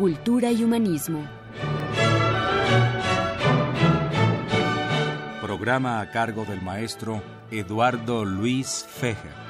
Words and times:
cultura 0.00 0.50
y 0.50 0.64
humanismo. 0.64 1.28
Programa 5.42 6.00
a 6.00 6.10
cargo 6.10 6.46
del 6.46 6.62
maestro 6.62 7.22
Eduardo 7.50 8.24
Luis 8.24 8.86
Fejer. 8.88 9.49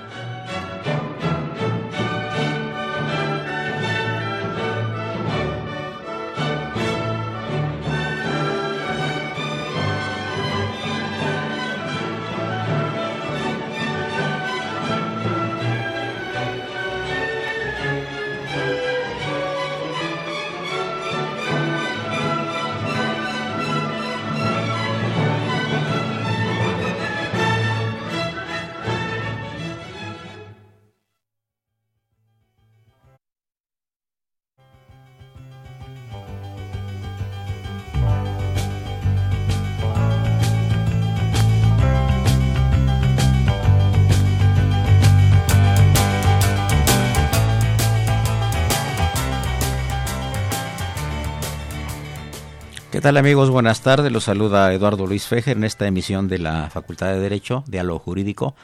¿Qué 53.00 53.04
tal 53.04 53.16
amigos? 53.16 53.48
Buenas 53.48 53.80
tardes. 53.80 54.12
Los 54.12 54.24
saluda 54.24 54.74
Eduardo 54.74 55.06
Luis 55.06 55.26
Fejer 55.26 55.56
en 55.56 55.64
esta 55.64 55.86
emisión 55.86 56.28
de 56.28 56.38
la 56.38 56.68
Facultad 56.68 57.06
de 57.06 57.18
Derecho, 57.18 57.64
Diálogo 57.66 57.98
Jurídico, 57.98 58.54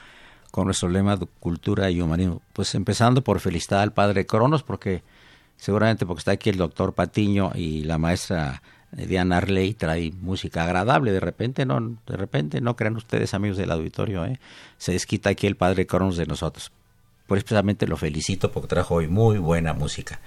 con 0.51 0.67
nuestro 0.67 0.91
lema 0.91 1.17
de 1.17 1.25
Cultura 1.41 1.91
y 1.91 2.03
Humanismo. 2.03 2.43
Pues 2.53 2.75
empezando 2.75 3.25
por 3.25 3.41
felicitar 3.41 3.79
al 3.79 3.95
padre 3.95 4.27
Cronos, 4.27 4.63
porque 4.63 5.03
seguramente 5.57 6.05
porque 6.05 6.19
está 6.19 6.33
aquí 6.33 6.51
el 6.51 6.59
doctor 6.59 6.93
Patiño 6.93 7.53
y 7.55 7.85
la 7.85 7.97
maestra 7.97 8.61
Diana 8.93 9.39
Arley 9.39 9.73
trae 9.73 10.13
música 10.21 10.65
agradable. 10.65 11.13
De 11.13 11.21
repente, 11.21 11.65
no, 11.65 11.97
de 12.07 12.17
repente, 12.19 12.61
no 12.61 12.77
crean 12.77 12.97
ustedes 12.97 13.33
amigos 13.33 13.57
del 13.57 13.71
auditorio, 13.71 14.27
¿eh? 14.27 14.39
se 14.77 14.93
desquita 14.93 15.31
aquí 15.31 15.47
el 15.47 15.57
padre 15.57 15.87
Cronos 15.87 16.19
de 16.19 16.27
nosotros. 16.27 16.71
Por 17.27 17.39
eso 17.39 17.47
precisamente 17.47 17.87
lo 17.87 17.97
felicito 17.97 18.53
porque 18.53 18.69
trajo 18.69 18.97
hoy 18.97 19.09
muy 19.09 19.39
buena 19.39 19.73
música. 19.73 20.21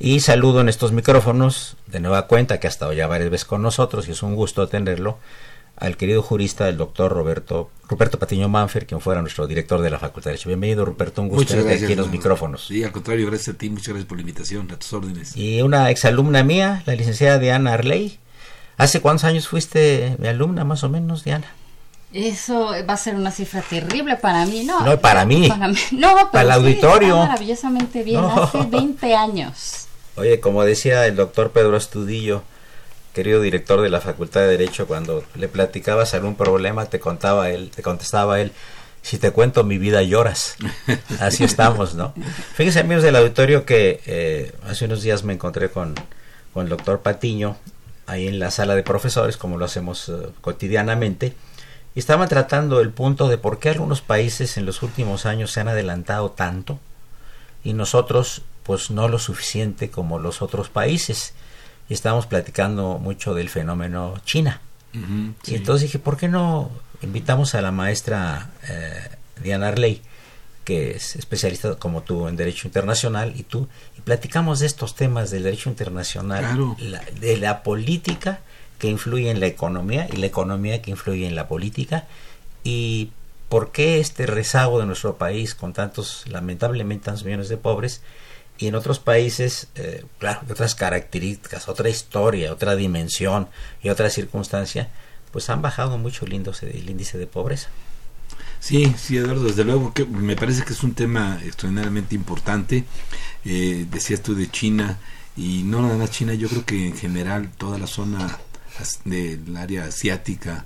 Y 0.00 0.20
saludo 0.20 0.60
en 0.60 0.68
estos 0.68 0.92
micrófonos, 0.92 1.76
de 1.86 2.00
nueva 2.00 2.26
cuenta, 2.28 2.60
que 2.60 2.68
ha 2.68 2.70
estado 2.70 2.92
ya 2.92 3.06
varias 3.08 3.30
veces 3.30 3.44
con 3.46 3.62
nosotros 3.62 4.06
y 4.08 4.12
es 4.12 4.22
un 4.22 4.36
gusto 4.36 4.68
tenerlo, 4.68 5.18
al 5.76 5.96
querido 5.96 6.22
jurista, 6.22 6.68
el 6.68 6.76
doctor 6.76 7.12
Roberto, 7.12 7.70
Ruperto 7.88 8.18
Patiño 8.18 8.48
Manfer, 8.48 8.86
quien 8.86 9.00
fuera 9.00 9.20
nuestro 9.22 9.46
director 9.46 9.80
de 9.80 9.90
la 9.90 9.98
Facultad 9.98 10.30
de 10.30 10.32
Derecho. 10.32 10.48
Bienvenido, 10.50 10.84
Ruperto, 10.84 11.22
un 11.22 11.28
gusto 11.28 11.56
estar 11.56 11.72
aquí 11.72 11.92
en 11.92 11.98
los 11.98 12.10
micrófonos. 12.10 12.66
Sí, 12.66 12.82
al 12.84 12.92
contrario, 12.92 13.26
gracias 13.26 13.54
a 13.54 13.58
ti, 13.58 13.70
muchas 13.70 13.88
gracias 13.88 14.06
por 14.06 14.18
la 14.18 14.22
invitación, 14.22 14.70
a 14.70 14.76
tus 14.76 14.92
órdenes. 14.92 15.36
Y 15.36 15.62
una 15.62 15.90
exalumna 15.90 16.42
mía, 16.44 16.82
la 16.86 16.94
licenciada 16.94 17.38
Diana 17.38 17.74
Arley. 17.74 18.18
¿Hace 18.76 19.00
cuántos 19.00 19.24
años 19.24 19.48
fuiste 19.48 20.16
mi 20.20 20.28
alumna, 20.28 20.64
más 20.64 20.84
o 20.84 20.88
menos, 20.88 21.24
Diana? 21.24 21.46
Eso 22.12 22.70
va 22.88 22.94
a 22.94 22.96
ser 22.96 23.16
una 23.16 23.30
cifra 23.32 23.60
terrible 23.62 24.16
para 24.16 24.46
mí, 24.46 24.64
¿no? 24.64 24.80
No, 24.80 24.98
para 25.00 25.24
mí. 25.24 25.48
Para, 25.48 25.68
mí. 25.68 25.76
No, 25.92 26.14
pero 26.14 26.30
para 26.30 26.42
el 26.42 26.48
sí, 26.62 26.66
auditorio. 26.68 27.16
maravillosamente 27.18 28.02
bien, 28.04 28.20
No. 28.20 28.44
hace 28.44 28.62
20 28.62 29.14
años. 29.14 29.87
Oye, 30.18 30.40
como 30.40 30.64
decía 30.64 31.06
el 31.06 31.14
doctor 31.14 31.52
Pedro 31.52 31.76
Astudillo, 31.76 32.42
querido 33.14 33.40
director 33.40 33.80
de 33.80 33.88
la 33.88 34.00
Facultad 34.00 34.40
de 34.40 34.48
Derecho, 34.48 34.86
cuando 34.88 35.24
le 35.36 35.48
platicabas 35.48 36.12
algún 36.14 36.34
problema, 36.34 36.86
te 36.86 36.98
contaba 36.98 37.50
él, 37.50 37.70
te 37.74 37.82
contestaba 37.82 38.40
él, 38.40 38.52
si 39.00 39.18
te 39.18 39.30
cuento 39.30 39.62
mi 39.62 39.78
vida 39.78 40.02
lloras. 40.02 40.56
Así 41.20 41.44
estamos, 41.44 41.94
¿no? 41.94 42.14
Fíjense, 42.54 42.80
amigos 42.80 43.04
del 43.04 43.14
auditorio, 43.14 43.64
que 43.64 44.00
eh, 44.06 44.52
hace 44.64 44.86
unos 44.86 45.02
días 45.02 45.22
me 45.22 45.34
encontré 45.34 45.70
con, 45.70 45.94
con 46.52 46.64
el 46.64 46.68
doctor 46.68 47.00
Patiño, 47.00 47.56
ahí 48.06 48.26
en 48.26 48.40
la 48.40 48.50
sala 48.50 48.74
de 48.74 48.82
profesores, 48.82 49.36
como 49.36 49.56
lo 49.56 49.66
hacemos 49.66 50.08
eh, 50.08 50.12
cotidianamente, 50.40 51.34
y 51.94 52.00
estaban 52.00 52.28
tratando 52.28 52.80
el 52.80 52.90
punto 52.90 53.28
de 53.28 53.38
por 53.38 53.60
qué 53.60 53.68
algunos 53.68 54.00
países 54.00 54.56
en 54.56 54.66
los 54.66 54.82
últimos 54.82 55.26
años 55.26 55.52
se 55.52 55.60
han 55.60 55.68
adelantado 55.68 56.30
tanto 56.30 56.80
y 57.64 57.72
nosotros 57.72 58.42
pues 58.68 58.90
no 58.90 59.08
lo 59.08 59.18
suficiente 59.18 59.88
como 59.90 60.18
los 60.18 60.42
otros 60.42 60.68
países. 60.68 61.32
Y 61.88 61.94
estábamos 61.94 62.26
platicando 62.26 62.98
mucho 62.98 63.32
del 63.34 63.48
fenómeno 63.48 64.14
China. 64.26 64.60
Sí. 65.42 65.52
Y 65.52 65.54
entonces 65.56 65.82
dije, 65.88 65.98
¿por 65.98 66.18
qué 66.18 66.28
no 66.28 66.70
invitamos 67.02 67.54
a 67.54 67.62
la 67.62 67.72
maestra 67.72 68.50
eh, 68.68 69.08
Diana 69.42 69.68
Arley, 69.68 70.02
que 70.64 70.90
es 70.96 71.16
especialista 71.16 71.76
como 71.76 72.02
tú 72.02 72.28
en 72.28 72.36
Derecho 72.36 72.68
Internacional, 72.68 73.32
y 73.36 73.42
tú, 73.42 73.68
y 73.96 74.02
platicamos 74.02 74.60
de 74.60 74.66
estos 74.66 74.94
temas 74.94 75.30
del 75.30 75.44
Derecho 75.44 75.70
Internacional, 75.70 76.40
Claro. 76.44 76.76
la- 76.78 77.04
de 77.20 77.38
la 77.38 77.62
política 77.62 78.40
que 78.78 78.88
influye 78.88 79.30
en 79.30 79.40
la 79.40 79.46
economía 79.46 80.08
y 80.12 80.16
la 80.18 80.26
economía 80.26 80.82
que 80.82 80.90
influye 80.90 81.26
en 81.26 81.34
la 81.36 81.48
política, 81.48 82.04
y 82.64 83.10
por 83.48 83.72
qué 83.72 83.98
este 83.98 84.26
rezago 84.26 84.78
de 84.78 84.84
nuestro 84.84 85.16
país 85.16 85.54
con 85.54 85.72
tantos, 85.72 86.24
lamentablemente, 86.28 87.06
tantos 87.06 87.24
millones 87.24 87.48
de 87.48 87.56
pobres, 87.56 88.02
y 88.58 88.66
en 88.66 88.74
otros 88.74 88.98
países, 88.98 89.68
eh, 89.76 90.04
claro, 90.18 90.40
de 90.46 90.52
otras 90.52 90.74
características, 90.74 91.68
otra 91.68 91.88
historia, 91.88 92.52
otra 92.52 92.74
dimensión 92.74 93.48
y 93.82 93.88
otra 93.88 94.10
circunstancia, 94.10 94.90
pues 95.32 95.48
han 95.48 95.62
bajado 95.62 95.96
mucho 95.96 96.24
el 96.24 96.32
índice, 96.32 96.68
el 96.70 96.90
índice 96.90 97.18
de 97.18 97.26
pobreza. 97.26 97.68
Sí, 98.60 98.92
sí, 98.98 99.16
Eduardo, 99.16 99.44
desde 99.44 99.64
luego 99.64 99.94
que 99.94 100.04
me 100.04 100.34
parece 100.34 100.64
que 100.64 100.72
es 100.72 100.82
un 100.82 100.94
tema 100.94 101.40
extraordinariamente 101.44 102.16
importante. 102.16 102.84
Eh, 103.44 103.86
decías 103.88 104.20
tú 104.20 104.34
de 104.34 104.50
China, 104.50 104.98
y 105.36 105.62
no 105.62 105.80
nada 105.80 105.96
más 105.96 106.10
China, 106.10 106.34
yo 106.34 106.48
creo 106.48 106.64
que 106.64 106.88
en 106.88 106.96
general 106.96 107.50
toda 107.56 107.78
la 107.78 107.86
zona 107.86 108.38
del 109.04 109.56
área 109.56 109.84
asiática, 109.84 110.64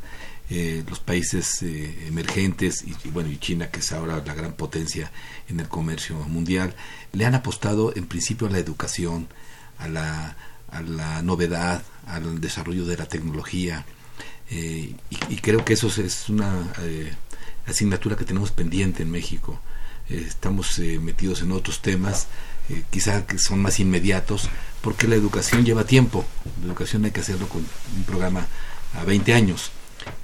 eh, 0.55 0.85
los 0.87 1.01
países 1.01 1.63
eh, 1.63 2.05
emergentes, 2.09 2.85
y, 2.85 3.09
bueno, 3.09 3.31
y 3.31 3.39
China, 3.39 3.71
que 3.71 3.81
es 3.81 3.91
ahora 3.93 4.23
la 4.25 4.35
gran 4.35 4.53
potencia 4.53 5.11
en 5.49 5.61
el 5.61 5.69
comercio 5.69 6.17
mundial, 6.29 6.75
le 7.13 7.25
han 7.25 7.35
apostado 7.35 7.93
en 7.97 8.07
principio 8.07 8.47
a 8.47 8.51
la 8.51 8.59
educación, 8.59 9.29
a 9.79 9.89
la, 9.89 10.37
a 10.71 10.83
la 10.83 11.23
novedad, 11.23 11.83
al 12.07 12.39
desarrollo 12.41 12.85
de 12.85 12.97
la 12.99 13.07
tecnología, 13.07 13.87
eh, 14.51 14.95
y, 15.09 15.17
y 15.35 15.37
creo 15.39 15.65
que 15.65 15.73
eso 15.73 15.89
es- 15.89 16.29
una 16.29 16.71
eh, 16.81 17.13
asignatura 17.67 18.17
que 18.17 18.25
tenemos 18.27 18.51
pendiente 18.51 19.03
en 19.05 19.11
México. 19.11 19.59
Eh, 20.11 20.25
estamos 20.29 20.79
metidos 21.01 21.41
en 21.43 21.53
otros 21.53 21.81
temas, 21.81 22.27
eh, 22.69 22.83
quizá 22.91 23.25
que 23.27 23.39
son 23.39 23.61
más 23.63 23.81
inmediatos, 23.81 24.51
porque 24.83 25.09
la 25.09 25.15
educación 25.15 25.65
lleva 25.65 25.85
tiempo. 25.85 26.27
La 26.61 26.67
educación 26.67 27.05
hay 27.07 27.13
que 27.13 27.21
hacerlo 27.21 27.49
con 27.49 27.65
un 27.97 28.05
programa 28.05 28.47
a 28.95 29.05
20 29.05 29.33
años, 29.33 29.71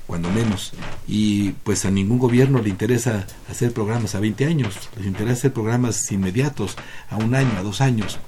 cuando 0.07 0.31
menos. 0.31 0.73
Y 1.07 1.51
pues 1.65 1.85
a 1.85 1.91
ningún 1.91 2.19
gobierno 2.19 2.61
le 2.63 2.69
interesa 2.71 3.27
hacer 3.51 3.73
programas 3.73 4.15
a 4.15 4.21
20 4.21 4.45
años, 4.47 4.75
les 4.97 5.07
interesa 5.07 5.33
hacer 5.39 5.53
programas 5.53 6.11
inmediatos, 6.13 6.77
a 7.11 7.17
un 7.17 7.35
año, 7.35 7.57
a 7.59 7.63
dos 7.63 7.81
años. 7.81 8.19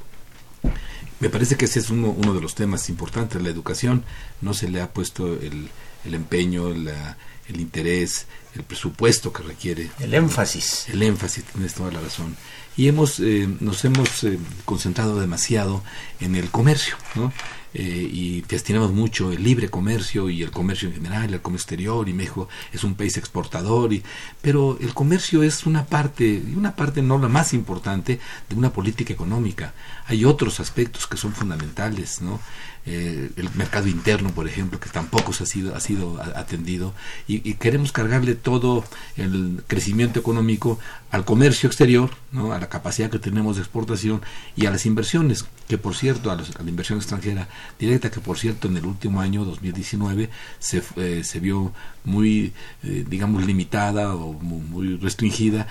Me 1.21 1.29
parece 1.29 1.57
que 1.57 1.67
ese 1.67 1.81
es 1.81 1.91
uno, 1.91 2.09
uno 2.11 2.33
de 2.35 2.41
los 2.41 2.55
temas 2.55 2.89
importantes, 2.89 3.41
la 3.43 3.51
educación. 3.51 4.05
No 4.41 4.55
se 4.55 4.69
le 4.71 4.81
ha 4.81 4.91
puesto 4.93 5.27
el, 5.35 5.69
el 6.05 6.15
empeño, 6.15 6.71
la- 6.71 7.17
el 7.49 7.61
interés, 7.61 8.27
el 8.55 8.63
presupuesto 8.63 9.33
que 9.33 9.43
requiere. 9.43 9.91
El 9.99 10.15
énfasis. 10.15 10.89
El 10.89 11.03
énfasis, 11.03 11.45
tienes 11.45 11.75
toda 11.75 11.91
la 11.91 12.01
razón. 12.01 12.37
Y 12.77 12.87
hemos, 12.87 13.19
eh, 13.21 13.49
nos 13.59 13.85
hemos 13.85 14.23
eh, 14.25 14.39
concentrado 14.65 15.19
demasiado 15.21 15.83
en 16.21 16.37
el 16.37 16.49
comercio, 16.51 16.95
¿no? 17.17 17.33
Eh, 17.73 18.09
y 18.13 18.41
destinamos 18.43 18.93
mucho 18.93 19.31
el 19.31 19.43
libre 19.43 19.69
comercio 19.69 20.29
y 20.29 20.43
el 20.43 20.51
comercio 20.51 20.89
en 20.89 20.95
general, 20.95 21.33
el 21.33 21.41
comercio 21.41 21.65
exterior 21.65 22.09
y 22.09 22.13
México 22.13 22.49
es 22.73 22.83
un 22.83 22.95
país 22.95 23.17
exportador, 23.17 23.93
y, 23.93 24.03
pero 24.41 24.77
el 24.81 24.93
comercio 24.93 25.43
es 25.43 25.67
una 25.67 25.87
parte, 25.87 26.43
una 26.57 26.75
parte 26.75 27.03
no 27.03 27.19
la 27.19 27.29
más 27.29 27.53
importante 27.53 28.19
de 28.49 28.55
una 28.57 28.73
política 28.73 29.13
económica. 29.13 29.73
Hay 30.07 30.25
otros 30.25 30.59
aspectos 30.59 31.07
que 31.07 31.17
son 31.17 31.33
fundamentales, 31.33 32.21
¿no? 32.21 32.41
Eh, 32.87 33.31
el 33.37 33.51
mercado 33.57 33.89
interno, 33.89 34.31
por 34.31 34.49
ejemplo, 34.49 34.81
que 34.81 34.89
tampoco 34.89 35.35
se 35.35 35.43
ha 35.43 35.47
sido, 35.47 35.77
ha 35.77 35.81
sido 35.81 36.21
atendido, 36.35 36.95
y, 37.29 37.55
queremos 37.55 37.93
cargarle 37.93 38.35
todo 38.35 38.85
el 39.17 39.63
crecimiento 39.67 40.19
económico 40.19 40.79
al 41.11 41.27
comercio 41.27 41.67
exterior, 41.67 42.11
¿no? 42.33 42.53
a 42.53 42.59
la 42.59 42.71
capacidad 42.71 43.11
que 43.11 43.19
tenemos 43.19 43.57
de 43.57 43.63
exportación 43.63 44.23
y 44.57 44.65
a 44.65 44.71
las 44.71 44.87
inversiones, 44.87 45.45
que 45.69 45.77
por 45.77 45.95
cierto, 45.95 46.31
a, 46.31 46.37
los, 46.37 46.57
a 46.57 46.63
la 46.63 46.71
inversión 46.71 46.99
extranjera 46.99 47.49
directa, 47.79 48.11
que 48.11 48.21
por 48.21 48.39
cierto 48.39 48.69
en 48.69 48.79
el 48.79 48.87
último 48.87 49.21
año, 49.21 49.45
2019, 49.45 50.31
se, 50.59 50.83
eh, 50.97 51.23
se 51.23 51.39
vio 51.39 51.75
muy, 52.05 52.55
eh, 52.83 53.05
digamos, 53.09 53.45
limitada 53.45 54.15
o 54.15 54.33
muy, 54.33 54.61
muy 54.61 54.97
restringida, 54.97 55.67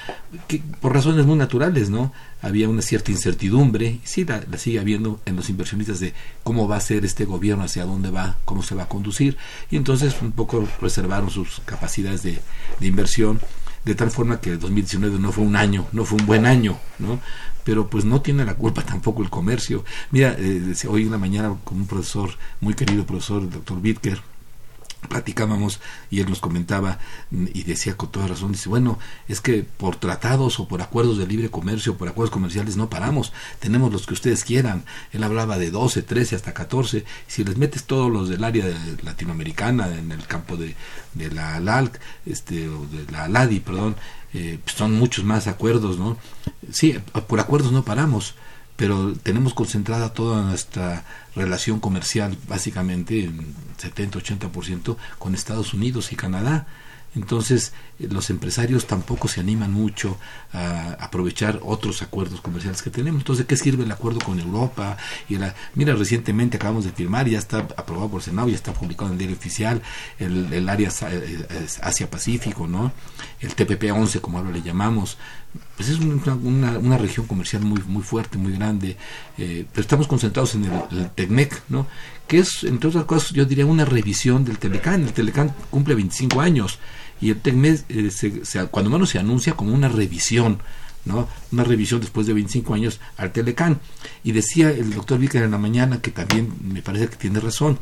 que, 0.48 0.62
por 0.80 0.94
razones 0.94 1.26
muy 1.26 1.38
naturales, 1.38 1.90
¿no? 1.90 2.14
Había 2.42 2.70
una 2.70 2.82
cierta 2.82 3.12
incertidumbre, 3.12 3.86
y 3.86 4.02
sí 4.04 4.26
la, 4.26 4.42
sigue 4.58 4.80
habiendo 4.80 5.20
en 5.26 5.36
los 5.36 5.50
inversionistas 5.50 6.00
de 6.00 6.14
cómo 6.44 6.68
va 6.68 6.78
a 6.78 6.82
ser 6.82 7.06
este 7.06 7.26
gobierno, 7.26 7.64
hacia 7.64 7.86
dónde 7.86 8.12
va, 8.12 8.38
cómo 8.46 8.64
se 8.64 8.76
va 8.76 8.84
a 8.84 8.90
conducir, 8.90 9.38
y 9.70 9.76
entonces 9.76 10.16
un 10.22 10.32
poco 10.32 10.68
reservaron 10.82 11.30
sus 11.30 11.62
capacidades 11.66 12.24
de, 12.24 12.40
de 12.80 12.88
inversión 12.88 13.40
de 13.86 13.96
tal 13.96 14.12
forma 14.12 14.42
que 14.42 14.52
el 14.52 14.60
2019 14.60 15.20
no 15.20 15.32
fue 15.32 15.44
un 15.44 15.56
año, 15.56 15.88
no 15.92 16.06
fue 16.06 16.20
un 16.20 16.26
buen 16.26 16.46
año, 16.46 16.78
¿no? 17.00 17.20
Pero 17.64 17.90
pues 17.90 18.06
no 18.06 18.22
tiene 18.22 18.46
la 18.46 18.56
culpa 18.56 18.82
tampoco 18.86 19.24
el 19.24 19.30
comercio. 19.30 19.84
Mira, 20.12 20.36
eh, 20.38 20.74
hoy 20.88 21.04
en 21.04 21.12
la 21.12 21.18
mañana 21.18 21.56
con 21.64 21.78
un 21.78 21.88
profesor, 21.88 22.32
muy 22.62 22.74
querido 22.74 23.06
profesor, 23.06 23.42
el 23.44 23.50
doctor 23.50 23.82
Bitker, 23.82 24.22
platicábamos 25.08 25.80
y 26.10 26.20
él 26.20 26.30
nos 26.30 26.40
comentaba 26.40 27.00
y 27.32 27.64
decía 27.64 27.96
con 27.96 28.12
toda 28.12 28.28
razón, 28.28 28.52
dice, 28.52 28.70
bueno, 28.70 29.00
es 29.28 29.40
que 29.42 29.64
por 29.64 29.96
tratados 29.96 30.60
o 30.60 30.68
por 30.68 30.82
acuerdos 30.82 31.18
de 31.18 31.28
libre 31.28 31.50
comercio, 31.50 31.98
por 31.98 32.08
acuerdos 32.08 32.32
comerciales 32.32 32.76
no 32.76 32.90
paramos, 32.90 33.32
tenemos 33.60 33.92
los 33.92 34.06
que 34.06 34.14
ustedes 34.14 34.44
quieran. 34.44 34.84
Él 35.12 35.24
hablaba 35.24 35.58
de 35.58 35.72
12, 35.72 36.04
13 36.04 36.36
hasta 36.36 36.54
14. 36.54 37.06
Si 37.28 37.44
les 37.44 37.58
metes 37.58 37.86
todos 37.86 38.12
los 38.12 38.30
del 38.30 38.44
área 38.44 38.66
latinoamericana 39.04 39.88
en 39.98 40.12
el 40.12 40.26
campo 40.28 40.58
de, 40.58 40.76
de 41.14 41.32
la 41.32 41.56
ALALC, 41.56 42.00
este, 42.26 42.68
o 42.68 42.86
de 42.86 43.12
la 43.12 43.24
ALADI, 43.26 43.60
perdón, 43.62 43.96
eh, 44.34 44.60
pues 44.64 44.76
son 44.76 44.94
muchos 44.94 45.26
más 45.26 45.48
acuerdos, 45.48 45.98
¿no? 45.98 46.18
Sí, 46.72 46.98
por 47.28 47.40
acuerdos 47.40 47.72
no 47.72 47.84
paramos 47.84 48.36
pero 48.80 49.14
tenemos 49.22 49.54
concentrada 49.54 50.14
toda 50.14 50.42
nuestra 50.42 51.04
relación 51.36 51.82
comercial 51.82 52.38
básicamente 52.48 53.26
en 53.26 53.54
70-80% 53.78 54.96
con 55.18 55.36
Estados 55.36 55.74
Unidos 55.74 56.14
y 56.14 56.16
Canadá. 56.16 56.66
Entonces, 57.14 57.74
eh, 58.00 58.08
los 58.10 58.30
empresarios 58.30 58.88
tampoco 58.88 59.28
se 59.28 59.42
animan 59.42 59.74
mucho 59.74 60.18
a 60.54 60.92
aprovechar 60.94 61.60
otros 61.64 62.02
acuerdos 62.02 62.40
comerciales 62.40 62.82
que 62.82 62.90
tenemos. 62.90 63.20
Entonces, 63.20 63.46
¿qué 63.46 63.58
sirve 63.58 63.84
el 63.84 63.92
acuerdo 63.92 64.22
con 64.22 64.40
Europa? 64.40 64.96
Y 65.28 65.36
la, 65.36 65.54
mira, 65.76 65.94
recientemente 65.96 66.56
acabamos 66.56 66.86
de 66.86 66.92
firmar, 66.92 67.28
ya 67.28 67.38
está 67.40 67.58
aprobado 67.76 68.10
por 68.10 68.22
el 68.22 68.26
Senado, 68.26 68.48
ya 68.48 68.56
está 68.56 68.72
publicado 68.72 69.08
en 69.08 69.14
el 69.14 69.18
diario 69.18 69.36
oficial, 69.36 69.82
el, 70.20 70.54
el 70.54 70.70
área 70.70 70.90
eh, 71.10 71.48
Asia-Pacífico, 71.82 72.66
¿no? 72.66 72.94
El 73.42 73.54
TPP-11, 73.58 74.22
como 74.22 74.38
ahora 74.38 74.52
le 74.52 74.62
llamamos. 74.62 75.18
Pues 75.76 75.90
es 75.90 76.00
una, 76.00 76.78
una, 76.78 76.98
región 76.98 77.26
comercial 77.26 77.64
muy, 77.64 77.82
muy 77.88 78.04
fuerte, 78.04 78.38
muy 78.38 78.52
grande, 78.54 78.98
eh, 79.38 79.66
pero 79.72 79.82
estamos 79.82 80.08
concentrados 80.08 80.54
en 80.56 80.66
el, 80.66 81.10
TECMEC, 81.16 81.64
¿no? 81.70 81.88
que 82.28 82.40
es, 82.40 82.64
entre 82.64 82.90
otras 82.90 83.06
cosas, 83.06 83.32
yo 83.32 83.46
diría 83.46 83.66
una 83.66 83.86
revisión 83.86 84.46
del 84.46 84.60
Telecán. 84.60 85.04
El 85.04 85.14
Telecán 85.14 85.56
cumple 85.72 85.96
25 85.96 86.42
años 86.42 86.80
y 87.20 87.32
el 87.32 87.40
TECMES, 87.40 87.86
eh, 87.90 88.12
se, 88.12 88.66
cuando 88.68 88.92
menos 88.92 89.10
se 89.10 89.20
anuncia 89.20 89.54
como 89.54 89.74
una 89.74 89.90
revisión, 89.90 90.60
¿no? 91.06 91.28
Una 91.52 91.64
revisión 91.64 92.02
después 92.02 92.28
de 92.28 92.34
25 92.34 92.74
años 92.76 93.00
al 93.18 93.32
Telecán. 93.32 93.80
Y 94.24 94.34
decía 94.34 94.70
el 94.70 94.94
doctor 94.94 95.18
Víquer 95.18 95.44
en 95.44 95.52
la 95.52 95.58
mañana, 95.58 96.02
que 96.02 96.12
también 96.12 96.54
me 96.62 96.84
parece 96.84 97.08
que 97.08 97.16
tiene 97.16 97.40
razón, 97.40 97.80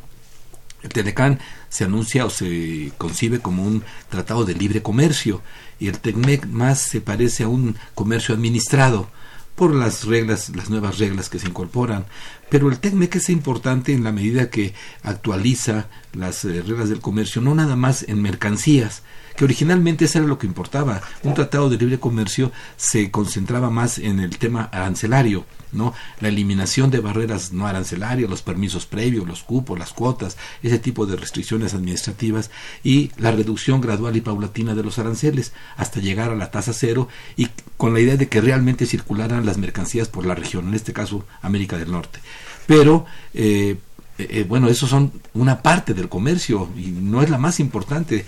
el 0.84 0.90
Telecán 0.90 1.40
se 1.70 1.84
anuncia 1.84 2.26
o 2.26 2.30
se 2.30 2.92
concibe 2.98 3.40
como 3.40 3.64
un 3.64 3.84
tratado 4.10 4.46
de 4.46 4.54
libre 4.54 4.82
comercio 4.82 5.42
y 5.80 5.88
el 5.88 6.00
TECMEC 6.00 6.46
más 6.48 6.82
se 6.82 7.02
parece 7.02 7.44
a 7.44 7.48
un 7.48 7.76
comercio 7.96 8.36
administrado 8.36 9.10
por 9.56 9.74
las 9.74 10.06
reglas, 10.06 10.50
las 10.56 10.70
nuevas 10.70 11.00
reglas 11.00 11.30
que 11.30 11.40
se 11.40 11.48
incorporan. 11.48 12.06
Pero 12.50 12.70
el 12.70 12.80
TECMEC 12.80 13.16
es 13.16 13.30
importante 13.30 13.92
en 13.92 14.04
la 14.04 14.12
medida 14.12 14.52
que 14.52 14.76
actualiza 15.02 15.88
las 16.14 16.46
eh, 16.46 16.62
reglas 16.62 16.90
del 16.90 17.02
comercio, 17.02 17.42
no 17.42 17.56
nada 17.56 17.76
más 17.76 18.04
en 18.08 18.22
mercancías, 18.22 19.02
que 19.38 19.46
originalmente 19.46 20.06
eso 20.06 20.18
era 20.18 20.28
lo 20.28 20.40
que 20.40 20.48
importaba. 20.48 21.00
Un 21.24 21.36
tratado 21.36 21.70
de 21.70 21.78
libre 21.78 22.00
comercio 22.00 22.52
se 22.76 23.12
concentraba 23.12 23.70
más 23.70 24.00
en 24.00 24.20
el 24.20 24.40
tema 24.40 24.64
arancelario, 24.74 25.46
¿no? 25.72 25.94
La 26.20 26.30
eliminación 26.30 26.90
de 26.90 27.02
barreras 27.02 27.54
no 27.54 27.68
arancelarias, 27.68 28.30
los 28.30 28.42
permisos 28.42 28.88
previos, 28.88 29.28
los 29.28 29.44
cupos, 29.44 29.78
las 29.78 29.94
cuotas, 29.94 30.38
ese 30.64 30.80
tipo 30.80 31.06
de 31.06 31.18
restricciones 31.18 31.76
administrativas 31.76 32.50
y 32.84 33.12
la 33.18 33.32
reducción 33.32 33.80
gradual 33.80 34.18
y 34.18 34.22
paulatina 34.22 34.74
de 34.74 34.84
los 34.84 34.98
aranceles 34.98 35.54
hasta 35.76 36.00
llegar 36.00 36.32
a 36.32 36.36
la 36.36 36.50
tasa 36.50 36.74
cero 36.74 37.08
y 37.36 37.50
con 37.78 37.94
la 37.94 38.00
idea 38.00 38.18
de 38.18 38.28
que 38.30 38.42
realmente 38.42 38.88
circularan 38.88 39.46
las 39.46 39.60
mercancías 39.60 40.08
por 40.08 40.26
la 40.26 40.34
región, 40.34 40.68
en 40.68 40.74
este 40.74 40.94
caso 40.94 41.26
América 41.44 41.78
del 41.78 41.92
Norte. 41.92 42.20
Pero 42.66 43.06
eh, 43.36 43.78
eh, 44.18 44.46
bueno, 44.48 44.68
eso 44.68 44.88
son 44.88 45.12
una 45.34 45.62
parte 45.62 45.94
del 45.94 46.10
comercio 46.10 46.70
y 46.76 46.88
no 46.88 47.22
es 47.22 47.30
la 47.30 47.38
más 47.38 47.60
importante. 47.60 48.26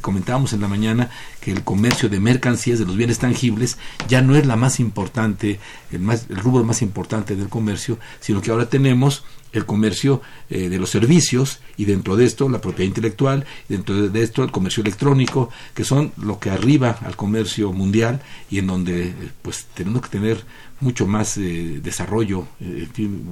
Comentábamos 0.00 0.52
en 0.52 0.62
la 0.62 0.68
mañana 0.68 1.10
que 1.40 1.52
el 1.52 1.62
comercio 1.62 2.08
de 2.08 2.20
mercancías, 2.20 2.78
de 2.78 2.86
los 2.86 2.96
bienes 2.96 3.18
tangibles, 3.18 3.76
ya 4.08 4.22
no 4.22 4.34
es 4.34 4.46
la 4.46 4.56
más 4.56 4.80
importante, 4.80 5.60
el, 5.92 6.00
más, 6.00 6.26
el 6.30 6.36
rubro 6.36 6.64
más 6.64 6.80
importante 6.80 7.36
del 7.36 7.48
comercio, 7.48 7.98
sino 8.20 8.40
que 8.40 8.50
ahora 8.50 8.68
tenemos 8.70 9.24
el 9.52 9.66
comercio 9.66 10.22
eh, 10.50 10.68
de 10.68 10.78
los 10.78 10.90
servicios 10.90 11.60
y 11.76 11.84
dentro 11.84 12.16
de 12.16 12.24
esto 12.24 12.48
la 12.48 12.60
propiedad 12.60 12.88
intelectual, 12.88 13.44
dentro 13.68 14.08
de 14.08 14.22
esto 14.22 14.42
el 14.42 14.50
comercio 14.50 14.82
electrónico, 14.82 15.50
que 15.74 15.84
son 15.84 16.12
lo 16.16 16.38
que 16.38 16.50
arriba 16.50 16.98
al 17.02 17.16
comercio 17.16 17.72
mundial 17.72 18.20
y 18.50 18.58
en 18.58 18.66
donde 18.66 19.14
pues 19.42 19.66
tenemos 19.74 20.02
que 20.02 20.08
tener 20.08 20.44
mucho 20.80 21.06
más 21.06 21.36
eh, 21.38 21.80
desarrollo, 21.82 22.46
eh, 22.60 22.88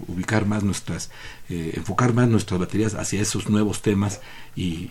ubicar 0.08 0.46
más 0.46 0.62
nuestras, 0.62 1.10
eh, 1.50 1.72
enfocar 1.74 2.14
más 2.14 2.28
nuestras 2.28 2.58
baterías 2.58 2.94
hacia 2.94 3.20
esos 3.20 3.48
nuevos 3.48 3.82
temas 3.82 4.20
y, 4.56 4.90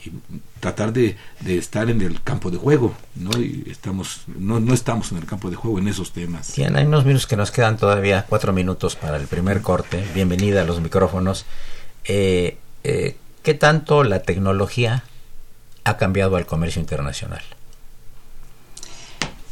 tratar 0.59 0.93
de, 0.93 1.17
estar 1.45 1.89
en 1.89 2.01
el 2.01 2.21
campo 2.21 2.51
de 2.51 2.57
juego, 2.57 2.93
¿no? 3.15 3.31
Y 3.39 3.65
estamos, 3.69 4.21
no, 4.27 4.59
no 4.59 4.73
estamos 4.73 5.11
en 5.11 5.17
el 5.17 5.25
campo 5.25 5.49
de 5.49 5.55
juego 5.55 5.79
en 5.79 5.87
esos 5.87 6.13
temas. 6.13 6.55
Bien, 6.55 6.75
hay 6.75 6.85
unos 6.85 7.05
minutos 7.05 7.27
que 7.27 7.35
nos 7.35 7.51
quedan 7.51 7.77
todavía, 7.77 8.25
cuatro 8.29 8.53
minutos 8.53 8.95
para 8.95 9.17
el 9.17 9.27
primer 9.27 9.61
corte. 9.61 10.03
Bienvenida 10.13 10.61
a 10.61 10.65
los 10.65 10.79
micrófonos. 10.79 11.45
Eh, 12.05 12.57
¿Qué 12.83 13.53
tanto 13.53 14.03
la 14.03 14.21
tecnología 14.21 15.03
ha 15.83 15.97
cambiado 15.97 16.37
al 16.37 16.45
comercio 16.45 16.79
internacional? 16.79 17.41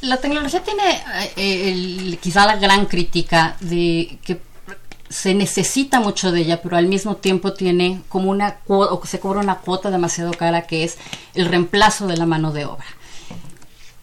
La 0.01 0.17
tecnología 0.17 0.63
tiene 0.63 1.01
eh, 1.35 2.17
quizá 2.19 2.45
la 2.45 2.55
gran 2.55 2.85
crítica 2.85 3.55
de 3.59 4.17
que 4.23 4.39
se 5.09 5.33
necesita 5.33 5.99
mucho 5.99 6.31
de 6.31 6.41
ella, 6.41 6.61
pero 6.61 6.77
al 6.77 6.87
mismo 6.87 7.17
tiempo 7.17 7.53
tiene 7.53 8.01
como 8.07 8.31
una 8.31 8.57
o 8.67 9.01
se 9.05 9.19
cobra 9.19 9.41
una 9.41 9.57
cuota 9.57 9.91
demasiado 9.91 10.31
cara 10.31 10.63
que 10.63 10.83
es 10.85 10.97
el 11.33 11.45
reemplazo 11.45 12.07
de 12.07 12.17
la 12.17 12.25
mano 12.25 12.51
de 12.51 12.65
obra. 12.65 12.85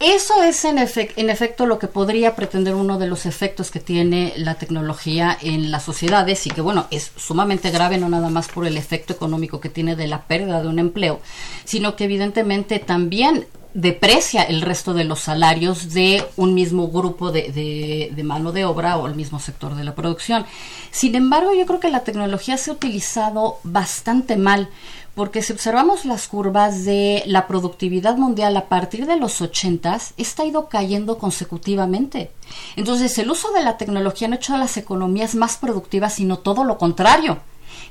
Eso 0.00 0.42
es 0.44 0.64
en, 0.64 0.78
en, 0.78 1.30
efecto 1.30 1.66
lo 1.66 1.80
que 1.80 1.88
podría 1.88 2.36
pretender 2.36 2.76
uno 2.76 2.98
de 2.98 3.08
los 3.08 3.26
efectos 3.26 3.72
que 3.72 3.80
tiene 3.80 4.32
la 4.36 4.54
tecnología 4.54 5.36
en 5.40 5.72
las 5.72 5.82
sociedades 5.82 6.46
y 6.46 6.50
que 6.50 6.60
bueno, 6.60 6.86
es 6.92 7.10
sumamente 7.16 7.72
grave 7.72 7.98
no 7.98 8.08
nada 8.08 8.30
más 8.30 8.46
por 8.46 8.64
el 8.64 8.76
efecto 8.76 9.12
económico 9.12 9.60
que 9.60 9.70
tiene 9.70 9.96
de 9.96 10.06
la 10.06 10.22
pérdida 10.22 10.62
de 10.62 10.68
un 10.68 10.78
empleo, 10.78 11.20
sino 11.64 11.96
que 11.96 12.04
evidentemente 12.04 12.78
también 12.78 13.46
deprecia 13.74 14.42
el 14.42 14.62
resto 14.62 14.94
de 14.94 15.04
los 15.04 15.20
salarios 15.20 15.92
de 15.92 16.24
un 16.36 16.54
mismo 16.54 16.88
grupo 16.88 17.30
de, 17.30 18.12
mano 18.24 18.52
de 18.52 18.64
obra 18.64 18.96
o 18.96 19.06
el 19.06 19.14
mismo 19.14 19.38
sector 19.38 19.74
de 19.74 19.84
la 19.84 19.94
producción. 19.94 20.46
Sin 20.90 21.14
embargo, 21.14 21.54
yo 21.54 21.66
creo 21.66 21.80
que 21.80 21.90
la 21.90 22.04
tecnología 22.04 22.56
se 22.56 22.70
ha 22.70 22.74
utilizado 22.74 23.58
bastante 23.62 24.36
mal, 24.36 24.68
porque 25.18 25.42
si 25.42 25.52
observamos 25.52 26.04
las 26.04 26.28
curvas 26.28 26.84
de 26.84 27.24
la 27.26 27.48
productividad 27.48 28.16
mundial 28.16 28.56
a 28.56 28.68
partir 28.68 29.04
de 29.04 29.16
los 29.16 29.40
80, 29.40 29.98
esta 30.16 30.44
ha 30.44 30.46
ido 30.46 30.68
cayendo 30.68 31.18
consecutivamente. 31.18 32.30
Entonces, 32.76 33.18
el 33.18 33.28
uso 33.28 33.50
de 33.50 33.64
la 33.64 33.76
tecnología 33.76 34.28
no 34.28 34.34
ha 34.34 34.36
hecho 34.36 34.54
a 34.54 34.58
las 34.58 34.76
economías 34.76 35.34
más 35.34 35.56
productivas, 35.56 36.14
sino 36.14 36.38
todo 36.38 36.62
lo 36.62 36.78
contrario 36.78 37.38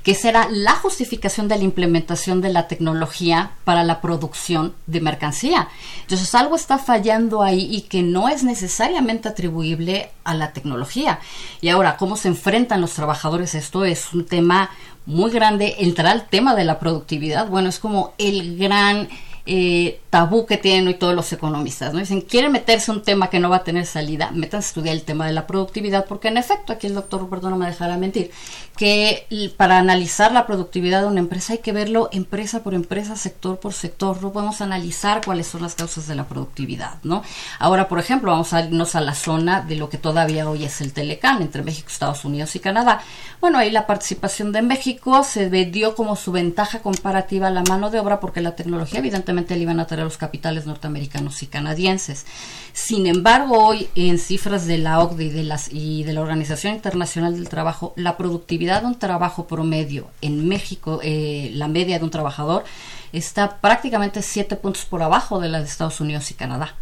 que 0.08 0.14
será 0.14 0.48
la 0.50 0.72
justificación 0.72 1.48
de 1.48 1.58
la 1.58 1.64
implementación 1.64 2.40
de 2.40 2.48
la 2.48 2.66
tecnología 2.66 3.50
para 3.64 3.84
la 3.84 4.00
producción 4.00 4.72
de 4.86 5.02
mercancía. 5.02 5.68
Entonces 6.00 6.34
algo 6.34 6.56
está 6.56 6.78
fallando 6.78 7.42
ahí 7.42 7.68
y 7.70 7.82
que 7.82 8.02
no 8.02 8.30
es 8.30 8.42
necesariamente 8.42 9.28
atribuible 9.28 10.08
a 10.24 10.32
la 10.32 10.54
tecnología. 10.54 11.20
Y 11.60 11.68
ahora, 11.68 11.98
¿cómo 11.98 12.16
se 12.16 12.28
enfrentan 12.28 12.80
los 12.80 12.94
trabajadores? 12.94 13.54
Esto 13.54 13.84
es 13.84 14.14
un 14.14 14.24
tema 14.24 14.70
muy 15.04 15.30
grande. 15.30 15.74
Entrar 15.80 16.06
al 16.06 16.26
tema 16.26 16.54
de 16.54 16.64
la 16.64 16.78
productividad, 16.78 17.46
bueno, 17.46 17.68
es 17.68 17.78
como 17.78 18.14
el 18.16 18.56
gran 18.56 19.10
eh, 19.50 20.00
tabú 20.10 20.44
que 20.44 20.58
tienen 20.58 20.86
hoy 20.88 20.94
todos 20.94 21.14
los 21.14 21.32
economistas. 21.32 21.94
¿no? 21.94 22.00
Dicen, 22.00 22.20
quieren 22.20 22.52
meterse 22.52 22.90
un 22.90 23.02
tema 23.02 23.30
que 23.30 23.40
no 23.40 23.48
va 23.48 23.56
a 23.56 23.64
tener 23.64 23.86
salida, 23.86 24.30
metan 24.30 24.58
a 24.58 24.60
estudiar 24.60 24.94
el 24.94 25.04
tema 25.04 25.26
de 25.26 25.32
la 25.32 25.46
productividad, 25.46 26.04
porque 26.04 26.28
en 26.28 26.36
efecto, 26.36 26.74
aquí 26.74 26.86
el 26.86 26.94
doctor 26.94 27.22
Roberto 27.22 27.48
no 27.48 27.56
me 27.56 27.66
dejará 27.66 27.96
mentir, 27.96 28.30
que 28.76 29.26
para 29.56 29.78
analizar 29.78 30.32
la 30.32 30.46
productividad 30.46 31.00
de 31.00 31.06
una 31.06 31.20
empresa 31.20 31.54
hay 31.54 31.60
que 31.60 31.72
verlo 31.72 32.10
empresa 32.12 32.62
por 32.62 32.74
empresa, 32.74 33.16
sector 33.16 33.58
por 33.58 33.72
sector, 33.72 34.22
no 34.22 34.32
podemos 34.32 34.60
analizar 34.60 35.24
cuáles 35.24 35.46
son 35.46 35.62
las 35.62 35.74
causas 35.74 36.06
de 36.06 36.14
la 36.14 36.26
productividad. 36.26 36.98
¿no? 37.02 37.22
Ahora, 37.58 37.88
por 37.88 37.98
ejemplo, 37.98 38.30
vamos 38.30 38.52
a 38.52 38.60
irnos 38.60 38.96
a 38.96 39.00
la 39.00 39.14
zona 39.14 39.62
de 39.62 39.76
lo 39.76 39.88
que 39.88 39.96
todavía 39.96 40.48
hoy 40.48 40.64
es 40.64 40.82
el 40.82 40.92
Telecán, 40.92 41.40
entre 41.40 41.62
México, 41.62 41.88
Estados 41.90 42.22
Unidos 42.26 42.54
y 42.54 42.60
Canadá. 42.60 43.00
Bueno, 43.40 43.56
ahí 43.56 43.70
la 43.70 43.86
participación 43.86 44.52
de 44.52 44.60
México 44.60 45.22
se 45.24 45.48
dio 45.48 45.94
como 45.94 46.16
su 46.16 46.32
ventaja 46.32 46.80
comparativa 46.80 47.46
a 47.46 47.50
la 47.50 47.62
mano 47.62 47.88
de 47.88 47.98
obra, 47.98 48.20
porque 48.20 48.42
la 48.42 48.54
tecnología 48.54 48.98
evidentemente 48.98 49.37
le 49.46 49.62
iban 49.62 49.80
a 49.80 49.86
traer 49.86 50.04
los 50.04 50.16
capitales 50.16 50.66
norteamericanos 50.66 51.42
y 51.42 51.46
canadienses. 51.46 52.26
Sin 52.72 53.06
embargo, 53.06 53.64
hoy 53.64 53.88
en 53.94 54.18
cifras 54.18 54.66
de 54.66 54.78
la 54.78 55.00
OCDE 55.00 55.44
y 55.70 56.04
de, 56.04 56.12
la 56.12 56.20
Organización 56.20 56.74
Internacional 56.74 57.34
del 57.34 57.48
Trabajo, 57.48 57.92
la 57.96 58.16
productividad 58.16 58.82
de 58.82 58.88
un 58.88 58.98
trabajo 58.98 59.46
promedio 59.46 60.08
en 60.20 60.48
México, 60.48 61.00
eh, 61.02 61.50
la 61.54 61.68
media 61.68 61.98
de 61.98 62.04
un 62.04 62.10
trabajador, 62.10 62.64
está 63.12 63.58
prácticamente 63.58 64.22
siete 64.22 64.56
puntos 64.56 64.84
por 64.84 65.02
abajo 65.02 65.40
de 65.40 65.48
la 65.48 65.60
de 65.60 65.66
Estados 65.66 66.00
Unidos 66.00 66.30
y 66.30 66.34
Canadá. 66.34 66.74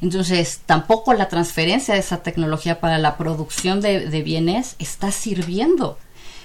Entonces, 0.00 0.60
tampoco 0.66 1.14
la 1.14 1.28
transferencia 1.28 1.94
de 1.94 2.00
esa 2.00 2.22
tecnología 2.22 2.80
para 2.80 2.98
la 2.98 3.16
producción 3.16 3.80
de 3.80 4.22
bienes 4.22 4.76
está 4.78 5.10
sirviendo 5.10 5.98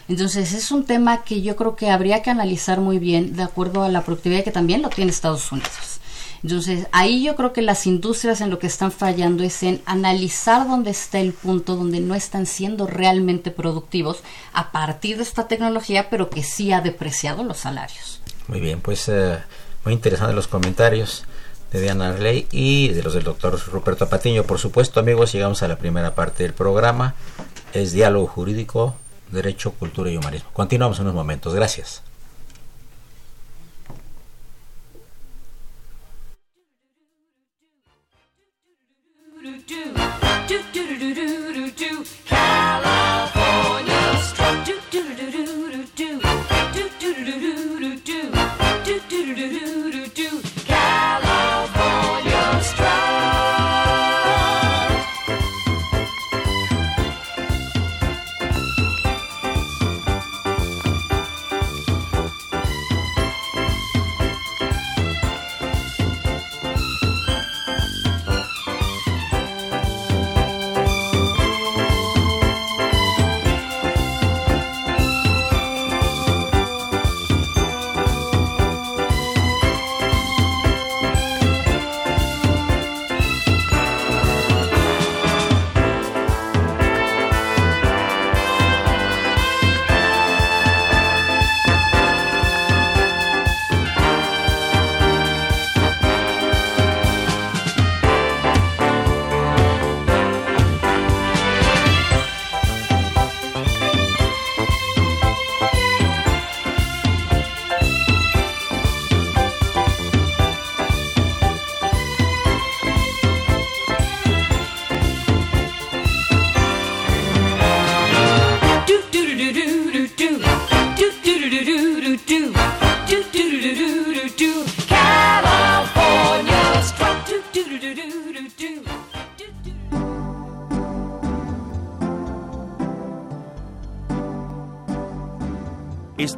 entonces 0.10 0.54
es 0.54 0.72
un 0.72 0.86
tema 0.86 1.24
que 1.24 1.44
yo 1.44 1.56
creo 1.56 1.76
que 1.76 1.92
habría 1.92 2.24
que 2.24 2.32
analizar 2.32 2.80
muy 2.80 2.98
bien 2.98 3.36
de 3.36 3.44
acuerdo 3.44 3.84
a 3.84 3.90
la 3.90 4.02
productividad 4.02 4.44
que 4.44 4.52
también 4.52 4.82
lo 4.82 4.90
tiene 4.90 5.12
Estados 5.12 5.52
Unidos. 5.52 6.00
Entonces, 6.42 6.88
ahí 6.92 7.24
yo 7.24 7.36
creo 7.36 7.54
que 7.54 7.62
las 7.62 7.86
industrias 7.86 8.42
en 8.42 8.50
lo 8.50 8.58
que 8.58 8.66
están 8.66 8.92
fallando 8.92 9.44
es 9.44 9.62
en 9.62 9.82
analizar 9.86 10.68
dónde 10.68 10.90
está 10.90 11.20
el 11.20 11.34
punto 11.34 11.76
donde 11.76 12.00
no 12.00 12.16
están 12.16 12.48
siendo 12.48 12.88
realmente 12.88 13.52
productivos 13.52 14.24
a 14.52 14.72
partir 14.72 15.18
de 15.18 15.24
esta 15.24 15.48
tecnología, 15.48 16.10
pero 16.10 16.30
que 16.30 16.42
sí 16.42 16.72
ha 16.72 16.82
depreciado 16.82 17.44
los 17.44 17.58
salarios. 17.58 18.22
Muy 18.48 18.62
bien, 18.62 18.82
pues 18.82 19.10
eh, 19.10 19.38
muy 19.86 19.94
interesantes 19.94 20.36
los 20.36 20.48
comentarios 20.48 21.26
de 21.72 21.82
Diana 21.82 22.10
Arley 22.10 22.48
y 22.52 22.88
de 22.90 23.04
los 23.04 23.14
del 23.14 23.26
doctor 23.26 23.60
Ruperto 23.68 24.10
Patiño. 24.10 24.44
Por 24.44 24.58
supuesto, 24.58 25.00
amigos, 25.02 25.34
llegamos 25.34 25.62
a 25.62 25.68
la 25.68 25.78
primera 25.78 26.16
parte 26.16 26.44
del 26.44 26.54
programa. 26.54 27.14
Es 27.74 27.92
diálogo 27.92 28.26
jurídico 28.26 28.96
Derecho, 29.32 29.72
Cultura 29.72 30.10
y 30.10 30.18
Humanismo. 30.18 30.50
Continuamos 30.54 31.00
en 31.00 31.04
unos 31.04 31.16
momentos. 31.16 31.54
Gracias. 31.54 32.04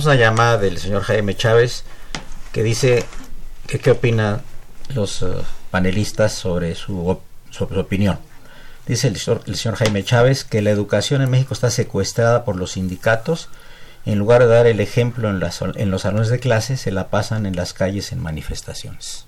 Tenemos 0.00 0.16
una 0.16 0.30
llamada 0.30 0.56
del 0.56 0.78
señor 0.78 1.02
Jaime 1.02 1.36
Chávez 1.36 1.84
que 2.52 2.62
dice 2.62 3.04
que 3.66 3.78
qué 3.80 3.90
opinan 3.90 4.40
los 4.94 5.20
uh, 5.20 5.42
panelistas 5.70 6.32
sobre 6.32 6.74
su, 6.74 7.18
sobre 7.50 7.74
su 7.74 7.80
opinión. 7.80 8.18
Dice 8.86 9.08
el, 9.08 9.20
el, 9.44 9.56
señor 9.56 9.76
Jaime 9.76 10.02
Chávez 10.02 10.44
que 10.44 10.62
la 10.62 10.70
educación 10.70 11.20
en 11.20 11.28
México 11.28 11.52
está 11.52 11.70
secuestrada 11.70 12.46
por 12.46 12.56
los 12.56 12.72
sindicatos. 12.72 13.50
En 14.06 14.18
lugar 14.18 14.40
de 14.40 14.46
dar 14.46 14.66
el 14.66 14.80
ejemplo 14.80 15.28
en, 15.28 15.38
las, 15.38 15.60
en 15.60 15.90
los 15.90 16.00
salones 16.00 16.30
de 16.30 16.40
clase, 16.40 16.78
se 16.78 16.92
la 16.92 17.10
pasan 17.10 17.44
en 17.44 17.54
las 17.54 17.74
calles 17.74 18.10
en 18.12 18.22
manifestaciones. 18.22 19.26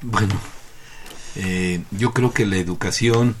Bueno, 0.00 0.40
eh, 1.34 1.82
yo 1.90 2.12
creo 2.12 2.32
que 2.32 2.46
la 2.46 2.58
educación 2.58 3.34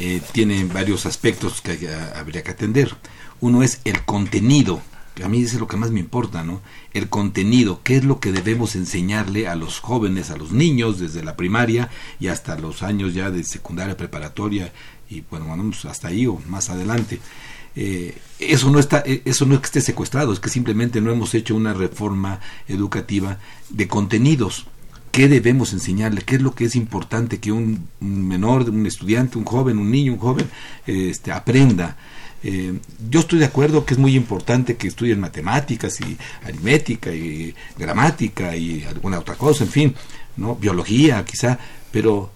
eh, 0.00 0.20
tiene 0.32 0.62
varios 0.64 1.06
aspectos 1.06 1.62
que 1.62 1.70
hay, 1.70 1.86
habría 2.14 2.42
que 2.42 2.50
atender. 2.50 2.94
Uno 3.40 3.62
es 3.62 3.80
el 3.86 4.04
contenido 4.04 4.82
a 5.22 5.28
mí 5.28 5.42
es 5.42 5.54
lo 5.54 5.66
que 5.66 5.76
más 5.76 5.90
me 5.90 6.00
importa, 6.00 6.44
¿no? 6.44 6.60
El 6.92 7.08
contenido, 7.08 7.80
qué 7.82 7.96
es 7.96 8.04
lo 8.04 8.20
que 8.20 8.32
debemos 8.32 8.76
enseñarle 8.76 9.48
a 9.48 9.54
los 9.54 9.80
jóvenes, 9.80 10.30
a 10.30 10.36
los 10.36 10.52
niños, 10.52 10.98
desde 10.98 11.24
la 11.24 11.36
primaria 11.36 11.90
y 12.20 12.28
hasta 12.28 12.58
los 12.58 12.82
años 12.82 13.14
ya 13.14 13.30
de 13.30 13.44
secundaria, 13.44 13.96
preparatoria 13.96 14.72
y 15.08 15.22
bueno, 15.30 15.46
vamos 15.46 15.84
hasta 15.84 16.08
ahí 16.08 16.26
o 16.26 16.40
más 16.48 16.70
adelante. 16.70 17.20
Eh, 17.76 18.16
eso 18.38 18.70
no 18.70 18.78
está, 18.78 19.02
eh, 19.06 19.22
eso 19.24 19.44
no 19.46 19.54
es 19.54 19.60
que 19.60 19.66
esté 19.66 19.80
secuestrado, 19.80 20.32
es 20.32 20.40
que 20.40 20.48
simplemente 20.48 21.00
no 21.00 21.10
hemos 21.12 21.34
hecho 21.34 21.54
una 21.54 21.74
reforma 21.74 22.40
educativa 22.68 23.38
de 23.70 23.86
contenidos. 23.86 24.66
¿Qué 25.12 25.28
debemos 25.28 25.72
enseñarle? 25.72 26.22
¿Qué 26.22 26.36
es 26.36 26.42
lo 26.42 26.54
que 26.54 26.66
es 26.66 26.76
importante 26.76 27.38
que 27.38 27.52
un, 27.52 27.88
menor, 28.00 28.68
un 28.68 28.86
estudiante, 28.86 29.38
un 29.38 29.44
joven, 29.44 29.78
un 29.78 29.90
niño, 29.90 30.12
un 30.12 30.18
joven, 30.18 30.46
este, 30.86 31.32
aprenda? 31.32 31.96
Eh, 32.48 32.78
yo 33.10 33.18
estoy 33.18 33.40
de 33.40 33.46
acuerdo 33.46 33.84
que 33.84 33.94
es 33.94 33.98
muy 33.98 34.14
importante 34.14 34.76
que 34.76 34.86
estudien 34.86 35.18
matemáticas 35.18 36.00
y 36.00 36.16
aritmética 36.44 37.12
y 37.12 37.52
gramática 37.76 38.54
y 38.54 38.84
alguna 38.84 39.18
otra 39.18 39.34
cosa, 39.34 39.64
en 39.64 39.70
fin, 39.70 39.94
¿no? 40.36 40.54
biología 40.54 41.24
quizá, 41.24 41.58
pero 41.90 42.30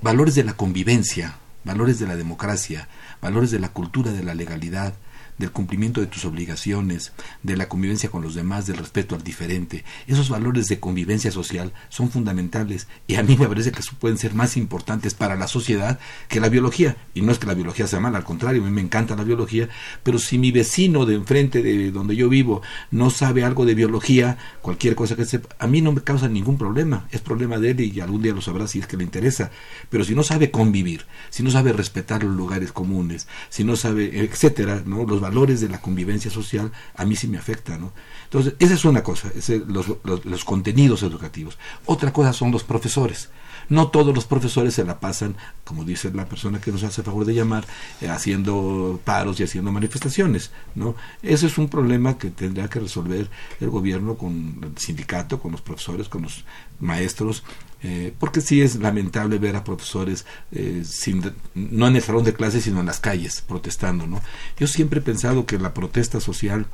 valores 0.00 0.34
de 0.34 0.44
la 0.44 0.54
convivencia, 0.54 1.36
valores 1.62 1.98
de 1.98 2.06
la 2.06 2.16
democracia, 2.16 2.88
valores 3.20 3.50
de 3.50 3.58
la 3.58 3.68
cultura 3.68 4.12
de 4.12 4.24
la 4.24 4.32
legalidad, 4.34 4.94
del 5.42 5.50
cumplimiento 5.52 6.00
de 6.00 6.06
tus 6.06 6.24
obligaciones, 6.24 7.12
de 7.42 7.56
la 7.56 7.68
convivencia 7.68 8.10
con 8.10 8.22
los 8.22 8.34
demás, 8.34 8.66
del 8.66 8.76
respeto 8.76 9.16
al 9.16 9.24
diferente. 9.24 9.84
Esos 10.06 10.28
valores 10.28 10.68
de 10.68 10.78
convivencia 10.78 11.32
social 11.32 11.72
son 11.88 12.10
fundamentales 12.10 12.86
y 13.08 13.16
a 13.16 13.22
mí 13.22 13.36
me 13.36 13.48
parece 13.48 13.72
que 13.72 13.82
pueden 13.98 14.18
ser 14.18 14.34
más 14.34 14.56
importantes 14.56 15.14
para 15.14 15.36
la 15.36 15.48
sociedad 15.48 15.98
que 16.28 16.40
la 16.40 16.48
biología. 16.48 16.96
Y 17.12 17.22
no 17.22 17.32
es 17.32 17.38
que 17.38 17.46
la 17.46 17.54
biología 17.54 17.88
sea 17.88 17.98
mala, 17.98 18.18
al 18.18 18.24
contrario, 18.24 18.62
a 18.62 18.64
mí 18.64 18.70
me 18.70 18.80
encanta 18.80 19.16
la 19.16 19.24
biología, 19.24 19.68
pero 20.04 20.18
si 20.18 20.38
mi 20.38 20.52
vecino 20.52 21.06
de 21.06 21.16
enfrente 21.16 21.60
de 21.62 21.90
donde 21.90 22.14
yo 22.14 22.28
vivo 22.28 22.62
no 22.92 23.10
sabe 23.10 23.42
algo 23.42 23.66
de 23.66 23.74
biología, 23.74 24.38
cualquier 24.60 24.94
cosa 24.94 25.16
que 25.16 25.24
sepa, 25.24 25.54
a 25.58 25.66
mí 25.66 25.80
no 25.80 25.92
me 25.92 26.02
causa 26.02 26.28
ningún 26.28 26.56
problema. 26.56 27.08
Es 27.10 27.20
problema 27.20 27.58
de 27.58 27.72
él 27.72 27.80
y 27.80 28.00
algún 28.00 28.22
día 28.22 28.32
lo 28.32 28.40
sabrá 28.40 28.68
si 28.68 28.78
es 28.78 28.86
que 28.86 28.96
le 28.96 29.02
interesa. 29.02 29.50
Pero 29.90 30.04
si 30.04 30.14
no 30.14 30.22
sabe 30.22 30.52
convivir, 30.52 31.04
si 31.30 31.42
no 31.42 31.50
sabe 31.50 31.72
respetar 31.72 32.22
los 32.22 32.36
lugares 32.36 32.70
comunes, 32.70 33.26
si 33.48 33.64
no 33.64 33.74
sabe, 33.74 34.20
etcétera, 34.20 34.82
¿no? 34.86 35.04
los 35.04 35.20
valores 35.20 35.31
de 35.32 35.68
la 35.68 35.80
convivencia 35.80 36.30
social, 36.30 36.70
a 36.94 37.04
mí 37.04 37.16
sí 37.16 37.26
me 37.26 37.38
afecta, 37.38 37.78
¿no? 37.78 37.92
Entonces, 38.24 38.54
esa 38.58 38.74
es 38.74 38.84
una 38.84 39.02
cosa, 39.02 39.30
los, 39.66 39.86
los, 40.04 40.44
contenidos 40.44 41.02
educativos. 41.02 41.58
Otra 41.86 42.12
cosa 42.12 42.32
son 42.32 42.52
los 42.52 42.64
profesores. 42.64 43.30
No 43.68 43.88
todos 43.88 44.14
los 44.14 44.26
profesores 44.26 44.74
se 44.74 44.84
la 44.84 45.00
pasan, 45.00 45.36
como 45.64 45.84
dice 45.84 46.12
la 46.12 46.26
persona 46.26 46.60
que 46.60 46.72
nos 46.72 46.82
hace 46.82 47.02
favor 47.02 47.24
de 47.24 47.34
llamar, 47.34 47.64
eh, 48.00 48.08
haciendo 48.08 49.00
paros 49.04 49.40
y 49.40 49.44
haciendo 49.44 49.72
manifestaciones, 49.72 50.50
¿no? 50.74 50.96
Ese 51.22 51.46
es 51.46 51.58
un 51.58 51.68
problema 51.68 52.18
que 52.18 52.30
tendrá 52.30 52.68
que 52.68 52.80
resolver 52.80 53.30
el 53.60 53.70
gobierno 53.70 54.16
con 54.16 54.60
el 54.62 54.78
sindicato, 54.78 55.40
con 55.40 55.52
los 55.52 55.62
profesores, 55.62 56.08
con 56.08 56.22
los 56.22 56.44
maestros, 56.80 57.44
eh, 57.82 58.12
porque 58.18 58.40
sí 58.40 58.62
es 58.62 58.76
lamentable 58.76 59.38
ver 59.38 59.56
a 59.56 59.64
profesores 59.64 60.24
eh, 60.52 60.82
sin, 60.84 61.32
no 61.54 61.88
en 61.88 61.96
el 61.96 62.02
salón 62.02 62.24
de 62.24 62.34
clases 62.34 62.64
sino 62.64 62.80
en 62.80 62.86
las 62.86 63.00
calles 63.00 63.42
protestando 63.46 64.06
no 64.06 64.20
yo 64.58 64.66
siempre 64.66 65.00
he 65.00 65.02
pensado 65.02 65.46
que 65.46 65.58
la 65.58 65.74
protesta 65.74 66.20
social 66.20 66.66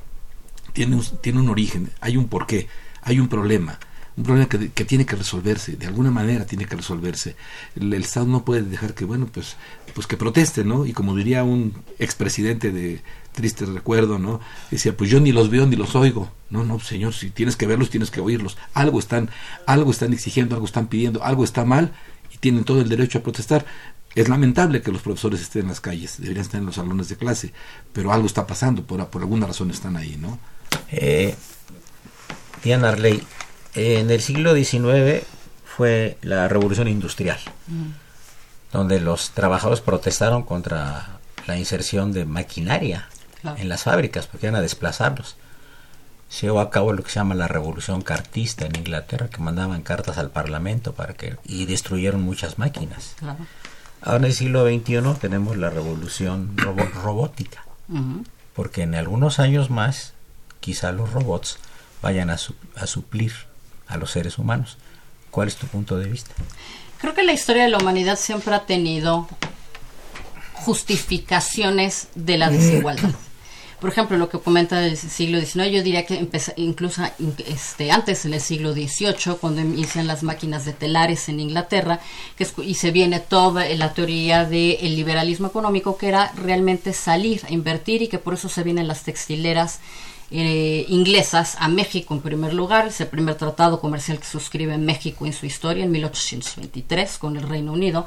tiene 0.72 0.96
un, 0.96 1.04
tiene 1.20 1.40
un 1.40 1.48
origen 1.48 1.90
hay 2.00 2.16
un 2.16 2.28
porqué 2.28 2.68
hay 3.02 3.20
un 3.20 3.28
problema 3.28 3.78
un 4.18 4.24
problema 4.24 4.48
que, 4.48 4.70
que, 4.70 4.84
tiene 4.84 5.06
que 5.06 5.14
resolverse, 5.14 5.76
de 5.76 5.86
alguna 5.86 6.10
manera 6.10 6.44
tiene 6.44 6.64
que 6.64 6.74
resolverse. 6.74 7.36
El, 7.76 7.94
Estado 7.94 8.26
no 8.26 8.44
puede 8.44 8.62
dejar 8.62 8.94
que, 8.94 9.04
bueno, 9.04 9.28
pues, 9.32 9.54
pues 9.94 10.08
que 10.08 10.16
proteste, 10.16 10.64
¿no? 10.64 10.86
Y 10.86 10.92
como 10.92 11.14
diría 11.14 11.44
un 11.44 11.72
expresidente 12.00 12.72
de 12.72 13.00
triste 13.38 13.64
recuerdo, 13.66 14.18
¿no? 14.18 14.40
Decía, 14.68 14.96
pues 14.96 15.08
yo 15.10 15.20
ni 15.20 15.30
los 15.30 15.48
veo 15.48 15.64
ni 15.64 15.76
los 15.76 15.94
oigo. 15.94 16.32
No, 16.50 16.64
no, 16.64 16.80
señor, 16.80 17.14
si 17.14 17.30
tienes 17.30 17.54
que 17.54 17.68
verlos, 17.68 17.88
tienes 17.88 18.10
que 18.10 18.20
oírlos. 18.20 18.58
Algo 18.74 18.98
están, 18.98 19.30
algo 19.64 19.92
están 19.92 20.12
exigiendo, 20.12 20.56
algo 20.56 20.66
están 20.66 20.88
pidiendo, 20.88 21.22
algo 21.22 21.44
está 21.44 21.64
mal 21.64 21.92
y 22.34 22.38
tienen 22.38 22.64
todo 22.64 22.80
el 22.80 22.88
derecho 22.88 23.18
a 23.18 23.22
protestar. 23.22 23.64
Es 24.16 24.28
lamentable 24.28 24.82
que 24.82 24.90
los 24.90 25.02
profesores 25.02 25.40
estén 25.40 25.62
en 25.62 25.68
las 25.68 25.80
calles, 25.80 26.16
deberían 26.18 26.44
estar 26.44 26.58
en 26.58 26.66
los 26.66 26.74
salones 26.74 27.08
de 27.08 27.16
clase, 27.16 27.52
pero 27.92 28.12
algo 28.12 28.26
está 28.26 28.44
pasando, 28.44 28.82
por, 28.82 29.06
por 29.06 29.22
alguna 29.22 29.46
razón 29.46 29.70
están 29.70 29.96
ahí, 29.96 30.16
¿no? 30.20 30.40
Eh, 30.90 31.36
Diana 32.64 32.88
Arley, 32.88 33.22
en 33.76 34.10
el 34.10 34.20
siglo 34.20 34.52
XIX 34.56 35.22
fue 35.64 36.18
la 36.22 36.48
revolución 36.48 36.88
industrial, 36.88 37.38
mm. 37.68 38.72
donde 38.72 38.98
los 38.98 39.30
trabajadores 39.30 39.80
protestaron 39.80 40.42
contra 40.42 41.20
la 41.46 41.56
inserción 41.56 42.12
de 42.12 42.24
maquinaria 42.24 43.08
en 43.44 43.68
las 43.68 43.84
fábricas, 43.84 44.26
porque 44.26 44.46
iban 44.46 44.56
a 44.56 44.62
desplazarlos. 44.62 45.36
Se 46.28 46.46
llevó 46.46 46.60
a 46.60 46.70
cabo 46.70 46.92
lo 46.92 47.02
que 47.02 47.10
se 47.10 47.16
llama 47.16 47.34
la 47.34 47.48
revolución 47.48 48.02
cartista 48.02 48.66
en 48.66 48.76
Inglaterra, 48.76 49.28
que 49.28 49.40
mandaban 49.40 49.82
cartas 49.82 50.18
al 50.18 50.30
Parlamento 50.30 50.92
para 50.92 51.14
que 51.14 51.36
y 51.44 51.64
destruyeron 51.66 52.20
muchas 52.22 52.58
máquinas. 52.58 53.14
Ahora 54.02 54.18
en 54.18 54.24
el 54.26 54.34
siglo 54.34 54.66
XXI 54.66 55.18
tenemos 55.20 55.56
la 55.56 55.70
revolución 55.70 56.56
robótica, 56.56 57.64
porque 58.54 58.82
en 58.82 58.94
algunos 58.94 59.38
años 59.38 59.70
más 59.70 60.12
quizá 60.60 60.92
los 60.92 61.12
robots 61.12 61.58
vayan 62.02 62.30
a, 62.30 62.36
a 62.76 62.86
suplir 62.86 63.32
a 63.86 63.96
los 63.96 64.10
seres 64.10 64.38
humanos. 64.38 64.76
¿Cuál 65.30 65.48
es 65.48 65.56
tu 65.56 65.66
punto 65.66 65.96
de 65.96 66.08
vista? 66.08 66.34
Creo 67.00 67.14
que 67.14 67.22
la 67.22 67.32
historia 67.32 67.62
de 67.64 67.68
la 67.70 67.78
humanidad 67.78 68.18
siempre 68.18 68.54
ha 68.54 68.66
tenido 68.66 69.28
justificaciones 70.52 72.08
de 72.14 72.38
la 72.38 72.50
desigualdad. 72.50 73.14
Por 73.80 73.90
ejemplo, 73.90 74.16
lo 74.16 74.28
que 74.28 74.40
comenta 74.40 74.80
del 74.80 74.96
siglo 74.96 75.38
XIX, 75.38 75.70
yo 75.70 75.82
diría 75.84 76.04
que 76.04 76.28
incluso 76.56 77.02
este, 77.46 77.92
antes, 77.92 78.24
en 78.24 78.34
el 78.34 78.40
siglo 78.40 78.72
XVIII, 78.72 79.36
cuando 79.40 79.60
inician 79.60 80.08
las 80.08 80.24
máquinas 80.24 80.64
de 80.64 80.72
telares 80.72 81.28
en 81.28 81.38
Inglaterra, 81.38 82.00
que 82.36 82.46
y 82.64 82.74
se 82.74 82.90
viene 82.90 83.20
toda 83.20 83.68
la 83.68 83.94
teoría 83.94 84.44
del 84.44 84.96
liberalismo 84.96 85.46
económico, 85.46 85.96
que 85.96 86.08
era 86.08 86.32
realmente 86.32 86.92
salir 86.92 87.42
a 87.46 87.52
invertir 87.52 88.02
y 88.02 88.08
que 88.08 88.18
por 88.18 88.34
eso 88.34 88.48
se 88.48 88.64
vienen 88.64 88.88
las 88.88 89.04
textileras 89.04 89.78
eh, 90.30 90.84
inglesas 90.88 91.56
a 91.58 91.68
México 91.68 92.12
en 92.12 92.20
primer 92.20 92.52
lugar, 92.52 92.88
es 92.88 93.00
el 93.00 93.06
primer 93.06 93.36
tratado 93.36 93.80
comercial 93.80 94.18
que 94.18 94.26
suscribe 94.26 94.76
México 94.76 95.24
en 95.24 95.32
su 95.32 95.46
historia 95.46 95.84
en 95.84 95.90
1823 95.90 97.16
con 97.16 97.38
el 97.38 97.48
Reino 97.48 97.72
Unido, 97.72 98.04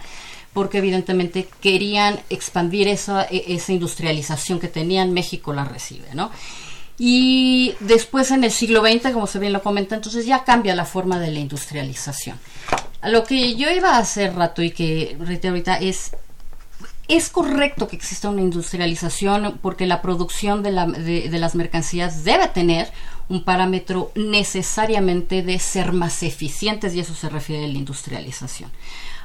porque 0.54 0.80
evidentemente 0.80 1.48
querían 1.62 2.20
expandir 2.30 2.88
esa, 2.88 3.26
e, 3.26 3.54
esa 3.54 3.72
industrialización 3.74 4.60
que 4.60 4.68
tenían, 4.68 5.14
México 5.14 5.54
la 5.54 5.66
recibe, 5.66 6.10
¿no? 6.14 6.32
Y 6.98 7.74
después 7.80 8.30
en 8.32 8.44
el 8.44 8.52
siglo 8.52 8.82
XX, 8.82 9.12
como 9.12 9.26
se 9.26 9.40
bien 9.40 9.54
lo 9.54 9.64
comenta, 9.64 9.96
entonces 9.96 10.26
ya 10.26 10.44
cambia 10.44 10.76
la 10.76 10.86
forma 10.86 11.20
de 11.20 11.32
la 11.32 11.40
industrialización. 11.40 12.38
Lo 13.04 13.24
que 13.24 13.56
yo 13.56 13.72
iba 13.72 13.96
a 13.96 13.98
hacer 13.98 14.36
rato 14.36 14.62
y 14.62 14.72
que 14.72 15.18
reitero 15.20 15.54
ahorita 15.54 15.78
es 15.78 16.12
es 17.16 17.30
correcto 17.30 17.90
que 17.90 17.98
exista 17.98 18.30
una 18.30 18.42
industrialización 18.42 19.60
porque 19.62 19.86
la 19.86 20.02
producción 20.02 20.64
de, 20.64 20.72
las 20.72 21.56
mercancías 21.56 22.24
debe 22.24 22.48
tener 22.48 22.90
un 23.28 23.44
parámetro 23.44 24.12
necesariamente 24.16 25.42
de 25.44 25.60
ser 25.60 25.92
más 25.92 26.24
eficientes 26.24 26.96
y 26.96 27.02
eso 27.02 27.14
se 27.14 27.28
refiere 27.28 27.66
a 27.66 27.68
la 27.68 27.78
industrialización. 27.78 28.72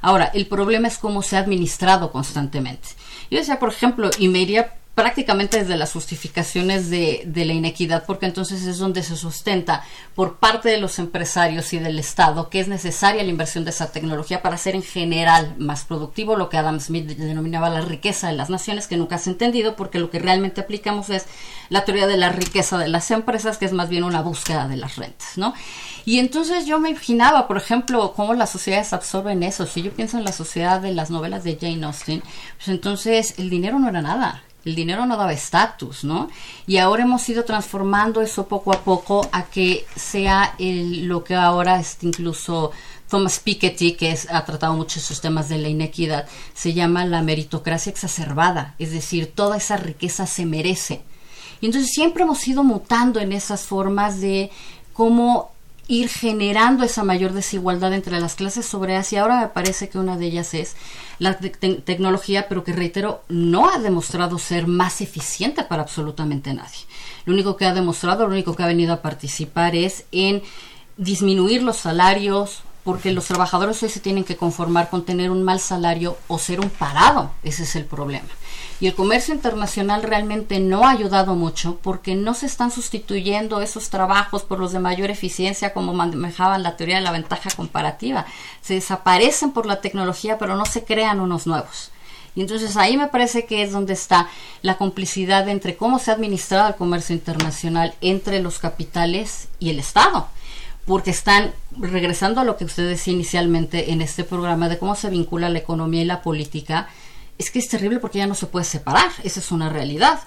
Ahora, 0.07 0.31
el 0.35 0.47
problema 0.47 0.87
es 0.87 0.99
cómo 0.99 1.21
se 1.21 1.37
ha 1.37 1.41
administrado 1.41 2.13
constantemente. 2.13 2.91
Yo 3.29 3.39
decía, 3.39 3.59
por 3.59 3.71
ejemplo, 3.71 4.09
y 4.21 4.29
me 4.29 4.39
iría 4.39 4.75
prácticamente 4.97 5.59
desde 5.59 5.77
las 5.77 5.93
justificaciones 5.93 6.89
de, 6.89 7.25
de, 7.27 7.45
la 7.45 7.53
inequidad, 7.53 8.05
porque 8.07 8.25
entonces 8.25 8.63
es 8.63 8.79
donde 8.79 9.03
se 9.03 9.15
sustenta 9.15 9.85
por 10.15 10.39
parte 10.39 10.71
de 10.71 10.81
los 10.81 10.99
empresarios 10.99 11.75
y 11.75 11.79
del 11.79 11.99
Estado 11.99 12.49
que 12.49 12.61
es 12.61 12.69
necesaria 12.69 13.23
la 13.23 13.29
inversión 13.29 13.65
de 13.65 13.71
esa 13.73 13.93
tecnología 13.93 14.41
para 14.41 14.57
ser 14.57 14.75
en 14.75 14.83
general 14.83 15.55
más 15.59 15.85
productivo, 15.85 16.35
lo 16.37 16.49
que 16.49 16.57
Adam 16.57 16.81
Smith 16.81 17.05
denominaba 17.05 17.69
la 17.69 17.83
riqueza 17.83 18.29
de 18.29 18.33
las 18.33 18.49
naciones, 18.49 18.87
que 18.87 18.97
nunca 18.97 19.19
se 19.19 19.29
ha 19.29 19.35
entendido, 19.35 19.77
porque 19.77 19.99
lo 19.99 20.09
que 20.09 20.19
realmente 20.19 20.63
aplicamos 20.63 21.11
es 21.11 21.27
la 21.69 21.85
teoría 21.85 22.07
de 22.07 22.17
la 22.17 22.31
riqueza 22.31 22.79
de 22.79 22.89
las 22.89 23.11
empresas, 23.11 23.59
que 23.59 23.67
es 23.67 23.75
más 23.75 23.91
bien 23.91 24.03
una 24.03 24.23
búsqueda 24.23 24.67
de 24.67 24.79
las 24.79 24.97
rentas, 24.97 25.37
¿no? 25.37 25.53
Y 26.07 26.21
entonces 26.21 26.65
yo 26.65 26.81
me 26.81 26.89
imaginaba, 26.89 27.47
por 27.49 27.59
ejemplo, 27.59 28.15
cómo 28.17 28.33
las 28.33 28.49
sociedades 28.49 28.95
absorben 28.95 29.43
eso. 29.43 29.67
Si 29.67 29.83
yo 29.83 29.91
pienso 29.91 30.17
en 30.17 30.25
la 30.25 30.33
sociedad 30.33 30.81
de 30.81 30.93
las 30.93 31.11
novelas 31.11 31.45
de 31.45 31.59
Jane 31.61 31.85
Austen, 31.85 32.23
pues 32.57 32.69
entonces 32.69 33.35
el 33.37 33.51
dinero 33.51 33.79
no 33.79 33.91
era 33.91 34.01
nada 34.01 34.46
el 34.67 34.75
dinero 34.75 35.07
no 35.07 35.17
daba 35.17 35.33
estatus, 35.33 36.03
¿no? 36.03 36.29
Y 36.67 36.79
ahora 36.79 37.05
hemos 37.05 37.27
ido 37.29 37.45
transformando 37.45 38.21
eso 38.21 38.49
poco 38.49 38.75
a 38.75 38.81
poco 38.81 39.27
a 39.31 39.45
que 39.45 39.87
sea 39.95 40.57
lo 40.59 41.23
que 41.23 41.37
ahora 41.37 41.79
es 41.79 41.99
incluso 42.03 42.73
Thomas 43.09 43.39
Piketty, 43.39 43.93
que 43.93 44.11
es, 44.11 44.29
ha 44.29 44.45
tratado 44.45 44.75
mucho 44.75 44.99
esos 44.99 45.21
temas 45.21 45.49
de 45.49 45.59
la 45.59 45.69
inequidad, 45.69 46.27
se 46.53 46.75
llama 46.75 47.07
la 47.07 47.23
meritocracia 47.23 47.91
exacerbada, 47.91 48.75
es 48.81 48.91
decir, 48.91 49.33
toda 49.33 49.57
esa 49.57 49.77
riqueza 49.77 50.27
se 50.27 50.45
merece. 50.45 51.03
Y 51.61 51.67
entonces 51.67 51.93
siempre 51.93 52.25
hemos 52.25 52.47
ido 52.49 52.65
mutando 52.65 53.21
en 53.21 53.33
esas 53.33 53.63
formas 53.63 54.21
de 54.21 54.51
cómo 54.93 55.53
ir 55.89 56.09
generando 56.09 56.85
esa 56.85 57.05
mayor 57.05 57.33
desigualdad 57.33 57.93
entre 57.93 58.21
las 58.21 58.35
clases 58.35 58.73
obreras 58.75 59.13
y 59.13 59.17
ahora 59.17 59.41
me 59.41 59.49
parece 59.49 59.89
que 59.89 59.99
una 59.99 60.17
de 60.17 60.27
ellas 60.27 60.53
es 60.55 60.77
la 61.19 61.39
tecnología, 61.39 62.49
pero 62.49 62.65
que 62.65 62.73
reitero, 62.73 63.23
no 63.29 63.71
ha 63.71 63.79
demostrado 63.79 64.39
ser 64.39 64.67
más 64.67 65.01
eficiente 65.01 65.63
para 65.63 65.83
absolutamente 65.83 66.53
nadie. 66.53 66.81
Lo 67.25 67.33
único 67.33 67.57
que 67.57 67.67
ha 67.67 67.75
demostrado, 67.75 68.27
lo 68.27 68.33
único 68.33 68.55
que 68.55 68.63
ha 68.63 68.69
venido 68.69 68.93
a 68.93 69.03
participar 69.03 69.77
es 69.77 70.05
en 70.13 70.43
disminuir 70.97 71.63
los 71.63 71.77
salarios, 71.77 72.63
porque 72.85 73.13
los 73.13 73.27
trabajadores 73.27 73.83
hoy 73.83 73.89
se 73.89 74.01
tienen 74.01 74.25
que 74.25 74.37
conformar 74.37 74.91
con 74.91 75.05
tener 75.05 75.31
un 75.31 75.43
mal 75.43 75.59
salario 75.59 76.17
o 76.29 76.39
ser 76.39 76.61
un 76.61 76.71
parado. 76.71 77.33
Ese 77.43 77.65
es 77.65 77.75
el 77.77 77.85
problema. 77.85 78.29
Y 78.79 78.87
el 78.89 78.95
comercio 78.95 79.33
internacional 79.33 80.03
realmente 80.03 80.61
no 80.61 80.87
ha 80.87 80.91
ayudado 80.91 81.35
mucho 81.35 81.79
porque 81.83 82.15
no 82.15 82.35
se 82.35 82.45
están 82.45 82.71
sustituyendo 82.71 83.63
esos 83.63 83.89
trabajos 83.89 84.43
por 84.43 84.59
los 84.59 84.73
de 84.73 84.81
mayor 84.81 85.11
eficiencia 85.11 85.73
como 85.73 85.95
manejaban 85.95 86.63
la 86.63 86.77
teoría 86.77 86.97
de 86.97 87.03
la 87.03 87.13
ventaja 87.13 87.49
comparativa. 87.57 88.27
Se 88.61 88.75
desaparecen 88.75 89.53
por 89.53 89.65
la 89.65 89.81
tecnología 89.81 90.37
pero 90.37 90.57
no 90.57 90.67
se 90.67 90.85
crean 90.85 91.21
unos 91.21 91.47
nuevos. 91.47 91.91
Y 92.35 92.43
entonces 92.43 92.77
ahí 92.77 92.99
me 92.99 93.07
parece 93.07 93.47
que 93.47 93.63
es 93.63 93.73
donde 93.73 93.95
está 93.95 94.29
la 94.61 94.77
complicidad 94.77 95.49
entre 95.49 95.77
cómo 95.77 95.99
se 95.99 96.11
ha 96.11 96.15
administrado 96.15 96.69
el 96.69 96.75
comercio 96.75 97.15
internacional 97.15 97.95
entre 98.03 98.43
los 98.43 98.59
capitales 98.59 99.49
y 99.59 99.71
el 99.71 99.79
Estado 99.79 100.29
porque 100.87 101.11
están 101.11 101.53
regresando 101.77 102.41
a 102.41 102.45
lo 102.45 102.57
que 102.57 102.65
usted 102.65 102.89
decía 102.89 103.13
inicialmente 103.13 103.91
en 103.91 104.01
este 104.01 104.23
programa 104.23 104.69
de 104.69 104.79
cómo 104.79 104.95
se 104.95 105.11
vincula 105.11 105.49
la 105.49 105.59
economía 105.59 106.03
y 106.03 106.05
la 106.05 106.23
política, 106.23 106.89
es 107.39 107.51
que 107.51 107.59
es 107.59 107.69
terrible 107.69 107.99
porque 107.99 108.19
ya 108.19 108.27
no 108.27 108.35
se 108.35 108.47
puede 108.47 108.65
separar, 108.65 109.11
esa 109.23 109.41
es 109.41 109.53
una 109.53 109.69
realidad. 109.69 110.21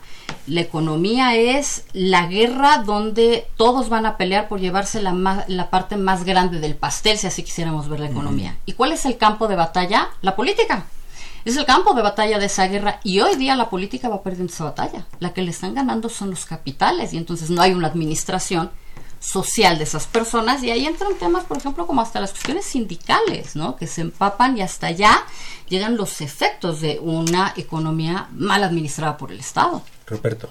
La 0.46 0.62
economía 0.62 1.36
es 1.36 1.86
la 1.94 2.28
guerra 2.28 2.80
donde 2.80 3.48
todos 3.58 3.90
van 3.90 4.06
a 4.06 4.18
pelear 4.18 4.48
por 4.48 4.60
llevarse 4.60 5.02
la, 5.02 5.46
la 5.48 5.70
parte 5.70 5.98
más 5.98 6.24
grande 6.24 6.60
del 6.60 6.76
pastel, 6.76 7.18
si 7.18 7.28
así 7.28 7.44
quisiéramos 7.44 7.90
ver 7.90 8.00
la 8.00 8.10
economía. 8.10 8.58
¿Y 8.66 8.74
cuál 8.74 8.92
es 8.92 9.06
el 9.06 9.18
campo 9.18 9.48
de 9.48 9.56
batalla? 9.56 10.10
La 10.22 10.36
política. 10.36 10.86
Es 11.46 11.58
el 11.58 11.66
campo 11.66 11.94
de 11.94 12.02
batalla 12.02 12.38
de 12.38 12.46
esa 12.46 12.68
guerra 12.68 13.00
y 13.04 13.22
hoy 13.22 13.36
día 13.36 13.56
la 13.56 13.70
política 13.70 14.10
va 14.10 14.22
perdiendo 14.22 14.54
esa 14.54 14.66
batalla. 14.66 15.06
La 15.20 15.34
que 15.34 15.42
le 15.42 15.52
están 15.52 15.74
ganando 15.74 16.10
son 16.10 16.30
los 16.30 16.46
capitales 16.46 17.14
y 17.14 17.18
entonces 17.18 17.50
no 17.50 17.62
hay 17.62 17.74
una 17.74 17.88
administración 17.88 18.70
social 19.20 19.78
de 19.78 19.84
esas 19.84 20.08
personas 20.08 20.64
y 20.64 20.72
ahí 20.72 20.86
entran 20.86 21.18
temas, 21.18 21.44
por 21.44 21.58
ejemplo, 21.58 21.86
como 21.86 22.02
hasta 22.02 22.20
las 22.20 22.32
cuestiones 22.32 22.66
sindicales, 22.66 23.56
¿no? 23.56 23.76
Que 23.76 23.88
se 23.88 24.02
empapan 24.02 24.58
y 24.58 24.62
hasta 24.62 24.88
allá 24.88 25.24
llegan 25.68 25.98
los 25.98 26.22
efectos 26.22 26.82
de 26.82 27.00
una 27.00 27.54
economía 27.58 28.30
mal 28.32 28.64
administrada 28.64 29.18
por 29.18 29.32
el 29.32 29.40
Estado. 29.40 29.84
Roberto. 30.08 30.50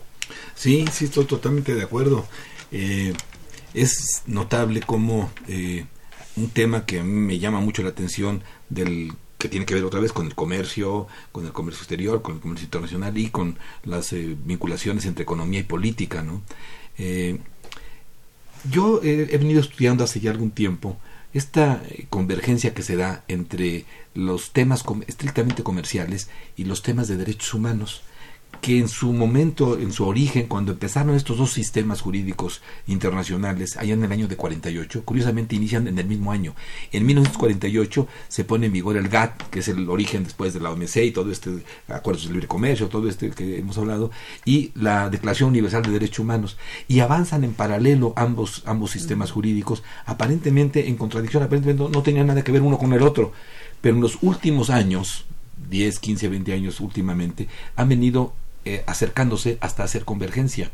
Sí, 0.55 0.85
sí, 0.93 1.07
estoy 1.07 1.25
totalmente 1.25 1.75
de 1.75 1.83
acuerdo. 1.83 2.27
Eh, 2.71 3.15
es 3.75 4.23
notable 4.27 4.81
como 4.81 5.31
eh, 5.47 5.87
un 6.37 6.51
tema 6.51 6.85
que 6.85 7.01
a 7.01 7.05
mí 7.05 7.13
me 7.13 7.39
llama 7.39 7.61
mucho 7.61 7.83
la 7.83 7.91
atención 7.91 8.43
del 8.69 9.13
que 9.39 9.49
tiene 9.49 9.67
que 9.67 9.75
ver 9.75 9.85
otra 9.85 10.01
vez 10.01 10.13
con 10.13 10.27
el 10.27 10.35
comercio, 10.35 11.07
con 11.31 11.47
el 11.47 11.53
comercio 11.53 11.83
exterior, 11.83 12.23
con 12.23 12.35
el 12.35 12.41
comercio 12.41 12.65
internacional 12.65 13.17
y 13.17 13.31
con 13.31 13.57
las 13.85 14.13
eh, 14.13 14.37
vinculaciones 14.45 15.07
entre 15.07 15.23
economía 15.23 15.61
y 15.61 15.65
política, 15.65 16.23
¿no? 16.23 16.43
Yo 18.71 19.01
he, 19.03 19.25
venido 19.39 19.61
estudiando 19.61 20.05
hace 20.05 20.21
ya 20.21 20.31
algún 20.31 20.51
tiempo 20.51 20.97
esta 21.33 21.83
eh, 21.89 22.07
convergencia 22.09 22.75
que 22.75 22.83
se 22.83 22.97
da 22.97 23.25
entre 23.29 23.85
los 24.15 24.53
temas 24.53 24.85
estrictamente 25.07 25.63
comerciales 25.63 26.29
y 26.57 26.65
los 26.65 26.83
temas 26.83 27.09
de 27.09 27.17
derechos 27.17 27.53
humanos 27.55 28.03
que 28.61 28.79
en 28.79 28.89
su 28.89 29.13
momento, 29.13 29.79
en 29.79 29.93
su 29.93 30.07
origen, 30.07 30.47
cuando 30.47 30.73
empezaron 30.73 31.15
estos 31.15 31.39
dos 31.39 31.53
sistemas 31.53 32.01
jurídicos 32.01 32.61
internacionales, 32.87 33.77
allá 33.77 33.95
en 33.95 34.05
el 34.05 34.13
año 34.13 34.29
de 34.29 34.37
48, 34.37 35.05
curiosamente 35.05 35.57
inician 35.57 35.87
en 35.87 35.99
el 35.99 36.07
mismo 36.07 36.33
año. 36.33 36.55
En 36.93 37.07
1948 37.07 38.09
se 38.29 38.45
pone 38.45 38.67
en 38.67 38.73
vigor 38.73 38.97
el 38.97 39.09
GATT, 39.09 39.43
que 39.51 39.61
es 39.61 39.69
el 39.69 39.89
origen 39.89 40.25
después 40.25 40.55
de 40.55 40.61
la 40.61 40.71
OMC 40.71 40.97
y 40.97 41.11
todo 41.13 41.31
este 41.31 41.51
acuerdos 41.89 42.27
de 42.27 42.33
libre 42.33 42.49
comercio, 42.49 42.89
todo 42.89 43.09
este 43.09 43.31
que 43.31 43.59
hemos 43.59 43.79
hablado, 43.79 44.11
y 44.45 44.73
la 44.75 45.09
Declaración 45.09 45.51
Universal 45.51 45.83
de 45.83 45.93
Derechos 45.93 46.21
Humanos. 46.21 46.57
Y 46.89 47.01
avanzan 47.01 47.45
en 47.45 47.55
paralelo 47.55 48.13
ambos, 48.17 48.63
ambos 48.67 48.91
sistemas 48.91 49.31
jurídicos, 49.31 49.83
aparentemente 50.05 50.89
en 50.89 50.97
contradicción, 50.97 51.43
aparentemente 51.43 51.83
no, 51.83 51.89
no 51.89 52.03
tenían 52.03 52.27
nada 52.27 52.43
que 52.43 52.53
ver 52.53 52.63
uno 52.63 52.79
con 52.79 52.93
el 52.93 53.03
otro. 53.03 53.33
Pero 53.81 53.95
en 53.95 54.03
los 54.03 54.19
últimos 54.23 54.71
años, 54.71 55.25
10, 55.71 55.99
15, 55.99 56.29
20 56.29 56.53
años 56.53 56.81
últimamente, 56.81 57.49
han 57.77 57.89
venido 57.89 58.35
eh, 58.65 58.83
acercándose 58.87 59.57
hasta 59.63 59.83
hacer 59.83 60.05
convergencia. 60.05 60.71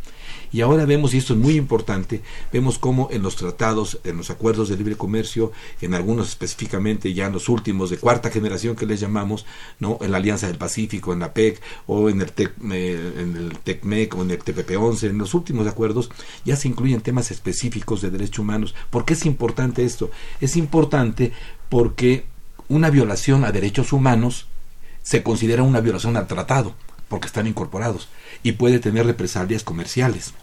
Y 0.50 0.62
ahora 0.62 0.84
vemos, 0.84 1.14
y 1.14 1.18
esto 1.18 1.34
es 1.34 1.38
muy 1.38 1.54
importante, 1.54 2.22
vemos 2.52 2.76
cómo 2.76 3.08
en 3.12 3.22
los 3.22 3.36
tratados, 3.36 4.00
en 4.02 4.16
los 4.16 4.30
acuerdos 4.30 4.68
de 4.68 4.76
libre 4.76 4.96
comercio, 4.96 5.52
en 5.80 5.94
algunos 5.94 6.28
específicamente 6.28 7.14
ya 7.14 7.26
en 7.26 7.32
los 7.34 7.48
últimos 7.48 7.90
de 7.90 7.98
cuarta 7.98 8.30
generación 8.30 8.74
que 8.74 8.86
les 8.86 8.98
llamamos, 8.98 9.46
¿no? 9.78 9.98
en 10.00 10.10
la 10.10 10.16
Alianza 10.16 10.48
del 10.48 10.56
Pacífico, 10.56 11.12
en 11.12 11.20
la 11.20 11.34
PEC, 11.34 11.60
o 11.86 12.08
en 12.08 12.20
el, 12.20 12.32
TEC, 12.32 12.52
en 12.62 12.72
el 13.36 13.58
TECMEC, 13.62 14.16
o 14.16 14.22
en 14.22 14.30
el 14.32 14.42
TPP-11, 14.42 15.10
en 15.10 15.18
los 15.18 15.32
últimos 15.34 15.68
acuerdos, 15.68 16.10
ya 16.44 16.56
se 16.56 16.66
incluyen 16.66 17.00
temas 17.00 17.30
específicos 17.30 18.00
de 18.00 18.10
derechos 18.10 18.40
humanos. 18.40 18.74
¿Por 18.90 19.04
qué 19.04 19.12
es 19.12 19.24
importante 19.24 19.84
esto? 19.84 20.10
Es 20.40 20.56
importante 20.56 21.32
porque 21.68 22.24
una 22.68 22.90
violación 22.90 23.44
a 23.44 23.52
derechos 23.52 23.92
humanos 23.92 24.48
se 25.04 25.22
considera 25.22 25.62
una 25.62 25.80
violación 25.80 26.16
al 26.16 26.26
tratado 26.26 26.74
porque 27.08 27.28
están 27.28 27.46
incorporados 27.46 28.08
y 28.42 28.52
puede 28.52 28.80
tener 28.80 29.06
represalias 29.06 29.62
comerciales. 29.62 30.34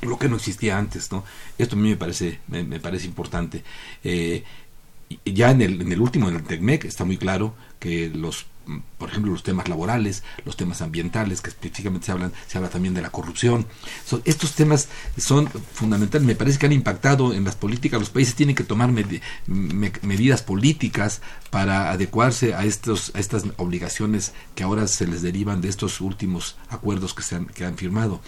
Lo 0.00 0.18
que 0.18 0.28
no 0.28 0.36
existía 0.36 0.78
antes 0.78 1.12
no 1.12 1.22
esto 1.58 1.76
a 1.76 1.78
mí 1.78 1.90
me 1.90 1.96
parece 1.96 2.40
me, 2.48 2.80
parece 2.80 3.06
importante. 3.06 3.62
Eh, 4.02 4.42
ya 5.24 5.50
en 5.50 5.60
el, 5.62 5.82
en 5.82 5.92
el 5.92 6.00
último 6.00 6.28
en 6.28 6.36
el 6.36 6.42
TECMEC 6.42 6.86
está 6.86 7.04
muy 7.04 7.18
claro 7.18 7.54
que 7.78 8.08
los 8.08 8.46
por 8.98 9.08
ejemplo, 9.08 9.32
los 9.32 9.42
temas 9.42 9.68
laborales, 9.68 10.22
los 10.44 10.56
temas 10.56 10.82
ambientales, 10.82 11.40
que 11.40 11.50
específicamente 11.50 12.06
se 12.06 12.12
hablan, 12.12 12.32
se 12.46 12.58
habla 12.58 12.70
también 12.70 12.94
de 12.94 13.02
la 13.02 13.10
corrupción. 13.10 13.66
estos 14.24 14.54
temas 14.54 14.88
son 15.16 15.48
fundamentales, 15.48 16.26
me 16.26 16.34
parece 16.34 16.58
que 16.58 16.66
han 16.66 16.72
impactado 16.72 17.32
en 17.32 17.44
las 17.44 17.56
políticas. 17.56 18.00
Los 18.00 18.10
países 18.10 18.34
tienen 18.34 18.54
que 18.54 18.64
tomar 18.64 18.90
medidas 19.46 20.42
políticas 20.42 21.22
para 21.50 21.90
adecuarse 21.90 22.54
a, 22.54 22.64
estos, 22.64 23.12
a 23.14 23.18
estas 23.18 23.44
obligaciones 23.56 24.32
que 24.54 24.62
ahora 24.62 24.86
se 24.86 25.06
les 25.06 25.22
derivan 25.22 25.60
de 25.60 25.68
estos 25.68 26.00
últimos 26.00 26.56
acuerdos 26.68 27.14
que, 27.14 27.22
se 27.22 27.36
han, 27.36 27.46
que 27.46 27.64
han 27.64 27.76
firmado. 27.76 28.20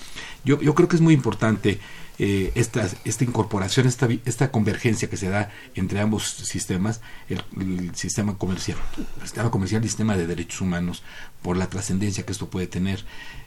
Yo, 0.45 0.61
yo 0.61 0.75
creo 0.75 0.89
que 0.89 0.97
es 0.97 1.03
muy 1.03 1.15
importante 1.15 1.81
eh, 2.25 2.53
esta, 2.55 2.89
esta 3.05 3.25
incorporación, 3.25 3.89
esta, 3.89 4.09
esta 4.27 4.53
convergencia 4.53 5.11
que 5.11 5.17
se 5.17 5.29
da 5.29 5.51
entre 5.75 5.99
ambos 5.99 6.31
sistemas, 6.31 7.01
el, 7.29 7.97
sistema 7.97 8.39
comercial, 8.39 8.79
el 8.97 9.23
sistema 9.27 9.51
comercial 9.51 9.83
y 9.83 9.87
el 9.87 9.91
sistema 9.91 10.17
de 10.17 10.29
derechos 10.29 10.61
humanos, 10.61 11.03
por 11.43 11.57
la 11.57 11.67
trascendencia 11.67 12.25
que 12.25 12.31
esto 12.31 12.49
puede 12.49 12.69
tener. 12.69 13.05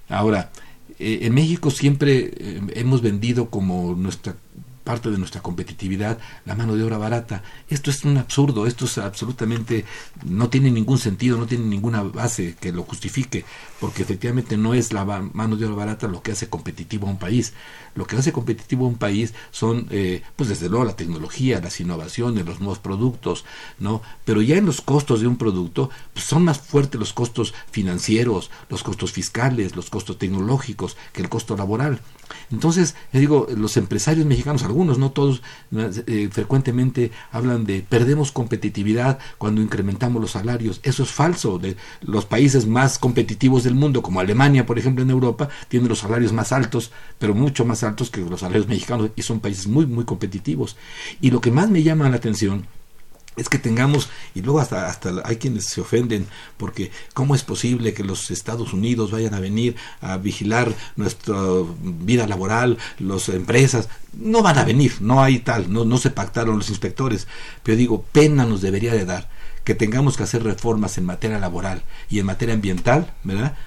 Ahora, 0.10 0.52
eh, 1.00 1.20
en 1.22 1.34
México 1.34 1.72
siempre 1.72 2.34
eh, 2.36 2.62
hemos 2.74 3.02
vendido 3.02 3.50
como 3.50 3.96
nuestra 3.96 4.36
parte 4.86 5.12
de 5.12 5.18
nuestra 5.18 5.42
competitividad 5.42 6.20
la 6.46 6.56
mano 6.56 6.78
de 6.78 6.84
obra 6.84 6.98
barata. 6.98 7.44
Esto 7.70 7.90
es 7.90 8.06
un 8.06 8.18
absurdo, 8.18 8.68
esto 8.68 8.86
es 8.86 8.98
absolutamente, 9.00 9.84
no 10.24 10.48
tiene 10.48 10.72
ningún 10.72 11.00
sentido, 11.00 11.38
no 11.38 11.48
tiene 11.48 11.66
ninguna 11.66 12.04
base 12.04 12.56
que 12.62 12.72
lo 12.72 12.84
justifique, 12.84 13.44
porque 13.82 14.04
efectivamente 14.04 14.56
no 14.56 14.74
es 14.74 14.94
la 14.94 15.04
mano 15.04 15.58
de 15.58 15.66
obra 15.66 15.76
barata 15.76 16.08
lo 16.08 16.22
que 16.22 16.32
hace 16.32 16.48
competitivo 16.48 17.08
a 17.08 17.12
un 17.12 17.20
país. 17.20 17.54
Lo 17.96 18.06
que 18.06 18.18
hace 18.18 18.32
competitivo 18.32 18.86
a 18.86 18.90
un 18.90 18.98
país 18.98 19.34
son, 19.52 19.88
eh, 19.90 20.22
pues 20.36 20.50
desde 20.50 20.70
luego, 20.70 20.86
la 20.86 20.96
tecnología, 20.96 21.62
las 21.62 21.80
innovaciones, 21.80 22.46
los 22.46 22.60
nuevos 22.60 22.80
productos, 22.80 23.46
¿no? 23.80 24.02
Pero 24.24 24.42
ya 24.42 24.58
en 24.58 24.66
los 24.66 24.82
costos 24.82 25.22
de 25.22 25.28
un 25.28 25.38
producto, 25.38 25.90
pues 26.14 26.26
son 26.26 26.44
más 26.44 26.60
fuertes 26.60 27.00
los 27.00 27.14
costos 27.14 27.54
financieros, 27.72 28.52
los 28.70 28.84
costos 28.84 29.12
fiscales, 29.12 29.76
los 29.76 29.90
costos 29.90 30.20
tecnológicos 30.20 30.98
que 31.14 31.22
el 31.22 31.30
costo 31.30 31.58
laboral. 31.58 32.02
Entonces, 32.52 32.96
digo, 33.12 33.48
los 33.56 33.78
empresarios 33.78 34.26
mexicanos, 34.26 34.64
algunos, 34.64 34.98
no 34.98 35.12
todos, 35.12 35.42
eh, 35.72 36.30
frecuentemente 36.32 37.12
hablan 37.32 37.66
de 37.66 37.86
perdemos 37.88 38.32
competitividad 38.32 39.20
cuando 39.38 39.62
incrementamos 39.62 40.22
los 40.22 40.32
salarios. 40.32 40.80
Eso 40.84 41.04
es 41.04 41.12
falso. 41.12 41.60
Los 42.02 42.26
países 42.26 42.66
más 42.66 43.00
competitivos 43.00 43.64
del 43.64 43.76
mundo, 43.76 44.02
como 44.02 44.20
Alemania, 44.20 44.66
por 44.66 44.80
ejemplo, 44.80 45.04
en 45.04 45.10
Europa, 45.10 45.50
tienen 45.68 45.90
los 45.90 46.00
salarios 46.00 46.34
más 46.34 46.52
altos, 46.52 46.92
pero 47.20 47.34
mucho 47.34 47.66
más 47.66 47.84
altos 47.84 48.10
que 48.10 48.22
los 48.22 48.40
salarios 48.40 48.68
mexicanos 48.68 49.10
y 49.16 49.22
son 49.22 49.40
países 49.40 49.68
muy, 49.68 49.86
muy 49.86 50.06
competitivos. 50.06 50.76
Y 51.22 51.32
lo 51.32 51.42
que 51.42 51.52
más 51.52 51.70
me 51.70 51.84
llama 51.84 52.10
la 52.10 52.18
atención 52.18 52.66
es 53.36 53.50
que 53.50 53.58
tengamos, 53.58 54.10
y 54.34 54.42
luego 54.42 54.60
hasta, 54.60 54.88
hasta 54.88 55.22
hay 55.26 55.38
quienes 55.38 55.66
se 55.66 55.82
ofenden, 55.82 56.28
porque 56.58 56.92
¿cómo 57.14 57.36
es 57.36 57.44
posible 57.44 57.94
que 57.94 58.04
los 58.04 58.32
Estados 58.32 58.74
Unidos 58.74 59.12
vayan 59.12 59.34
a 59.34 59.40
venir 59.40 59.76
a 60.02 60.18
vigilar 60.18 60.74
nuestra 60.96 61.36
vida 61.82 62.28
laboral, 62.28 62.78
las 63.00 63.30
empresas? 63.30 63.90
No 64.14 64.42
van 64.42 64.58
a 64.58 64.64
venir, 64.64 64.94
no 65.02 65.22
hay 65.22 65.40
tal, 65.40 65.72
no, 65.72 65.86
no 65.86 65.98
se 65.98 66.12
pactaron 66.12 66.58
los 66.58 66.70
inspectores, 66.70 67.28
pero 67.64 67.78
digo, 67.78 68.06
pena 68.12 68.46
nos 68.46 68.62
debería 68.62 68.94
de 68.94 69.06
dar 69.06 69.30
que 69.66 69.76
tengamos 69.76 70.16
que 70.16 70.24
hacer 70.24 70.44
reformas 70.44 70.98
en 70.98 71.06
materia 71.06 71.40
laboral 71.40 71.82
y 72.08 72.20
en 72.20 72.28
materia 72.28 72.54
ambiental, 72.54 73.12
¿verdad? 73.24 73.58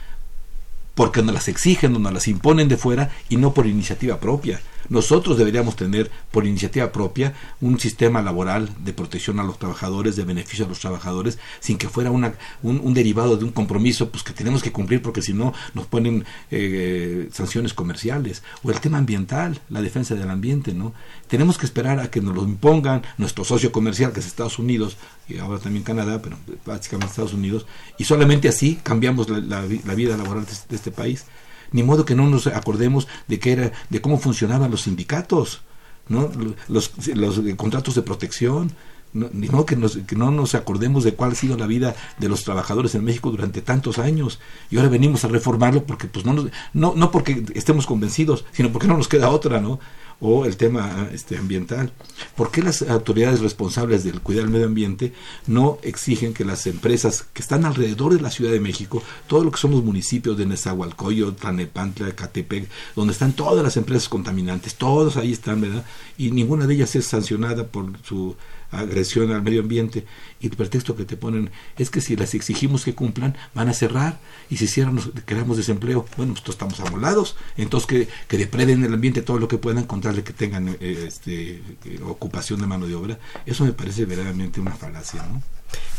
Porque 0.94 1.22
nos 1.22 1.34
las 1.34 1.48
exigen, 1.48 2.00
nos 2.00 2.12
las 2.12 2.28
imponen 2.28 2.68
de 2.68 2.76
fuera 2.76 3.10
y 3.28 3.36
no 3.36 3.52
por 3.52 3.66
iniciativa 3.66 4.18
propia. 4.18 4.60
Nosotros 4.88 5.36
deberíamos 5.36 5.76
tener 5.76 6.10
por 6.30 6.46
iniciativa 6.46 6.92
propia 6.92 7.34
un 7.60 7.78
sistema 7.78 8.22
laboral 8.22 8.70
de 8.84 8.92
protección 8.92 9.40
a 9.40 9.44
los 9.44 9.58
trabajadores, 9.58 10.16
de 10.16 10.24
beneficio 10.24 10.64
a 10.64 10.68
los 10.68 10.80
trabajadores, 10.80 11.38
sin 11.60 11.78
que 11.78 11.88
fuera 11.88 12.10
una, 12.10 12.34
un, 12.62 12.94
derivado 12.94 13.36
de 13.36 13.44
un 13.44 13.52
compromiso 13.52 14.10
pues 14.10 14.22
que 14.22 14.32
tenemos 14.32 14.62
que 14.62 14.72
cumplir 14.72 15.02
porque 15.02 15.22
si 15.22 15.32
no 15.32 15.52
nos 15.74 15.86
ponen 15.86 16.24
eh, 16.50 17.28
sanciones 17.32 17.74
comerciales. 17.74 18.42
O 18.62 18.70
el 18.70 18.80
tema 18.80 18.98
ambiental, 18.98 19.60
la 19.68 19.82
defensa 19.82 20.14
del 20.14 20.30
ambiente, 20.30 20.72
¿no? 20.72 20.92
Tenemos 21.28 21.58
que 21.58 21.66
esperar 21.66 22.00
a 22.00 22.10
que 22.10 22.20
nos 22.20 22.34
lo 22.34 22.42
impongan 22.42 23.02
nuestro 23.18 23.44
socio 23.44 23.72
comercial, 23.72 24.12
que 24.12 24.20
es 24.20 24.26
Estados 24.26 24.58
Unidos, 24.58 24.96
y 25.28 25.38
ahora 25.38 25.58
también 25.58 25.84
Canadá, 25.84 26.22
pero 26.22 26.36
básicamente 26.64 27.10
Estados 27.10 27.34
Unidos, 27.34 27.66
y 27.98 28.04
solamente 28.04 28.48
así 28.48 28.78
cambiamos 28.82 29.28
la, 29.28 29.62
vida 29.62 30.16
laboral 30.16 30.46
de 30.46 30.76
este 30.76 30.90
país 30.90 31.26
ni 31.72 31.82
modo 31.82 32.04
que 32.04 32.14
no 32.14 32.28
nos 32.28 32.46
acordemos 32.46 33.08
de 33.26 33.38
que 33.38 33.52
era 33.52 33.72
de 33.90 34.00
cómo 34.00 34.18
funcionaban 34.18 34.70
los 34.70 34.82
sindicatos 34.82 35.62
no 36.08 36.30
los, 36.68 36.92
los 37.08 37.40
contratos 37.56 37.94
de 37.94 38.02
protección 38.02 38.72
no, 39.12 39.28
ni 39.32 39.48
modo 39.48 39.66
que, 39.66 39.76
nos, 39.76 39.96
que 39.98 40.16
no 40.16 40.30
nos 40.30 40.54
acordemos 40.54 41.04
de 41.04 41.14
cuál 41.14 41.32
ha 41.32 41.34
sido 41.34 41.56
la 41.56 41.66
vida 41.66 41.94
de 42.18 42.28
los 42.28 42.44
trabajadores 42.44 42.94
en 42.94 43.04
México 43.04 43.30
durante 43.30 43.62
tantos 43.62 43.98
años 43.98 44.38
y 44.70 44.76
ahora 44.76 44.88
venimos 44.88 45.24
a 45.24 45.28
reformarlo 45.28 45.84
porque 45.84 46.06
pues 46.06 46.24
no 46.24 46.32
nos, 46.32 46.46
no, 46.72 46.94
no 46.96 47.10
porque 47.10 47.44
estemos 47.54 47.86
convencidos 47.86 48.44
sino 48.52 48.70
porque 48.70 48.86
no 48.86 48.96
nos 48.96 49.08
queda 49.08 49.30
otra 49.30 49.60
no 49.60 49.78
o 50.20 50.44
el 50.44 50.56
tema 50.56 51.08
este, 51.12 51.36
ambiental. 51.36 51.92
¿Por 52.36 52.50
qué 52.50 52.62
las 52.62 52.82
autoridades 52.82 53.40
responsables 53.40 54.02
del 54.04 54.20
cuidar 54.20 54.44
del 54.44 54.52
medio 54.52 54.66
ambiente 54.66 55.12
no 55.46 55.78
exigen 55.82 56.34
que 56.34 56.44
las 56.44 56.66
empresas 56.66 57.24
que 57.32 57.40
están 57.40 57.64
alrededor 57.64 58.14
de 58.14 58.20
la 58.20 58.30
Ciudad 58.30 58.50
de 58.50 58.60
México, 58.60 59.02
todo 59.28 59.44
lo 59.44 59.50
que 59.50 59.58
son 59.58 59.70
los 59.70 59.84
municipios 59.84 60.36
de 60.36 60.46
Nezahualcóyotl, 60.46 61.40
Tlanepantla, 61.40 62.12
Catepec, 62.16 62.68
donde 62.96 63.12
están 63.12 63.32
todas 63.32 63.62
las 63.62 63.76
empresas 63.76 64.08
contaminantes, 64.08 64.74
todos 64.74 65.16
ahí 65.16 65.32
están, 65.32 65.60
¿verdad? 65.60 65.84
Y 66.16 66.30
ninguna 66.32 66.66
de 66.66 66.74
ellas 66.74 66.96
es 66.96 67.06
sancionada 67.06 67.66
por 67.66 67.92
su 68.02 68.34
agresión 68.70 69.30
al 69.32 69.42
medio 69.42 69.60
ambiente. 69.60 70.04
Y 70.40 70.46
el 70.46 70.56
pretexto 70.56 70.96
que 70.96 71.04
te 71.04 71.16
ponen 71.16 71.50
es 71.76 71.90
que 71.90 72.00
si 72.00 72.16
las 72.16 72.34
exigimos 72.34 72.84
que 72.84 72.94
cumplan 72.94 73.36
van 73.54 73.68
a 73.68 73.72
cerrar. 73.72 74.18
Y 74.50 74.56
si 74.56 74.66
cierran 74.66 74.96
nos 74.96 75.10
quedamos 75.26 75.56
desempleo. 75.56 76.06
Bueno 76.16 76.34
pues 76.34 76.48
estamos 76.48 76.80
amolados. 76.80 77.36
Entonces 77.56 77.86
que, 77.86 78.08
que 78.28 78.38
depreden 78.38 78.84
el 78.84 78.94
ambiente 78.94 79.22
todo 79.22 79.38
lo 79.38 79.48
que 79.48 79.58
puedan 79.58 79.84
contarle 79.84 80.22
que 80.22 80.32
tengan 80.32 80.68
eh, 80.68 81.04
este, 81.06 81.62
eh, 81.84 82.00
ocupación 82.04 82.60
de 82.60 82.66
mano 82.66 82.86
de 82.86 82.94
obra. 82.94 83.18
Eso 83.46 83.64
me 83.64 83.72
parece 83.72 84.04
verdaderamente 84.04 84.60
una 84.60 84.72
falacia 84.72 85.22
¿no? 85.22 85.42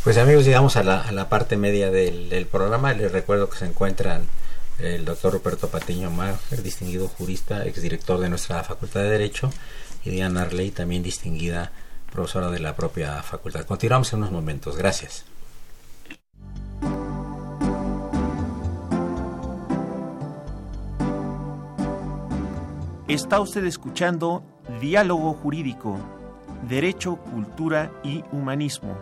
pues 0.03 0.17
amigos 0.17 0.45
llegamos 0.45 0.75
a 0.77 0.83
la, 0.83 1.01
a 1.01 1.11
la 1.11 1.29
parte 1.29 1.57
media 1.57 1.91
del, 1.91 2.47
programa. 2.51 2.93
Les 2.93 3.11
recuerdo 3.11 3.49
que 3.49 3.57
se 3.57 3.65
encuentran 3.65 4.23
el 4.79 5.03
doctor 5.05 5.33
Ruperto 5.33 5.67
Patiño 5.69 6.09
Mager, 6.09 6.63
distinguido 6.63 7.07
jurista, 7.07 7.65
exdirector 7.65 8.19
de 8.19 8.29
nuestra 8.29 8.63
Facultad 8.63 9.01
de 9.01 9.09
Derecho, 9.09 9.51
y 10.05 10.11
Diana 10.11 10.43
Arley, 10.43 10.71
también 10.71 11.03
distinguida 11.03 11.71
profesora 12.09 12.49
de 12.49 12.59
la 12.59 12.75
propia 12.75 13.21
facultad. 13.23 13.65
Continuamos 13.65 14.11
en 14.13 14.19
unos 14.19 14.31
momentos. 14.31 14.77
Gracias. 14.77 15.25
Está 23.07 23.39
usted 23.39 23.65
escuchando 23.65 24.43
Diálogo 24.79 25.33
Jurídico, 25.33 25.97
Derecho, 26.67 27.15
Cultura 27.15 27.91
y 28.03 28.23
Humanismo. 28.31 28.95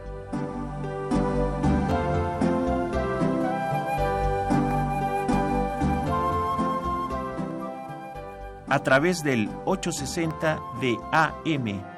A 8.69 8.83
través 8.83 9.23
del 9.23 9.49
860 9.65 10.59
de 10.79 10.97
AM 11.11 11.96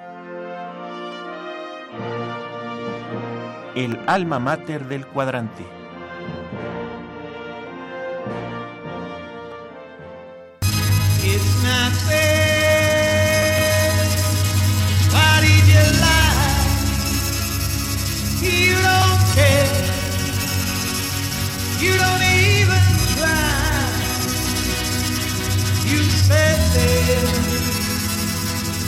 el 3.80 3.98
alma 4.08 4.40
mater 4.40 4.86
del 4.88 5.06
cuadrante. 5.08 5.66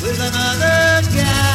With 0.04 0.20
another 0.20 1.02
guy 1.16 1.52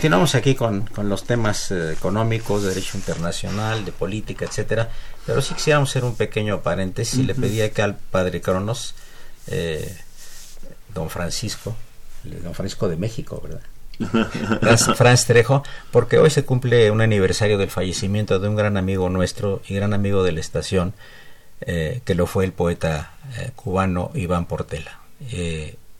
Continuamos 0.00 0.34
aquí 0.34 0.54
con, 0.54 0.88
los 1.02 1.24
temas 1.24 1.70
eh, 1.70 1.92
económicos, 1.92 2.62
de 2.62 2.70
derecho 2.70 2.96
internacional, 2.96 3.84
de 3.84 3.92
política, 3.92 4.46
etcétera. 4.46 4.88
Pero 5.26 5.42
sí 5.42 5.52
quisiéramos 5.52 5.90
hacer 5.90 6.06
un 6.06 6.16
pequeño 6.16 6.62
paréntesis 6.62 7.18
y 7.18 7.22
le 7.24 7.34
pedía 7.34 7.70
que 7.70 7.82
al 7.82 7.96
padre 7.96 8.40
Cronos, 8.40 8.94
eh, 9.48 9.94
don 10.94 11.10
Francisco, 11.10 11.76
don 12.24 12.54
Francisco 12.54 12.88
de 12.88 12.96
México, 12.96 13.42
¿verdad? 13.44 14.80
Franz 14.96 15.26
Trejo, 15.26 15.64
porque 15.90 16.16
hoy 16.16 16.30
se 16.30 16.46
cumple 16.46 16.90
un 16.90 17.02
aniversario 17.02 17.58
del 17.58 17.68
fallecimiento 17.68 18.38
de 18.38 18.48
un 18.48 18.56
gran 18.56 18.78
amigo 18.78 19.10
nuestro 19.10 19.60
y 19.68 19.74
gran 19.74 19.92
amigo 19.92 20.22
de 20.22 20.32
la 20.32 20.40
estación, 20.40 20.94
eh, 21.60 22.00
que 22.06 22.14
lo 22.14 22.26
fue 22.26 22.46
el 22.46 22.52
poeta 22.52 23.12
cubano 23.54 24.12
Iván 24.14 24.46
Portela. 24.46 24.98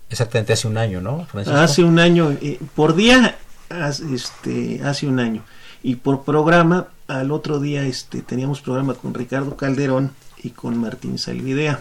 exactamente 0.09 0.55
hace 0.55 0.69
un 0.69 0.79
año, 0.79 1.03
¿no, 1.03 1.27
Francisco? 1.27 1.59
Hace 1.59 1.85
un 1.85 1.99
año, 1.99 2.35
por 2.75 2.97
día 2.97 3.37
este, 3.71 4.83
hace 4.85 5.07
un 5.07 5.21
año. 5.21 5.43
Y 5.83 5.97
por 5.97 6.25
programa, 6.25 6.89
al 7.07 7.31
otro 7.31 7.61
día 7.61 7.85
este, 7.85 8.23
teníamos 8.23 8.61
programa 8.61 8.95
con 8.95 9.15
Ricardo 9.15 9.57
Calderón 9.57 10.11
y 10.43 10.51
con 10.51 10.79
Martín 10.79 11.19
Salvidea. 11.19 11.81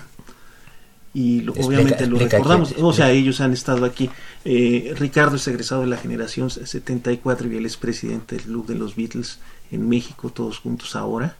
Y 1.14 1.48
obviamente 1.50 2.06
lo 2.06 2.20
recordamos, 2.20 2.76
o 2.78 2.94
sea, 2.94 3.12
ellos 3.12 3.42
han 3.42 3.52
estado 3.52 3.84
aquí. 3.84 4.10
Eh, 4.46 4.94
Ricardo 4.96 5.38
es 5.38 5.48
egresado 5.48 5.82
de 5.82 5.88
la 5.88 5.98
generación 5.98 6.52
74 6.52 7.52
y 7.52 7.58
él 7.58 7.66
es 7.66 7.78
presidente 7.78 8.36
del 8.36 8.46
Club 8.46 8.68
de 8.68 8.76
los 8.76 8.96
Beatles 8.96 9.40
en 9.72 9.90
México, 9.90 10.30
todos 10.30 10.60
juntos 10.60 10.96
ahora 10.96 11.36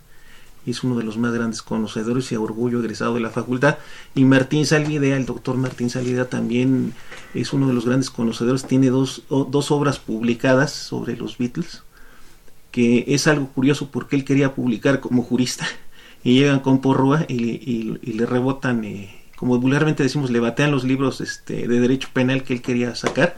es 0.66 0.84
uno 0.84 0.98
de 0.98 1.04
los 1.04 1.18
más 1.18 1.34
grandes 1.34 1.62
conocedores 1.62 2.32
y 2.32 2.36
a 2.36 2.40
orgullo 2.40 2.80
egresado 2.80 3.16
de 3.16 3.22
la 3.22 3.30
facultad. 3.30 3.78
Y 4.16 4.26
Martín 4.26 4.66
Salvidea, 4.66 5.18
el 5.18 5.26
doctor 5.26 5.58
Martín 5.58 5.90
Salvidea 5.90 6.30
también 6.30 6.94
es 7.34 7.54
uno 7.54 7.68
de 7.68 7.74
los 7.74 7.86
grandes 7.86 8.10
conocedores, 8.10 8.66
tiene 8.66 8.90
dos, 8.90 9.24
dos 9.30 9.72
obras 9.72 10.00
publicadas 10.00 10.72
sobre 10.72 11.16
los 11.18 11.38
Beatles, 11.38 11.84
que 12.72 13.06
es 13.08 13.28
algo 13.28 13.48
curioso 13.48 13.90
porque 13.92 14.16
él 14.16 14.26
quería 14.26 14.54
publicar 14.54 15.00
como 15.00 15.24
jurista 15.24 15.66
y 16.24 16.40
llegan 16.40 16.60
con 16.60 16.82
porrúa 16.82 17.26
y, 17.28 17.98
le 18.02 18.26
rebotan, 18.26 18.84
eh, 18.84 19.24
como 19.36 19.58
vulgarmente 19.60 20.04
decimos, 20.04 20.30
le 20.30 20.40
batean 20.40 20.72
los 20.72 20.84
libros 20.84 21.22
este, 21.22 21.68
de 21.68 21.80
derecho 21.80 22.10
penal 22.14 22.44
que 22.44 22.54
él 22.54 22.62
quería 22.62 22.96
sacar 22.96 23.38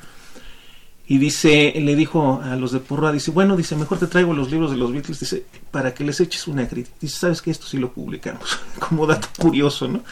y 1.11 1.17
dice, 1.17 1.73
le 1.75 1.97
dijo 1.97 2.39
a 2.41 2.55
los 2.55 2.71
de 2.71 2.79
Porroa, 2.79 3.11
dice, 3.11 3.31
bueno, 3.31 3.57
dice, 3.57 3.75
mejor 3.75 3.99
te 3.99 4.07
traigo 4.07 4.33
los 4.33 4.49
libros 4.49 4.71
de 4.71 4.77
los 4.77 4.93
Beatles, 4.93 5.19
dice, 5.19 5.43
para 5.69 5.93
que 5.93 6.05
les 6.05 6.21
eches 6.21 6.47
una 6.47 6.69
crítica. 6.69 6.95
Dice, 7.01 7.19
sabes 7.19 7.41
que 7.41 7.51
esto 7.51 7.67
sí 7.67 7.77
lo 7.77 7.91
publicamos, 7.91 8.57
como 8.79 9.05
dato 9.05 9.27
curioso, 9.37 9.89
¿no? 9.89 10.05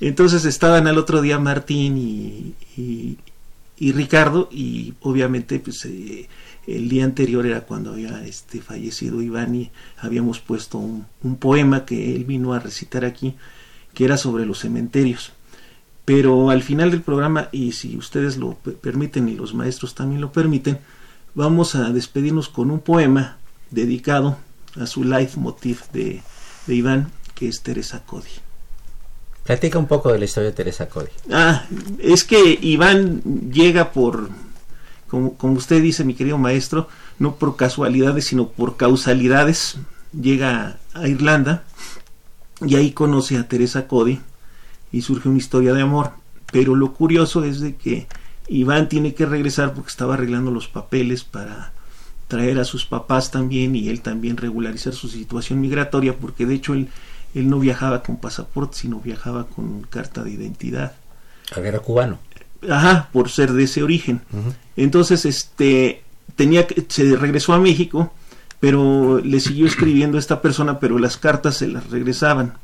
Entonces 0.00 0.44
estaban 0.44 0.86
al 0.86 0.96
otro 0.96 1.22
día 1.22 1.40
Martín 1.40 1.98
y, 1.98 2.54
y, 3.80 3.90
Ricardo 3.90 4.48
y 4.52 4.94
obviamente 5.00 5.58
pues 5.58 5.84
eh, 5.86 6.28
el 6.68 6.88
día 6.88 7.02
anterior 7.02 7.44
era 7.44 7.62
cuando 7.62 7.94
había 7.94 8.24
este, 8.24 8.60
fallecido 8.60 9.20
Iván 9.20 9.56
y 9.56 9.72
habíamos 9.96 10.38
puesto 10.38 10.78
un 10.78 11.36
poema 11.40 11.84
que 11.84 12.14
él 12.14 12.24
vino 12.24 12.52
a 12.52 12.60
recitar 12.60 13.04
aquí, 13.04 13.34
que 13.92 14.04
era 14.04 14.16
sobre 14.16 14.46
los 14.46 14.60
cementerios. 14.60 15.32
Pero 16.08 16.48
al 16.48 16.62
final 16.62 16.90
del 16.90 17.02
programa, 17.02 17.50
y 17.52 17.72
si 17.72 17.94
ustedes 17.98 18.38
lo 18.38 18.54
permiten 18.54 19.28
y 19.28 19.34
los 19.34 19.52
maestros 19.52 19.94
también 19.94 20.22
lo 20.22 20.32
permiten, 20.32 20.78
vamos 21.34 21.74
a 21.74 21.90
despedirnos 21.90 22.48
con 22.48 22.70
un 22.70 22.80
poema 22.80 23.36
dedicado 23.70 24.38
a 24.80 24.86
su 24.86 25.04
leitmotiv 25.04 25.82
de, 25.92 26.22
de 26.66 26.74
Iván, 26.74 27.12
que 27.34 27.48
es 27.48 27.60
Teresa 27.60 28.04
Cody. 28.06 28.30
Platica 29.44 29.78
un 29.78 29.86
poco 29.86 30.10
de 30.10 30.18
la 30.18 30.24
historia 30.24 30.48
de 30.48 30.56
Teresa 30.56 30.88
Cody. 30.88 31.10
Ah, 31.30 31.66
es 31.98 32.24
que 32.24 32.58
Iván 32.58 33.20
llega 33.52 33.92
por, 33.92 34.30
como, 35.08 35.34
como 35.34 35.52
usted 35.58 35.82
dice, 35.82 36.04
mi 36.04 36.14
querido 36.14 36.38
maestro, 36.38 36.88
no 37.18 37.34
por 37.34 37.56
casualidades, 37.56 38.24
sino 38.24 38.48
por 38.48 38.78
causalidades. 38.78 39.76
Llega 40.18 40.78
a 40.94 41.06
Irlanda 41.06 41.64
y 42.62 42.76
ahí 42.76 42.92
conoce 42.92 43.36
a 43.36 43.46
Teresa 43.46 43.86
Cody 43.86 44.22
y 44.92 45.02
surge 45.02 45.28
una 45.28 45.38
historia 45.38 45.72
de 45.72 45.82
amor. 45.82 46.12
Pero 46.52 46.74
lo 46.74 46.94
curioso 46.94 47.44
es 47.44 47.60
de 47.60 47.76
que 47.76 48.06
Iván 48.48 48.88
tiene 48.88 49.14
que 49.14 49.26
regresar 49.26 49.74
porque 49.74 49.90
estaba 49.90 50.14
arreglando 50.14 50.50
los 50.50 50.68
papeles 50.68 51.24
para 51.24 51.72
traer 52.26 52.58
a 52.58 52.64
sus 52.64 52.84
papás 52.84 53.30
también 53.30 53.74
y 53.74 53.88
él 53.88 54.00
también 54.00 54.36
regularizar 54.36 54.92
su 54.92 55.08
situación 55.08 55.60
migratoria 55.60 56.14
porque 56.16 56.44
de 56.44 56.54
hecho 56.54 56.74
él, 56.74 56.88
él 57.34 57.48
no 57.48 57.58
viajaba 57.58 58.02
con 58.02 58.18
pasaporte 58.18 58.76
sino 58.76 59.00
viajaba 59.00 59.46
con 59.46 59.82
carta 59.82 60.22
de 60.22 60.32
identidad. 60.32 60.92
Era 61.56 61.80
cubano. 61.80 62.18
Ajá, 62.68 63.08
por 63.12 63.30
ser 63.30 63.52
de 63.52 63.64
ese 63.64 63.82
origen. 63.82 64.20
Entonces, 64.76 65.24
este, 65.24 66.02
tenía 66.34 66.66
que, 66.66 66.84
se 66.88 67.16
regresó 67.16 67.52
a 67.52 67.58
México, 67.58 68.12
pero 68.60 69.20
le 69.20 69.40
siguió 69.40 69.66
escribiendo 69.66 70.16
a 70.16 70.20
esta 70.20 70.42
persona, 70.42 70.80
pero 70.80 70.98
las 70.98 71.16
cartas 71.16 71.56
se 71.56 71.68
las 71.68 71.88
regresaban. 71.90 72.54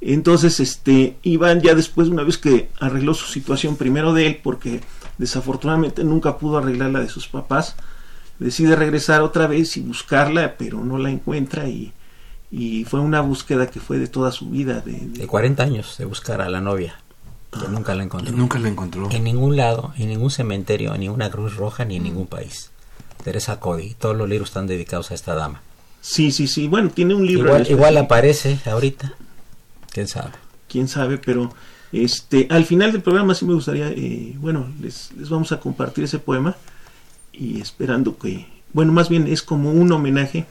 Entonces, 0.00 0.60
este, 0.60 1.16
Iván 1.22 1.60
ya 1.60 1.74
después, 1.74 2.08
una 2.08 2.22
vez 2.22 2.38
que 2.38 2.70
arregló 2.80 3.14
su 3.14 3.26
situación 3.26 3.76
primero 3.76 4.12
de 4.14 4.26
él, 4.26 4.40
porque 4.42 4.80
desafortunadamente 5.18 6.04
nunca 6.04 6.38
pudo 6.38 6.58
arreglar 6.58 6.90
la 6.90 7.00
de 7.00 7.08
sus 7.08 7.28
papás, 7.28 7.76
decide 8.38 8.76
regresar 8.76 9.20
otra 9.20 9.46
vez 9.46 9.76
y 9.76 9.82
buscarla, 9.82 10.56
pero 10.56 10.82
no 10.82 10.96
la 10.96 11.10
encuentra 11.10 11.68
y, 11.68 11.92
y 12.50 12.84
fue 12.84 13.00
una 13.00 13.20
búsqueda 13.20 13.66
que 13.66 13.80
fue 13.80 13.98
de 13.98 14.08
toda 14.08 14.32
su 14.32 14.48
vida. 14.48 14.80
De, 14.80 14.92
de 14.92 15.26
40 15.26 15.62
años 15.62 15.96
de 15.98 16.06
buscar 16.06 16.40
a 16.40 16.48
la 16.48 16.62
novia, 16.62 16.98
que 17.52 17.68
nunca 17.68 17.94
la 17.94 18.02
encontró. 18.02 18.34
Nunca 18.34 18.58
la 18.58 18.68
encontró. 18.68 19.10
En 19.10 19.24
ningún 19.24 19.56
lado, 19.56 19.92
en 19.98 20.08
ningún 20.08 20.30
cementerio, 20.30 20.94
en 20.94 21.00
ninguna 21.00 21.30
Cruz 21.30 21.56
Roja, 21.56 21.84
ni 21.84 21.96
en 21.96 22.04
ningún 22.04 22.26
país. 22.26 22.70
Teresa 23.22 23.60
Cody, 23.60 23.94
todos 23.94 24.16
los 24.16 24.28
libros 24.28 24.48
están 24.48 24.66
dedicados 24.66 25.10
a 25.10 25.14
esta 25.14 25.34
dama. 25.34 25.60
Sí, 26.00 26.32
sí, 26.32 26.48
sí, 26.48 26.66
bueno, 26.66 26.88
tiene 26.88 27.14
un 27.14 27.26
libro. 27.26 27.48
Igual, 27.48 27.70
igual 27.70 27.96
aparece 27.98 28.58
ahorita, 28.64 29.12
quién 29.90 30.08
sabe. 30.08 30.32
Quién 30.68 30.88
sabe, 30.88 31.18
pero 31.18 31.52
este, 31.92 32.46
al 32.50 32.64
final 32.64 32.92
del 32.92 33.02
programa 33.02 33.34
sí 33.34 33.44
me 33.44 33.54
gustaría, 33.54 33.88
eh, 33.88 34.34
bueno, 34.38 34.68
les, 34.80 35.12
les 35.16 35.28
vamos 35.28 35.52
a 35.52 35.60
compartir 35.60 36.04
ese 36.04 36.18
poema 36.18 36.56
y 37.32 37.60
esperando 37.60 38.16
que, 38.16 38.46
bueno, 38.72 38.92
más 38.92 39.08
bien 39.08 39.26
es 39.26 39.42
como 39.42 39.72
un 39.72 39.90
homenaje 39.90 40.46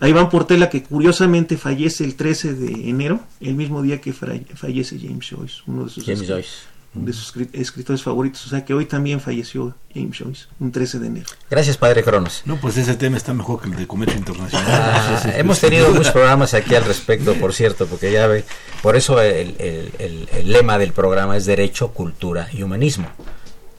a 0.00 0.08
Iván 0.08 0.30
Portela 0.30 0.70
que 0.70 0.82
curiosamente 0.82 1.58
fallece 1.58 2.04
el 2.04 2.16
13 2.16 2.54
de 2.54 2.88
enero, 2.88 3.20
el 3.40 3.54
mismo 3.54 3.82
día 3.82 4.00
que 4.00 4.12
fallece 4.12 4.98
James 4.98 5.28
Joyce, 5.28 5.62
uno 5.66 5.84
de 5.84 5.90
sus, 5.90 6.04
James 6.04 6.26
Joyce. 6.26 6.50
De 6.92 7.12
sus 7.12 7.34
escritores 7.52 8.02
favoritos, 8.02 8.46
o 8.46 8.48
sea 8.48 8.64
que 8.64 8.74
hoy 8.74 8.84
también 8.84 9.20
falleció 9.20 9.76
James 9.94 10.18
Joyce, 10.18 10.46
un 10.58 10.72
13 10.72 10.98
de 10.98 11.06
enero. 11.06 11.26
Gracias, 11.48 11.76
Padre 11.76 12.02
Cronos. 12.02 12.42
No, 12.46 12.56
pues 12.56 12.76
ese 12.76 12.94
tema 12.96 13.16
está 13.16 13.32
mejor 13.32 13.60
que 13.60 13.68
el 13.68 13.76
de 13.76 13.86
comercio 13.86 14.18
internacional. 14.18 14.66
Ah, 14.68 15.32
hemos 15.36 15.60
tenido 15.60 15.88
muchos 15.90 16.10
programas 16.10 16.54
aquí 16.54 16.74
al 16.74 16.84
respecto, 16.84 17.34
por 17.34 17.54
cierto, 17.54 17.86
porque 17.86 18.10
ya 18.10 18.26
ve, 18.26 18.44
por 18.82 18.96
eso 18.96 19.20
el, 19.20 19.54
el, 19.58 19.92
el, 19.98 20.28
el 20.32 20.52
lema 20.52 20.78
del 20.78 20.92
programa 20.92 21.36
es 21.36 21.46
Derecho, 21.46 21.92
Cultura 21.92 22.48
y 22.52 22.62
Humanismo 22.62 23.06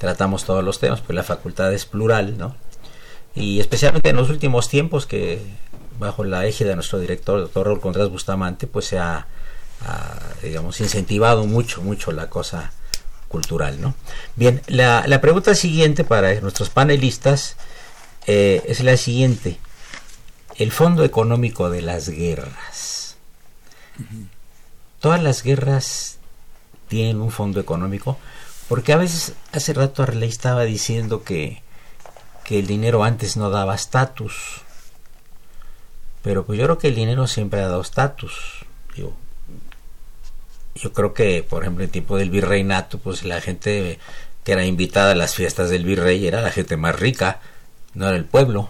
tratamos 0.02 0.45
todos 0.45 0.63
los 0.63 0.80
temas, 0.80 1.00
pues 1.00 1.15
la 1.15 1.21
facultad 1.21 1.71
es 1.71 1.86
plural, 1.86 2.36
¿no? 2.36 2.56
Y 3.36 3.60
especialmente 3.60 4.10
en 4.10 4.15
los 4.15 4.32
últimos 4.32 4.67
tiempos 4.67 5.06
que 5.06 5.39
bajo 6.00 6.24
la 6.24 6.47
égida 6.47 6.69
de 6.69 6.76
nuestro 6.76 6.97
director, 6.97 7.39
doctor 7.39 7.67
Raúl 7.67 7.80
Contreras 7.80 8.10
Bustamante, 8.10 8.65
pues 8.65 8.86
se 8.86 8.97
ha, 8.97 9.28
ha, 9.86 10.19
digamos, 10.41 10.82
incentivado 10.82 11.45
mucho, 11.45 11.84
mucho 11.84 12.12
la 12.12 12.32
cosa 12.32 12.74
cultural, 13.32 13.82
¿no? 13.82 13.96
Bien, 14.36 14.62
la, 14.67 15.06
la 15.08 15.22
pregunta 15.22 15.56
siguiente 15.56 16.04
para 16.04 16.39
nuestros 16.41 16.70
panelistas 16.70 17.56
eh, 18.28 18.62
es 18.67 18.84
la 18.84 18.98
siguiente. 18.98 19.58
El 20.58 20.72
fondo 20.72 21.04
económico 21.04 21.70
de 21.70 21.82
las 21.82 22.10
guerras. 22.10 23.15
Uh 23.98 24.04
-huh. 24.04 24.28
Todas 25.00 25.24
las 25.24 25.41
guerras 25.41 26.20
tienen 26.88 27.22
un 27.22 27.32
fondo 27.32 27.60
económico. 27.60 28.17
Porque 28.67 28.94
a 28.94 28.98
veces, 28.98 29.34
hace 29.52 29.74
rato 29.74 30.02
Arley 30.04 30.30
estaba 30.30 30.63
diciendo 30.63 31.24
que, 31.24 31.62
que 32.46 32.60
el 32.60 32.67
dinero 32.67 33.04
antes 33.04 33.36
no 33.36 33.50
daba 33.50 33.76
estatus. 33.76 34.62
Pero 36.22 36.46
pues 36.46 36.58
yo 36.60 36.65
creo 36.65 36.78
que 36.78 36.88
el 36.88 36.96
dinero 36.96 37.28
siempre 37.28 37.60
ha 37.60 37.67
dado 37.67 37.82
estatus. 37.82 38.65
Yo, 38.96 39.12
yo 40.82 40.91
creo 40.94 41.13
que, 41.13 41.44
por 41.48 41.63
ejemplo, 41.63 41.84
en 41.84 41.91
tiempo 41.91 42.17
del 42.17 42.32
virreinato, 42.32 42.98
pues 42.98 43.24
la 43.24 43.39
gente 43.39 44.00
que 44.44 44.52
era 44.52 44.65
invitada 44.65 45.12
a 45.12 45.15
las 45.15 45.36
fiestas 45.36 45.70
del 45.70 45.86
virrey 45.86 46.26
era 46.26 46.41
la 46.41 46.50
gente 46.50 46.76
más 46.76 47.00
rica, 47.00 47.39
no 47.94 48.08
era 48.08 48.17
el 48.17 48.26
pueblo. 48.26 48.70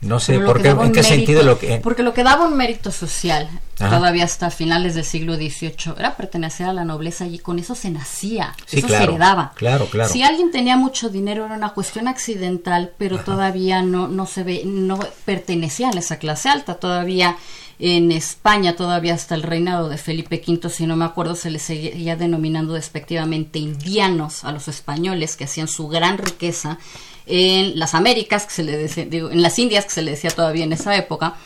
No 0.00 0.18
sé 0.18 0.40
por 0.40 0.62
qué, 0.62 0.70
en 0.70 0.78
qué 0.78 0.84
mérito, 0.84 1.02
sentido 1.02 1.42
lo 1.42 1.58
que... 1.58 1.76
Porque 1.76 2.02
lo 2.02 2.14
que 2.14 2.24
daba 2.24 2.46
un 2.46 2.56
mérito 2.56 2.90
social, 2.90 3.50
Ajá. 3.78 3.98
todavía 3.98 4.24
hasta 4.24 4.50
finales 4.50 4.94
del 4.94 5.04
siglo 5.04 5.36
XVIII, 5.36 5.94
era 5.98 6.16
pertenecer 6.16 6.66
a 6.66 6.72
la 6.72 6.86
nobleza 6.86 7.26
y 7.26 7.38
con 7.38 7.58
eso 7.58 7.74
se 7.74 7.90
nacía, 7.90 8.54
sí, 8.64 8.78
eso 8.78 8.86
claro, 8.86 9.04
se 9.04 9.10
heredaba. 9.10 9.52
Claro, 9.56 9.86
claro. 9.86 10.10
Si 10.10 10.22
alguien 10.22 10.50
tenía 10.50 10.78
mucho 10.78 11.10
dinero 11.10 11.44
era 11.44 11.54
una 11.54 11.74
cuestión 11.74 12.08
accidental, 12.08 12.92
pero 12.96 13.16
Ajá. 13.16 13.24
todavía 13.26 13.82
no, 13.82 14.08
no 14.08 14.24
se 14.24 14.42
ve, 14.42 14.62
no 14.64 14.98
pertenecía 15.26 15.90
a 15.90 15.98
esa 15.98 16.18
clase 16.18 16.48
alta, 16.48 16.76
todavía 16.76 17.36
en 17.80 18.12
España, 18.12 18.76
todavía 18.76 19.14
hasta 19.14 19.34
el 19.34 19.42
reinado 19.42 19.88
de 19.88 19.96
Felipe 19.96 20.42
V, 20.46 20.68
si 20.68 20.86
no 20.86 20.96
me 20.96 21.06
acuerdo, 21.06 21.34
se 21.34 21.50
les 21.50 21.62
seguía 21.62 22.14
denominando 22.14 22.74
despectivamente 22.74 23.58
indianos 23.58 24.44
a 24.44 24.52
los 24.52 24.68
españoles 24.68 25.36
que 25.36 25.44
hacían 25.44 25.66
su 25.66 25.88
gran 25.88 26.18
riqueza 26.18 26.78
en 27.26 27.78
las 27.78 27.94
Américas, 27.94 28.44
que 28.44 28.52
se 28.52 28.64
le 28.64 28.76
decía, 28.76 29.06
digo, 29.06 29.30
en 29.30 29.40
las 29.40 29.58
Indias, 29.58 29.86
que 29.86 29.92
se 29.92 30.02
le 30.02 30.10
decía 30.10 30.30
todavía 30.30 30.64
en 30.64 30.74
esa 30.74 30.94
época, 30.94 31.36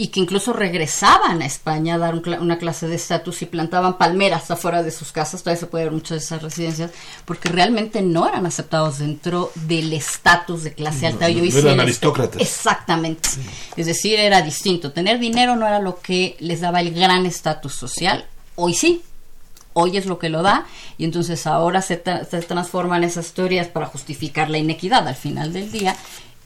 y 0.00 0.06
que 0.08 0.18
incluso 0.18 0.54
regresaban 0.54 1.42
a 1.42 1.44
España 1.44 1.96
a 1.96 1.98
dar 1.98 2.14
un, 2.14 2.26
una 2.40 2.56
clase 2.56 2.88
de 2.88 2.94
estatus 2.94 3.42
y 3.42 3.44
plantaban 3.44 3.98
palmeras 3.98 4.50
afuera 4.50 4.82
de 4.82 4.90
sus 4.92 5.12
casas, 5.12 5.42
todavía 5.42 5.60
se 5.60 5.66
puede 5.66 5.84
ver 5.84 5.92
muchas 5.92 6.10
de 6.12 6.24
esas 6.24 6.42
residencias, 6.42 6.90
porque 7.26 7.50
realmente 7.50 8.00
no 8.00 8.26
eran 8.26 8.46
aceptados 8.46 9.00
dentro 9.00 9.52
del 9.56 9.92
estatus 9.92 10.64
de 10.64 10.72
clase 10.72 11.06
alta. 11.06 11.28
No, 11.28 11.34
no, 11.34 11.44
no 11.44 11.58
eran 11.58 11.80
aristócratas. 11.80 12.40
Exactamente. 12.40 13.28
Sí. 13.28 13.42
Es 13.76 13.84
decir, 13.84 14.18
era 14.18 14.40
distinto. 14.40 14.90
Tener 14.90 15.18
dinero 15.18 15.54
no 15.54 15.66
era 15.66 15.80
lo 15.80 16.00
que 16.00 16.34
les 16.40 16.62
daba 16.62 16.80
el 16.80 16.94
gran 16.94 17.26
estatus 17.26 17.74
social. 17.74 18.24
Hoy 18.56 18.72
sí, 18.72 19.02
hoy 19.74 19.98
es 19.98 20.06
lo 20.06 20.18
que 20.18 20.30
lo 20.30 20.40
da 20.40 20.66
y 20.96 21.04
entonces 21.04 21.46
ahora 21.46 21.82
se, 21.82 21.98
tra 21.98 22.24
se, 22.24 22.40
transforman 22.40 23.04
esas 23.04 23.32
teorías 23.32 23.68
para 23.68 23.84
justificar 23.84 24.48
la 24.48 24.56
inequidad 24.56 25.06
al 25.06 25.14
final 25.14 25.52
del 25.52 25.70
día 25.70 25.94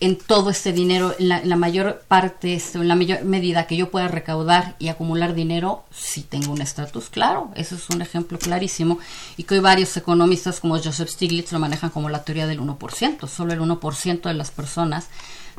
en 0.01 0.17
todo 0.17 0.51
este 0.51 0.73
dinero, 0.73 1.15
en 1.19 1.29
la, 1.29 1.39
en 1.39 1.49
la 1.49 1.57
mayor 1.57 2.03
parte, 2.09 2.55
este, 2.55 2.79
en 2.79 2.89
la 2.89 2.97
mayor 2.97 3.25
medida 3.25 3.67
que 3.67 3.77
yo 3.77 3.91
pueda 3.91 4.09
recaudar 4.09 4.75
y 4.79 4.89
acumular 4.89 5.35
dinero, 5.35 5.85
si 5.93 6.23
tengo 6.23 6.53
un 6.53 6.61
estatus, 6.61 7.09
claro, 7.09 7.51
eso 7.55 7.77
es 7.77 7.89
un 7.91 8.03
ejemplo 8.03 8.39
clarísimo 8.39 8.99
y 9.37 9.45
que 9.45 9.55
hoy 9.55 9.61
varios 9.61 9.97
economistas 9.97 10.61
como 10.61 10.79
Joseph 10.79 11.09
Stiglitz 11.09 11.53
lo 11.53 11.59
manejan 11.59 11.91
como 11.91 12.11
la 12.11 12.25
teoría 12.25 12.47
del 12.47 12.61
1%, 12.61 13.29
solo 13.29 13.53
el 13.53 13.61
1% 13.61 14.23
de 14.23 14.35
las 14.35 14.51
personas 14.51 15.09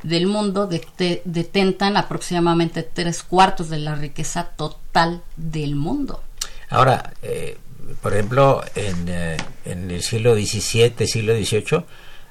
del 0.03 0.27
mundo 0.27 0.67
detentan 0.67 1.97
aproximadamente 1.97 2.83
tres 2.83 3.23
cuartos 3.23 3.69
de 3.69 3.79
la 3.79 3.95
riqueza 3.95 4.49
total 4.55 5.23
del 5.35 5.75
mundo. 5.75 6.21
Ahora, 6.69 7.13
eh, 7.21 7.57
por 8.01 8.13
ejemplo, 8.13 8.63
en, 8.75 9.07
eh, 9.07 9.37
en, 9.65 9.89
el 9.91 10.03
siglo 10.03 10.35
XVII, 10.35 11.07
siglo 11.07 11.33
XVIII, 11.35 11.85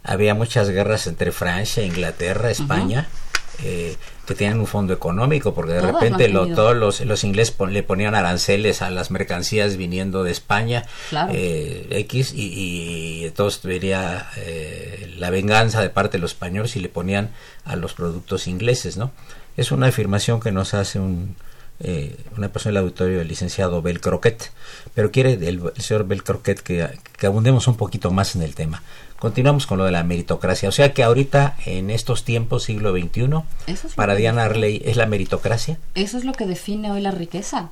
había 0.04 0.34
muchas 0.34 0.68
guerras 0.70 1.06
entre 1.06 1.32
Francia, 1.32 1.82
Inglaterra, 1.82 2.50
España, 2.50 3.08
uh 3.08 3.62
-huh. 3.62 3.66
eh, 3.66 3.96
que 4.26 4.34
tenían 4.34 4.60
un 4.60 4.66
fondo 4.66 4.92
económico, 4.92 5.52
porque 5.54 5.72
de 5.72 5.80
Todas 5.80 5.94
repente 5.94 6.28
lo, 6.28 6.46
todos 6.54 6.76
los, 6.76 7.00
los 7.00 7.24
ingleses 7.24 7.54
pon, 7.54 7.72
le 7.72 7.82
ponían 7.82 8.14
aranceles 8.14 8.82
a 8.82 8.90
las 8.90 9.10
mercancías 9.10 9.76
viniendo 9.76 10.22
de 10.22 10.30
España, 10.30 10.84
claro. 11.10 11.32
Eh, 11.34 11.86
X, 11.90 12.32
y, 12.34 12.46
y 12.46 13.24
entonces 13.26 13.62
vería 13.62 14.28
eh, 14.36 15.12
la 15.18 15.30
venganza 15.30 15.82
de 15.82 15.90
parte 15.90 16.18
de 16.18 16.22
los 16.22 16.32
españoles 16.32 16.76
y 16.76 16.80
le 16.80 16.88
ponían 16.88 17.30
a 17.64 17.76
los 17.76 17.94
productos 17.94 18.46
ingleses, 18.46 18.96
¿no? 18.96 19.10
Es 19.56 19.72
una 19.72 19.86
afirmación 19.88 20.40
que 20.40 20.52
nos 20.52 20.74
hace 20.74 20.98
un 20.98 21.36
eh, 21.80 22.16
una 22.36 22.48
persona 22.48 22.74
del 22.74 22.84
auditorio, 22.84 23.20
el 23.20 23.28
licenciado 23.28 23.82
Bel 23.82 24.00
Croquet, 24.00 24.52
pero 24.94 25.10
quiere 25.10 25.32
el, 25.32 25.72
el 25.74 25.82
señor 25.82 26.06
Bel 26.06 26.22
Croquet 26.22 26.60
que, 26.60 26.88
que 27.18 27.26
abundemos 27.26 27.66
un 27.66 27.76
poquito 27.76 28.10
más 28.10 28.36
en 28.36 28.42
el 28.42 28.54
tema. 28.54 28.82
Continuamos 29.18 29.66
con 29.66 29.78
lo 29.78 29.84
de 29.84 29.92
la 29.92 30.04
meritocracia. 30.04 30.68
O 30.68 30.72
sea 30.72 30.92
que 30.92 31.02
ahorita, 31.02 31.56
en 31.64 31.90
estos 31.90 32.24
tiempos, 32.24 32.64
siglo 32.64 32.92
XXI, 32.92 33.42
es 33.66 33.94
para 33.94 34.14
Diana. 34.16 34.44
Arley, 34.44 34.82
¿es 34.84 34.96
la 34.96 35.06
meritocracia? 35.06 35.78
Eso 35.94 36.18
es 36.18 36.24
lo 36.24 36.32
que 36.32 36.46
define 36.46 36.92
hoy 36.92 37.00
la 37.00 37.10
riqueza. 37.10 37.70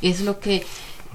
Es 0.00 0.20
lo 0.20 0.38
que 0.38 0.64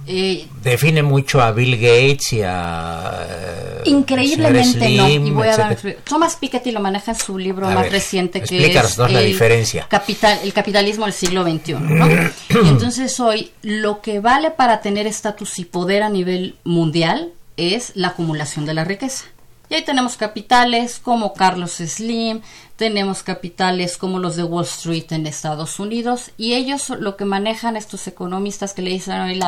eh, 0.07 0.47
Define 0.63 1.03
mucho 1.03 1.41
a 1.41 1.51
Bill 1.51 1.75
Gates 1.77 2.33
y 2.33 2.41
a... 2.41 3.25
eh, 3.29 3.81
Increíblemente 3.85 4.89
no. 4.89 5.09
Y 5.09 5.31
voy 5.31 5.47
a 5.47 5.57
dar. 5.57 5.77
Thomas 6.03 6.35
Piketty 6.35 6.71
lo 6.71 6.79
maneja 6.79 7.11
en 7.11 7.17
su 7.17 7.37
libro 7.37 7.67
A 7.67 7.71
más 7.73 7.83
ver, 7.83 7.91
reciente 7.93 8.41
que 8.41 8.67
es 8.67 8.97
la 8.97 9.19
el 9.21 9.25
diferencia. 9.27 9.87
Capital, 9.89 10.39
el 10.43 10.53
capitalismo 10.53 11.05
del 11.05 11.13
siglo 11.13 11.43
XXI. 11.43 11.73
¿no? 11.73 12.07
y 12.11 12.67
entonces 12.67 13.19
hoy 13.19 13.51
lo 13.61 14.01
que 14.01 14.19
vale 14.19 14.51
para 14.51 14.81
tener 14.81 15.07
estatus 15.07 15.59
y 15.59 15.65
poder 15.65 16.03
a 16.03 16.09
nivel 16.09 16.55
mundial 16.63 17.29
es 17.57 17.91
la 17.95 18.09
acumulación 18.09 18.65
de 18.65 18.73
la 18.73 18.83
riqueza. 18.83 19.25
Y 19.71 19.75
ahí 19.75 19.85
tenemos 19.85 20.17
capitales 20.17 20.99
como 20.99 21.33
Carlos 21.33 21.75
Slim, 21.77 22.41
tenemos 22.75 23.23
capitales 23.23 23.95
como 23.95 24.19
los 24.19 24.35
de 24.35 24.43
Wall 24.43 24.65
Street 24.65 25.05
en 25.11 25.25
Estados 25.25 25.79
Unidos, 25.79 26.31
y 26.37 26.55
ellos 26.55 26.89
lo 26.89 27.15
que 27.15 27.23
manejan 27.23 27.77
estos 27.77 28.05
economistas 28.05 28.73
que 28.73 28.81
le 28.81 28.89
dicen 28.89 29.21
hoy 29.21 29.39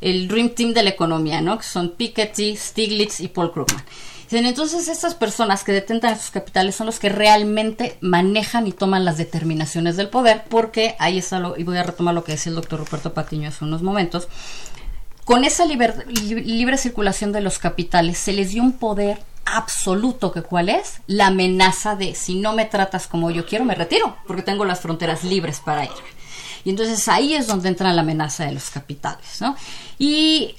el 0.00 0.28
Dream 0.28 0.48
Team 0.54 0.72
de 0.72 0.82
la 0.82 0.88
economía, 0.88 1.42
¿no? 1.42 1.58
Que 1.58 1.64
son 1.64 1.90
Piketty, 1.90 2.56
Stiglitz 2.56 3.20
y 3.20 3.28
Paul 3.28 3.52
Krugman. 3.52 3.84
Entonces, 4.30 4.88
estas 4.88 5.14
personas 5.14 5.62
que 5.62 5.72
detentan 5.72 6.14
esos 6.14 6.30
capitales 6.30 6.74
son 6.74 6.86
los 6.86 6.98
que 6.98 7.10
realmente 7.10 7.98
manejan 8.00 8.66
y 8.66 8.72
toman 8.72 9.04
las 9.04 9.18
determinaciones 9.18 9.98
del 9.98 10.08
poder, 10.08 10.44
porque 10.48 10.96
ahí 10.98 11.18
está 11.18 11.38
lo, 11.38 11.54
y 11.54 11.64
voy 11.64 11.76
a 11.76 11.82
retomar 11.82 12.14
lo 12.14 12.24
que 12.24 12.32
decía 12.32 12.48
el 12.48 12.56
doctor 12.56 12.78
Ruperto 12.78 13.12
Patiño 13.12 13.50
hace 13.50 13.62
unos 13.62 13.82
momentos, 13.82 14.26
con 15.26 15.42
esa 15.42 15.66
libre 15.66 16.78
circulación 16.78 17.32
de 17.32 17.40
los 17.40 17.58
capitales 17.58 18.16
se 18.16 18.32
les 18.32 18.52
dio 18.52 18.62
un 18.62 18.74
poder 18.78 19.18
absoluto 19.44 20.30
que 20.30 20.42
cuál 20.42 20.68
es 20.68 21.00
la 21.08 21.26
amenaza 21.26 21.96
de 21.96 22.14
si 22.14 22.36
no 22.36 22.52
me 22.52 22.64
tratas 22.64 23.08
como 23.08 23.32
yo 23.32 23.44
quiero 23.44 23.64
me 23.64 23.74
retiro 23.74 24.16
porque 24.28 24.42
tengo 24.42 24.64
las 24.64 24.80
fronteras 24.80 25.24
libres 25.24 25.58
para 25.58 25.84
ir 25.84 25.90
y 26.64 26.70
entonces 26.70 27.08
ahí 27.08 27.34
es 27.34 27.48
donde 27.48 27.68
entra 27.68 27.92
la 27.92 28.02
amenaza 28.02 28.44
de 28.44 28.52
los 28.52 28.70
capitales 28.70 29.40
¿no? 29.40 29.56
y 29.98 30.54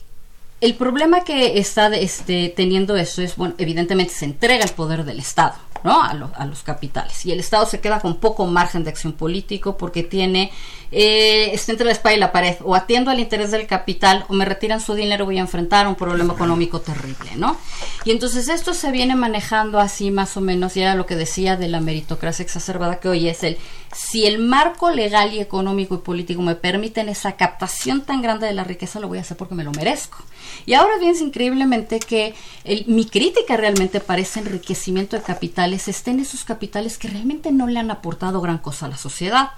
el 0.59 0.75
problema 0.75 1.23
que 1.23 1.59
está 1.59 1.87
este, 1.95 2.51
teniendo 2.55 2.95
eso 2.95 3.21
es, 3.21 3.35
bueno, 3.35 3.53
evidentemente 3.57 4.13
se 4.13 4.25
entrega 4.25 4.65
el 4.65 4.71
poder 4.71 5.05
del 5.05 5.19
Estado, 5.19 5.53
¿no? 5.83 6.01
A, 6.01 6.13
lo- 6.13 6.31
a 6.35 6.45
los 6.45 6.63
capitales. 6.63 7.25
Y 7.25 7.31
el 7.31 7.39
Estado 7.39 7.65
se 7.65 7.79
queda 7.79 7.99
con 7.99 8.17
poco 8.17 8.45
margen 8.45 8.83
de 8.83 8.89
acción 8.89 9.13
político 9.13 9.77
porque 9.77 10.03
tiene, 10.03 10.51
eh, 10.91 11.51
está 11.53 11.71
entre 11.71 11.85
la 11.85 11.91
espada 11.91 12.15
y 12.15 12.19
la 12.19 12.31
pared. 12.31 12.55
O 12.63 12.75
atiendo 12.75 13.11
al 13.11 13.19
interés 13.19 13.51
del 13.51 13.67
capital 13.67 14.25
o 14.29 14.33
me 14.33 14.45
retiran 14.45 14.79
su 14.81 14.93
dinero 14.93 15.25
voy 15.25 15.37
a 15.37 15.41
enfrentar 15.41 15.87
un 15.87 15.95
problema 15.95 16.33
económico 16.33 16.79
terrible, 16.81 17.31
¿no? 17.35 17.57
Y 18.05 18.11
entonces 18.11 18.47
esto 18.49 18.73
se 18.73 18.91
viene 18.91 19.15
manejando 19.15 19.79
así 19.79 20.11
más 20.11 20.37
o 20.37 20.41
menos, 20.41 20.77
y 20.77 20.81
era 20.81 20.95
lo 20.95 21.05
que 21.05 21.15
decía 21.15 21.57
de 21.57 21.67
la 21.67 21.81
meritocracia 21.81 22.43
exacerbada 22.43 22.99
que 22.99 23.09
hoy 23.09 23.27
es 23.27 23.43
el, 23.43 23.57
si 23.93 24.25
el 24.25 24.39
marco 24.39 24.89
legal 24.91 25.33
y 25.33 25.39
económico 25.39 25.95
y 25.95 25.97
político 25.99 26.41
me 26.41 26.55
permiten 26.55 27.09
esa 27.09 27.33
captación 27.35 28.01
tan 28.01 28.21
grande 28.21 28.47
de 28.47 28.53
la 28.53 28.63
riqueza, 28.63 28.99
lo 28.99 29.07
voy 29.07 29.17
a 29.17 29.21
hacer 29.21 29.35
porque 29.37 29.55
me 29.55 29.63
lo 29.63 29.71
merezco. 29.71 30.17
Y 30.65 30.73
ahora 30.73 30.97
bien, 30.99 31.15
increíblemente 31.19 31.99
que 31.99 32.33
el- 32.63 32.85
mi 32.87 33.05
crítica 33.05 33.57
realmente 33.57 33.99
para 33.99 34.21
ese 34.21 34.39
enriquecimiento 34.39 35.15
de 35.17 35.23
capitales 35.23 35.66
está 35.73 36.11
en 36.11 36.19
esos 36.19 36.43
capitales 36.43 36.97
que 36.97 37.07
realmente 37.07 37.51
no 37.51 37.67
le 37.67 37.79
han 37.79 37.91
aportado 37.91 38.41
gran 38.41 38.57
cosa 38.57 38.85
a 38.85 38.89
la 38.89 38.97
sociedad. 38.97 39.51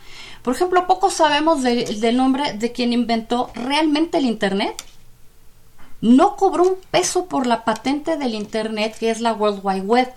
Por 0.43 0.55
ejemplo, 0.55 0.88
poco 0.88 1.10
sabemos 1.12 1.62
de- 1.64 1.86
del 1.99 2.18
nombre 2.18 2.53
de 2.53 2.72
quien 2.72 2.93
inventó 2.93 3.51
realmente 3.55 4.18
el 4.18 4.26
Internet. 4.26 4.76
No 6.01 6.36
cobró 6.38 6.64
un 6.64 6.76
peso 6.91 7.26
por 7.26 7.45
la 7.45 7.66
patente 7.66 8.18
del 8.18 8.34
Internet, 8.34 8.95
que 8.97 9.10
es 9.12 9.20
la 9.20 9.34
World 9.34 9.60
Wide 9.64 9.82
Web. 9.82 10.14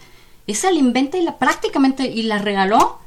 Esa 0.47 0.71
la 0.71 0.79
inventa 0.79 1.19
y 1.19 1.23
la 1.23 1.39
prácticamente 1.39 2.07
y 2.07 2.23
la 2.23 2.39
regaló. 2.39 2.99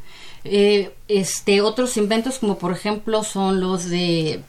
Eh, 0.43 0.93
este 1.07 1.61
otros 1.61 1.97
inventos 1.97 2.37
como 2.39 2.57
por 2.59 2.71
ejemplo 2.71 3.23
son 3.23 3.59
los 3.61 3.85
de 3.89 4.43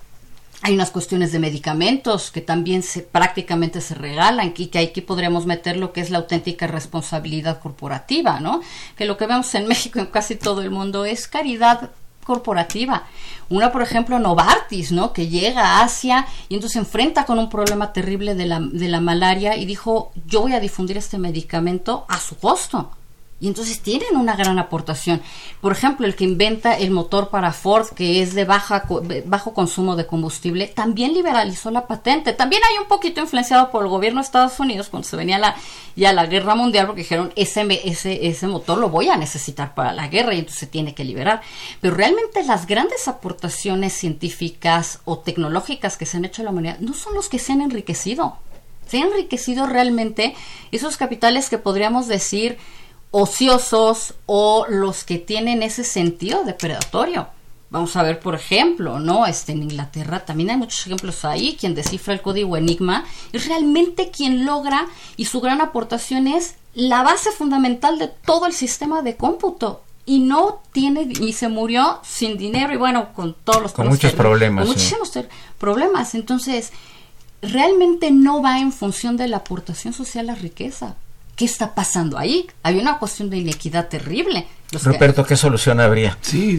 hay 0.66 0.74
unas 0.74 0.90
cuestiones 0.90 1.30
de 1.30 1.38
medicamentos 1.38 2.32
que 2.32 2.40
también 2.40 2.82
se 2.82 3.02
prácticamente 3.02 3.80
se 3.80 3.94
regalan 3.94 4.52
y 4.56 4.66
que 4.66 4.80
aquí 4.80 5.00
podríamos 5.00 5.46
meter 5.46 5.76
lo 5.76 5.92
que 5.92 6.00
es 6.00 6.10
la 6.10 6.18
auténtica 6.18 6.66
responsabilidad 6.66 7.60
corporativa, 7.60 8.40
¿no? 8.40 8.60
Que 8.96 9.04
lo 9.04 9.16
que 9.16 9.28
vemos 9.28 9.54
en 9.54 9.68
México 9.68 10.00
y 10.00 10.02
en 10.02 10.06
casi 10.08 10.34
todo 10.34 10.62
el 10.62 10.72
mundo 10.72 11.04
es 11.04 11.28
caridad 11.28 11.92
corporativa. 12.24 13.04
Una, 13.48 13.70
por 13.70 13.80
ejemplo, 13.80 14.18
Novartis, 14.18 14.90
¿no? 14.90 15.12
Que 15.12 15.28
llega 15.28 15.62
a 15.62 15.84
Asia 15.84 16.26
y 16.48 16.54
entonces 16.54 16.72
se 16.72 16.80
enfrenta 16.80 17.26
con 17.26 17.38
un 17.38 17.48
problema 17.48 17.92
terrible 17.92 18.34
de 18.34 18.46
la, 18.46 18.58
de 18.58 18.88
la 18.88 19.00
malaria 19.00 19.56
y 19.56 19.66
dijo, 19.66 20.10
yo 20.26 20.40
voy 20.40 20.54
a 20.54 20.58
difundir 20.58 20.96
este 20.96 21.16
medicamento 21.16 22.06
a 22.08 22.18
su 22.18 22.38
costo. 22.38 22.90
Y 23.38 23.48
entonces 23.48 23.80
tienen 23.80 24.16
una 24.16 24.34
gran 24.34 24.58
aportación. 24.58 25.20
Por 25.60 25.72
ejemplo, 25.72 26.06
el 26.06 26.16
que 26.16 26.24
inventa 26.24 26.78
el 26.78 26.90
motor 26.90 27.28
para 27.28 27.52
Ford, 27.52 27.86
que 27.94 28.22
es 28.22 28.34
de 28.34 28.46
baja, 28.46 28.84
bajo 29.26 29.52
consumo 29.52 29.94
de 29.94 30.06
combustible, 30.06 30.68
también 30.68 31.12
liberalizó 31.12 31.70
la 31.70 31.86
patente. 31.86 32.32
También 32.32 32.62
hay 32.64 32.78
un 32.78 32.88
poquito 32.88 33.20
influenciado 33.20 33.70
por 33.70 33.82
el 33.82 33.90
gobierno 33.90 34.20
de 34.20 34.24
Estados 34.24 34.58
Unidos 34.58 34.88
cuando 34.88 35.06
se 35.06 35.16
venía 35.16 35.38
la, 35.38 35.54
ya 35.96 36.14
la 36.14 36.24
guerra 36.24 36.54
mundial, 36.54 36.86
porque 36.86 37.02
dijeron, 37.02 37.30
ese, 37.36 37.66
ese, 37.84 38.26
ese 38.26 38.46
motor 38.46 38.78
lo 38.78 38.88
voy 38.88 39.10
a 39.10 39.18
necesitar 39.18 39.74
para 39.74 39.92
la 39.92 40.08
guerra 40.08 40.34
y 40.34 40.38
entonces 40.38 40.60
se 40.60 40.66
tiene 40.66 40.94
que 40.94 41.04
liberar. 41.04 41.42
Pero 41.82 41.94
realmente 41.94 42.42
las 42.42 42.66
grandes 42.66 43.06
aportaciones 43.06 43.92
científicas 43.92 45.00
o 45.04 45.18
tecnológicas 45.18 45.98
que 45.98 46.06
se 46.06 46.16
han 46.16 46.24
hecho 46.24 46.40
a 46.40 46.46
la 46.46 46.52
humanidad 46.52 46.78
no 46.78 46.94
son 46.94 47.12
los 47.12 47.28
que 47.28 47.38
se 47.38 47.52
han 47.52 47.60
enriquecido. 47.60 48.38
Se 48.86 48.98
han 48.98 49.08
enriquecido 49.08 49.66
realmente 49.66 50.34
esos 50.72 50.96
capitales 50.96 51.50
que 51.50 51.58
podríamos 51.58 52.06
decir 52.06 52.56
ociosos 53.10 54.14
o 54.26 54.66
los 54.68 55.04
que 55.04 55.18
tienen 55.18 55.62
ese 55.62 55.84
sentido 55.84 56.44
depredatorio. 56.44 57.28
Vamos 57.68 57.96
a 57.96 58.02
ver, 58.02 58.20
por 58.20 58.34
ejemplo, 58.34 59.00
¿no? 59.00 59.26
Este, 59.26 59.52
en 59.52 59.62
Inglaterra 59.62 60.24
también 60.24 60.50
hay 60.50 60.56
muchos 60.56 60.86
ejemplos 60.86 61.24
ahí. 61.24 61.56
Quien 61.58 61.74
descifra 61.74 62.14
el 62.14 62.22
código 62.22 62.56
Enigma 62.56 63.04
es 63.32 63.48
realmente 63.48 64.10
quien 64.10 64.46
logra 64.46 64.86
y 65.16 65.24
su 65.24 65.40
gran 65.40 65.60
aportación 65.60 66.28
es 66.28 66.54
la 66.74 67.02
base 67.02 67.32
fundamental 67.32 67.98
de 67.98 68.08
todo 68.08 68.46
el 68.46 68.52
sistema 68.52 69.02
de 69.02 69.16
cómputo. 69.16 69.82
Y 70.08 70.20
no 70.20 70.60
tiene, 70.70 71.08
y 71.20 71.32
se 71.32 71.48
murió 71.48 71.98
sin 72.04 72.38
dinero 72.38 72.72
y 72.72 72.76
bueno, 72.76 73.12
con 73.12 73.34
todos 73.34 73.60
los 73.60 73.72
Con 73.72 73.88
muchos 73.88 74.12
problemas, 74.12 74.64
Con 74.64 74.74
muchísimos 74.74 75.10
problemas. 75.58 76.14
Entonces, 76.14 76.72
realmente 77.42 78.12
no 78.12 78.40
va 78.40 78.60
en 78.60 78.70
función 78.70 79.16
de 79.16 79.26
la 79.26 79.38
aportación 79.38 79.92
social 79.92 80.30
a 80.30 80.36
riqueza. 80.36 80.94
¿Qué 81.36 81.44
está 81.44 81.74
pasando 81.74 82.18
ahí? 82.18 82.46
Hay 82.62 82.78
una 82.78 82.98
cuestión 82.98 83.28
de 83.30 83.36
inequidad 83.38 83.88
terrible. 83.88 84.46
Los 84.72 84.82
que- 84.82 85.24
¿qué 85.28 85.36
solución 85.36 85.80
habría? 85.80 86.16
Sí, 86.22 86.58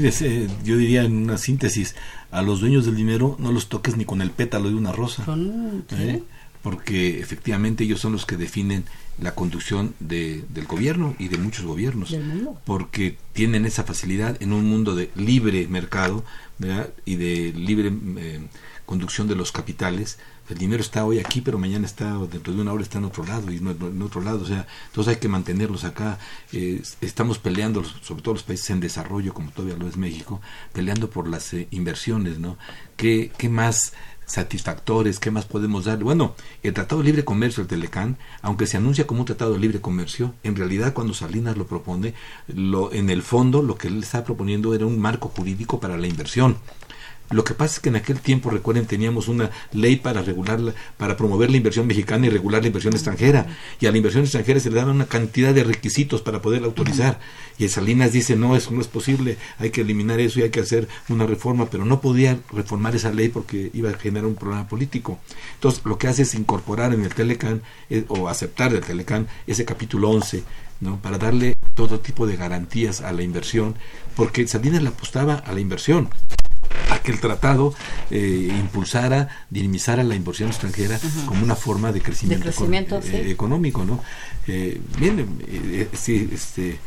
yo 0.64 0.78
diría 0.78 1.04
en 1.04 1.18
una 1.18 1.38
síntesis, 1.38 1.96
a 2.32 2.42
los 2.42 2.62
dueños 2.62 2.86
del 2.86 2.96
dinero 2.96 3.36
no 3.40 3.52
los 3.52 3.68
toques 3.70 3.98
ni 3.98 4.06
con 4.06 4.22
el 4.22 4.32
pétalo 4.32 4.70
de 4.70 4.76
una 4.76 4.92
rosa. 4.92 5.26
Son- 5.26 5.84
sí. 5.90 5.96
¿eh? 5.98 6.24
Porque 6.62 7.20
efectivamente 7.20 7.84
ellos 7.86 8.00
son 8.00 8.12
los 8.12 8.26
que 8.26 8.36
definen 8.38 8.86
la 9.20 9.34
conducción 9.34 9.94
de- 10.00 10.44
del 10.50 10.66
gobierno 10.66 11.16
y 11.18 11.30
de 11.30 11.38
muchos 11.38 11.66
gobiernos. 11.66 12.12
Del 12.12 12.24
mundo. 12.26 12.60
Porque 12.66 13.18
tienen 13.34 13.66
esa 13.66 13.84
facilidad 13.84 14.38
en 14.42 14.54
un 14.54 14.66
mundo 14.66 14.94
de 14.96 15.10
libre 15.16 15.68
mercado 15.68 16.24
¿verdad? 16.60 16.90
y 17.06 17.16
de 17.16 17.54
libre 17.54 17.92
eh, 18.18 18.42
conducción 18.86 19.28
de 19.28 19.36
los 19.36 19.52
capitales. 19.52 20.18
El 20.50 20.58
dinero 20.58 20.82
está 20.82 21.06
hoy 21.06 21.20
aquí, 21.20 21.42
pero 21.42 21.58
mañana 21.58 21.86
está, 21.86 22.18
dentro 22.32 22.54
de 22.54 22.62
una 22.62 22.74
hora 22.74 22.84
está 22.84 23.00
en 23.00 23.06
otro 23.06 23.26
lado 23.26 23.52
y 23.52 23.60
no 23.60 23.72
en 23.72 24.02
otro 24.02 24.22
lado. 24.22 24.42
O 24.42 24.46
sea, 24.46 24.66
entonces 24.88 25.16
hay 25.16 25.20
que 25.20 25.28
mantenerlos 25.28 25.84
acá. 25.84 26.20
Eh, 26.54 26.82
estamos 27.02 27.38
peleando, 27.40 27.84
sobre 27.84 28.22
todo 28.22 28.36
los 28.36 28.44
países 28.44 28.70
en 28.70 28.80
desarrollo, 28.80 29.34
como 29.34 29.52
todavía 29.52 29.78
lo 29.78 29.88
es 29.88 29.98
México, 29.98 30.42
peleando 30.74 31.10
por 31.10 31.28
las 31.28 31.54
eh, 31.54 31.68
inversiones, 31.72 32.40
¿no? 32.40 32.58
¿Qué, 32.96 33.32
¿Qué 33.38 33.50
más 33.50 33.94
satisfactores, 34.28 35.20
qué 35.20 35.32
más 35.32 35.46
podemos 35.46 35.86
dar. 35.86 35.98
Bueno, 36.04 36.36
el 36.62 36.74
Tratado 36.74 37.02
de 37.02 37.08
Libre 37.08 37.26
Comercio, 37.26 37.62
el 37.62 37.68
Telecán, 37.68 38.18
aunque 38.42 38.68
se 38.68 38.78
anuncia 38.78 39.08
como 39.08 39.22
un 39.22 39.26
Tratado 39.26 39.54
de 39.54 39.60
Libre 39.60 39.82
Comercio, 39.82 40.36
en 40.44 40.56
realidad 40.56 40.94
cuando 40.94 41.14
Salinas 41.14 41.58
lo 41.58 41.66
propone, 41.66 42.14
lo, 42.48 42.92
en 42.94 43.10
el 43.10 43.24
fondo 43.24 43.62
lo 43.62 43.78
que 43.78 43.88
él 43.88 44.04
está 44.04 44.24
proponiendo 44.24 44.76
era 44.76 44.86
un 44.86 45.00
marco 45.00 45.30
jurídico 45.30 45.80
para 45.80 45.98
la 45.98 46.08
inversión. 46.08 46.58
Lo 47.30 47.44
que 47.44 47.54
pasa 47.54 47.76
es 47.76 47.80
que 47.82 47.90
en 47.90 47.98
aquel 47.98 48.20
tiempo, 48.22 48.50
recuerden, 48.50 48.86
teníamos 48.86 49.28
una 49.28 49.52
ley 49.74 49.98
para 49.98 50.22
regular, 50.22 50.60
la- 50.60 50.74
para 50.98 51.18
promover 51.18 51.52
la 51.52 51.58
inversión 51.58 51.86
mexicana 51.86 52.26
y 52.28 52.30
regular 52.30 52.62
la 52.62 52.68
inversión 52.68 52.94
extranjera. 52.94 53.48
Y 53.82 53.86
a 53.86 53.92
la 53.92 53.98
inversión 53.98 54.24
extranjera 54.24 54.60
se 54.62 54.70
le 54.70 54.78
daban 54.78 54.96
una 54.96 55.08
cantidad 55.08 55.54
de 55.54 55.64
requisitos 55.66 56.22
para 56.22 56.42
poderla 56.42 56.68
autorizar. 56.68 57.20
Y 57.60 57.68
Salinas 57.70 58.14
dice, 58.14 58.36
no, 58.36 58.56
eso 58.56 58.72
no 58.72 58.80
es 58.82 58.88
posible, 58.88 59.38
hay 59.60 59.72
que 59.72 59.82
eliminar 59.82 60.20
eso 60.20 60.40
y 60.40 60.44
hay 60.44 60.52
que 60.52 60.62
hacer 60.62 60.88
una 61.10 61.26
reforma, 61.26 61.70
pero 61.70 61.84
no 61.86 62.00
podía 62.02 62.40
reformar 62.54 62.96
esa 62.96 63.12
ley 63.12 63.30
porque 63.30 63.72
iba 63.74 63.90
a 63.90 63.98
generar 63.98 64.26
un 64.28 64.36
problema 64.36 64.68
político. 64.68 65.20
Entonces, 65.56 65.82
lo 65.84 65.98
que 65.98 66.08
hace 66.08 66.22
es 66.22 66.34
incorporar 66.36 66.94
en 66.94 67.04
el 67.04 67.14
Telecán, 67.14 67.62
eh, 67.90 68.06
o 68.08 68.30
aceptar 68.30 68.72
del 68.72 68.82
Telecán, 68.86 69.28
ese 69.48 69.66
capítulo 69.66 70.10
11, 70.12 70.44
¿no? 70.80 70.98
para 71.02 71.18
darle 71.18 71.58
todo 71.74 72.00
tipo 72.00 72.28
de 72.28 72.36
garantías 72.38 73.02
a 73.02 73.12
la 73.12 73.24
inversión, 73.24 73.76
porque 74.16 74.48
Salinas 74.48 74.82
le 74.84 74.90
apostaba 74.90 75.36
a 75.36 75.52
la 75.52 75.60
inversión 75.60 76.10
que 77.08 77.14
el 77.14 77.22
tratado 77.22 77.74
eh, 78.12 78.50
impulsara, 78.52 79.46
dinamizara 79.50 80.04
la 80.04 80.14
inversión 80.16 80.50
extranjera 80.50 81.00
como 81.26 81.42
una 81.42 81.56
forma 81.56 81.94
de 81.94 82.02
crecimiento, 82.02 82.44
De 82.46 82.52
crecimiento, 82.52 83.00
econ- 83.00 83.24
sí. 83.24 83.32
económico, 83.32 83.86
¿no? 83.86 84.04
Bien, 85.00 85.26
sí, 85.94 86.30
este, 86.34 86.80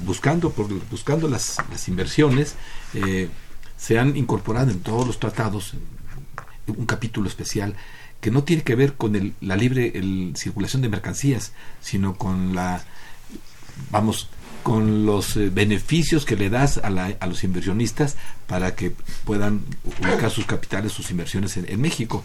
buscando 0.00 0.50
por 0.50 0.66
buscando 0.90 1.28
las, 1.28 1.58
las 1.70 1.86
inversiones 1.86 2.56
eh, 2.94 3.28
se 3.76 3.98
han 4.00 4.16
incorporado 4.16 4.72
en 4.72 4.80
todos 4.80 5.06
los 5.06 5.20
tratados 5.20 5.74
un 6.66 6.86
capítulo 6.86 7.28
especial 7.28 7.74
que 8.20 8.32
no 8.32 8.42
tiene 8.42 8.64
que 8.64 8.74
ver 8.74 8.94
con 8.94 9.14
el, 9.14 9.34
la 9.40 9.54
libre 9.54 9.92
el, 9.94 10.32
circulación 10.36 10.82
de 10.82 10.88
mercancías, 10.88 11.52
sino 11.80 12.16
con 12.16 12.54
la, 12.56 12.82
vamos, 13.92 14.28
con 14.68 15.06
los 15.06 15.34
eh, 15.38 15.48
beneficios 15.50 16.26
que 16.26 16.36
le 16.36 16.50
das 16.50 16.76
a, 16.76 16.90
la- 16.90 17.16
a 17.20 17.26
los 17.26 17.42
inversionistas 17.42 18.16
para 18.46 18.74
que 18.74 18.92
puedan 19.24 19.62
ubicar 19.84 20.30
sus 20.30 20.44
capitales, 20.44 20.92
sus 20.92 21.10
inversiones 21.10 21.56
en, 21.56 21.64
en 21.70 21.80
México. 21.80 22.22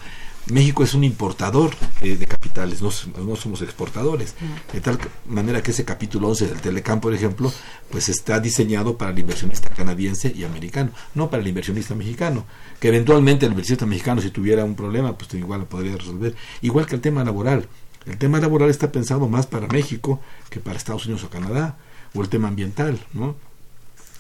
México 0.48 0.84
es 0.84 0.94
un 0.94 1.06
importador 1.06 1.74
eh, 2.02 2.18
de 2.18 2.26
capitales, 2.26 2.82
no 2.82 2.92
somos 3.38 3.62
exportadores. 3.62 4.36
De 4.74 4.82
tal 4.82 5.00
manera 5.26 5.64
que 5.64 5.72
ese 5.72 5.86
capítulo 5.86 6.28
11 6.28 6.48
del 6.48 6.60
Telecam, 6.60 7.00
por 7.00 7.14
ejemplo, 7.14 7.50
pues 7.90 8.10
está 8.10 8.42
diseñado 8.42 8.98
para 8.98 9.12
el 9.12 9.20
inversionista 9.20 9.70
canadiense 9.70 10.34
y 10.36 10.44
americano, 10.44 10.92
no 11.16 11.30
para 11.30 11.42
el 11.42 11.48
inversionista 11.48 11.96
mexicano. 11.96 12.46
Que 12.82 12.90
eventualmente 12.90 13.46
el 13.46 13.54
inversionista 13.54 13.86
mexicano, 13.86 14.20
si 14.22 14.32
tuviera 14.32 14.66
un 14.66 14.76
problema, 14.76 15.18
pues 15.18 15.34
igual 15.36 15.62
lo 15.62 15.70
podría 15.70 15.96
resolver. 15.96 16.36
Igual 16.62 16.88
que 16.88 16.96
el 16.96 17.02
tema 17.02 17.24
laboral. 17.24 17.70
El 18.06 18.18
tema 18.18 18.38
laboral 18.42 18.70
está 18.70 18.92
pensado 18.92 19.30
más 19.30 19.48
para 19.48 19.68
México 19.68 20.20
que 20.50 20.60
para 20.60 20.76
Estados 20.78 21.06
Unidos 21.06 21.24
o 21.24 21.30
Canadá, 21.30 21.78
o 22.14 22.22
el 22.22 22.30
tema 22.30 22.48
ambiental, 22.48 23.06
¿no? 23.14 23.36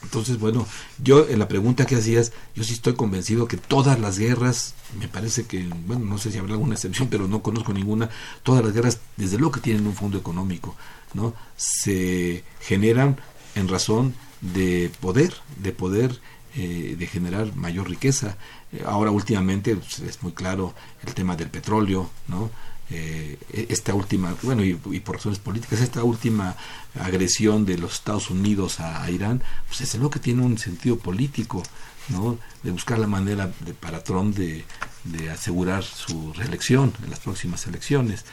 Entonces, 0.04 0.38
bueno, 0.38 0.68
yo 1.02 1.28
en 1.30 1.39
la 1.39 1.48
pregunta 1.48 1.86
que 1.86 1.96
hacías, 1.96 2.34
yo 2.56 2.64
sí 2.64 2.74
estoy 2.74 2.94
convencido 2.94 3.48
que 3.48 3.58
todas 3.58 4.00
las 4.00 4.20
guerras, 4.20 4.76
me 5.00 5.08
parece 5.08 5.46
que, 5.46 5.66
bueno, 5.88 6.06
no 6.06 6.18
sé 6.18 6.32
si 6.32 6.38
habrá 6.38 6.54
alguna 6.54 6.76
excepción, 6.76 7.08
pero 7.10 7.28
no 7.28 7.41
conozco 7.41 7.74
ninguna, 7.74 8.10
todas 8.44 8.64
las 8.64 8.74
guerras, 8.74 9.00
desde 9.16 9.38
luego 9.38 9.54
que 9.54 9.62
tienen 9.62 9.88
un 9.88 9.96
fondo 9.96 10.18
económico, 10.18 10.76
¿no? 11.14 11.34
Se 11.56 12.44
generan 12.60 13.18
en 13.56 13.68
razón 13.70 14.14
de 14.41 14.91
poder, 15.00 15.34
de 15.62 15.72
poder, 15.72 16.20
eh, 16.56 16.96
de 16.98 17.08
generar 17.08 17.56
mayor 17.56 17.89
riqueza. 17.89 18.38
Eh, 18.74 18.84
ahora 18.86 19.10
últimamente 19.12 19.76
pues, 19.76 20.00
es 20.00 20.22
muy 20.22 20.34
claro 20.34 20.74
el 21.06 21.14
tema 21.14 21.36
del 21.36 21.50
petróleo, 21.50 22.10
¿no? 22.28 22.52
Eh, 22.96 23.66
esta 23.70 23.96
última, 23.96 24.36
bueno, 24.44 24.64
y, 24.64 24.76
por 24.76 25.16
razones 25.16 25.39
políticas, 25.39 25.82
esta 25.82 26.04
última 26.04 26.56
agresión 27.00 27.66
de 27.66 27.80
los 27.80 27.94
Estados 27.94 28.30
Unidos 28.30 28.80
a, 28.80 29.10
Irán, 29.10 29.41
pues 29.68 29.82
es 29.82 29.96
lo 29.96 30.12
que 30.12 30.20
tiene 30.20 30.44
un 30.44 30.60
sentido 30.60 31.00
político, 31.00 31.64
¿no? 32.10 32.38
De 32.62 32.70
buscar 32.70 33.00
la 33.00 33.08
manera 33.08 33.52
de, 33.62 33.74
para 33.74 34.04
Trump 34.04 34.36
de, 34.36 34.64
de 35.06 35.32
asegurar 35.32 35.84
su 35.84 36.34
reelección 36.34 36.94
en 37.04 37.10
las 37.10 37.20
próximas 37.20 37.66
elecciones. 37.66 38.26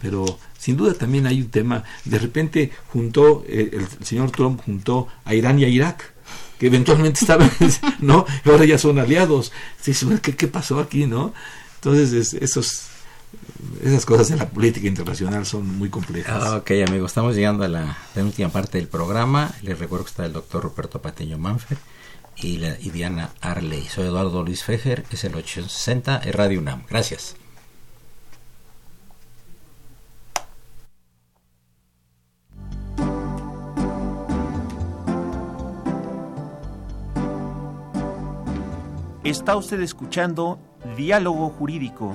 Pero 0.00 0.38
sin 0.58 0.78
duda 0.78 0.94
también 0.94 1.26
hay 1.26 1.42
un 1.42 1.50
tema, 1.50 1.84
de 2.06 2.18
repente 2.18 2.72
juntó, 2.88 3.44
eh, 3.46 3.70
el, 3.72 4.06
señor 4.06 4.30
Trump 4.30 4.62
juntó 4.64 5.08
a 5.26 5.34
Irán 5.34 5.58
y 5.58 5.64
a 5.64 5.68
Irak, 5.68 6.14
que 6.58 6.68
eventualmente 6.68 7.20
estaban, 7.20 7.50
¿no? 8.00 8.24
Ahora 8.46 8.64
ya 8.64 8.78
son 8.78 8.98
aliados. 8.98 9.52
¿qué, 10.22 10.34
¿Qué 10.34 10.48
pasó 10.48 10.80
aquí, 10.80 11.04
no? 11.04 11.34
Entonces, 11.74 12.12
es, 12.12 12.34
esos 12.42 12.95
esas 13.82 14.06
cosas 14.06 14.30
en 14.30 14.38
la 14.38 14.48
política 14.48 14.86
internacional 14.86 15.46
son 15.46 15.78
muy 15.78 15.90
complejas. 15.90 16.42
Ah, 16.44 16.56
ok, 16.56 16.70
amigos, 16.86 17.10
estamos 17.10 17.34
llegando 17.34 17.64
a 17.64 17.68
la 17.68 17.96
penúltima 18.14 18.48
parte 18.48 18.78
del 18.78 18.88
programa. 18.88 19.54
Les 19.62 19.78
recuerdo 19.78 20.04
que 20.04 20.10
está 20.10 20.26
el 20.26 20.32
doctor 20.32 20.62
Ruperto 20.62 21.00
Patiño 21.00 21.38
Manfred 21.38 21.78
y, 22.36 22.58
la, 22.58 22.78
y 22.80 22.90
Diana 22.90 23.30
Arley. 23.40 23.84
Soy 23.84 24.06
Eduardo 24.06 24.42
Luis 24.42 24.64
Fejer, 24.64 25.04
es 25.10 25.24
el 25.24 25.34
860 25.34 26.18
es 26.18 26.34
Radio 26.34 26.60
UNAM. 26.60 26.84
Gracias. 26.88 27.36
Está 39.26 39.56
usted 39.56 39.80
escuchando 39.80 40.60
Diálogo 40.96 41.50
Jurídico, 41.50 42.14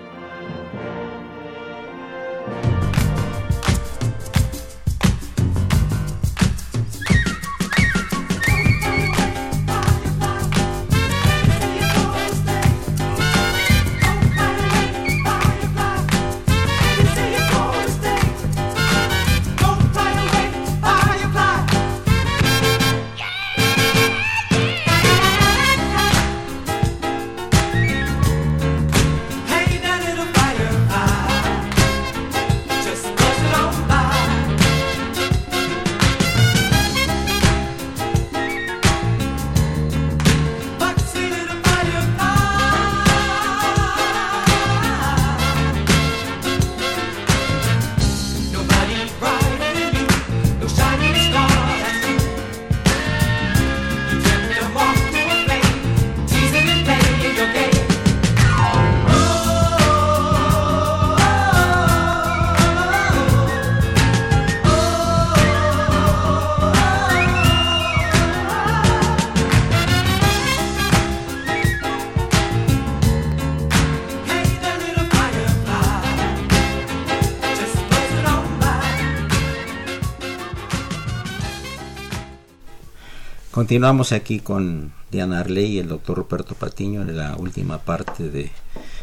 Continuamos 83.61 84.11
aquí 84.11 84.39
con 84.39 84.91
Diana 85.11 85.41
Arley 85.41 85.73
y 85.73 85.77
el 85.77 85.87
doctor 85.87 86.17
Ruperto 86.17 86.55
Patiño 86.55 87.03
en 87.03 87.15
la 87.15 87.35
última 87.35 87.77
parte 87.77 88.23
de, 88.23 88.49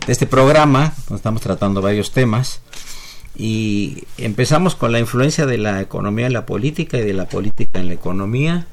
de 0.05 0.13
este 0.13 0.27
programa. 0.27 0.95
Estamos 1.15 1.43
tratando 1.43 1.81
varios 1.81 2.11
temas 2.11 2.61
y 3.37 4.03
empezamos 4.17 4.75
con 4.75 4.91
la 4.91 4.99
influencia 4.99 5.47
de 5.47 5.59
la 5.59 5.81
economía 5.81 6.27
en 6.27 6.33
la 6.33 6.45
política 6.45 6.99
y 6.99 7.05
de 7.05 7.13
la 7.13 7.29
política 7.29 7.79
en 7.79 7.87
la 7.87 7.95
economía. 7.95 8.67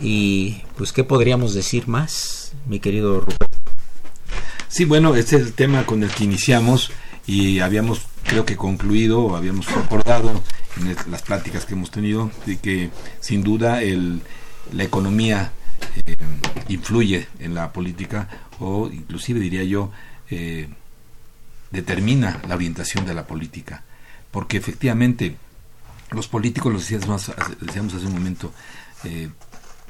Y 0.00 0.62
pues, 0.76 0.92
¿qué 0.92 1.04
podríamos 1.04 1.54
decir 1.54 1.86
más, 1.86 2.52
mi 2.66 2.80
querido 2.80 3.20
Ruperto? 3.20 3.56
Sí, 4.66 4.84
bueno, 4.84 5.14
este 5.14 5.36
es 5.36 5.42
el 5.42 5.52
tema 5.52 5.86
con 5.86 6.02
el 6.02 6.10
que 6.10 6.24
iniciamos 6.24 6.90
y 7.24 7.60
habíamos, 7.60 8.00
creo 8.24 8.44
que 8.44 8.56
concluido, 8.56 9.36
habíamos 9.36 9.68
acordado 9.68 10.42
en 10.76 10.96
las 11.12 11.22
pláticas 11.22 11.66
que 11.66 11.74
hemos 11.74 11.92
tenido, 11.92 12.32
de 12.46 12.58
que 12.58 12.90
sin 13.20 13.44
duda 13.44 13.80
el, 13.80 14.20
la 14.74 14.84
economía 14.84 15.52
eh, 16.06 16.16
influye 16.68 17.28
en 17.38 17.54
la 17.54 17.72
política 17.72 18.28
o 18.58 18.88
inclusive 18.92 19.40
diría 19.40 19.64
yo 19.64 19.90
eh, 20.30 20.68
determina 21.70 22.40
la 22.48 22.54
orientación 22.54 23.04
de 23.06 23.14
la 23.14 23.26
política 23.26 23.82
porque 24.30 24.56
efectivamente 24.56 25.36
los 26.10 26.28
políticos 26.28 26.72
lo 26.72 26.78
decíamos, 26.78 27.32
decíamos 27.60 27.94
hace 27.94 28.06
un 28.06 28.14
momento 28.14 28.52
eh, 29.04 29.28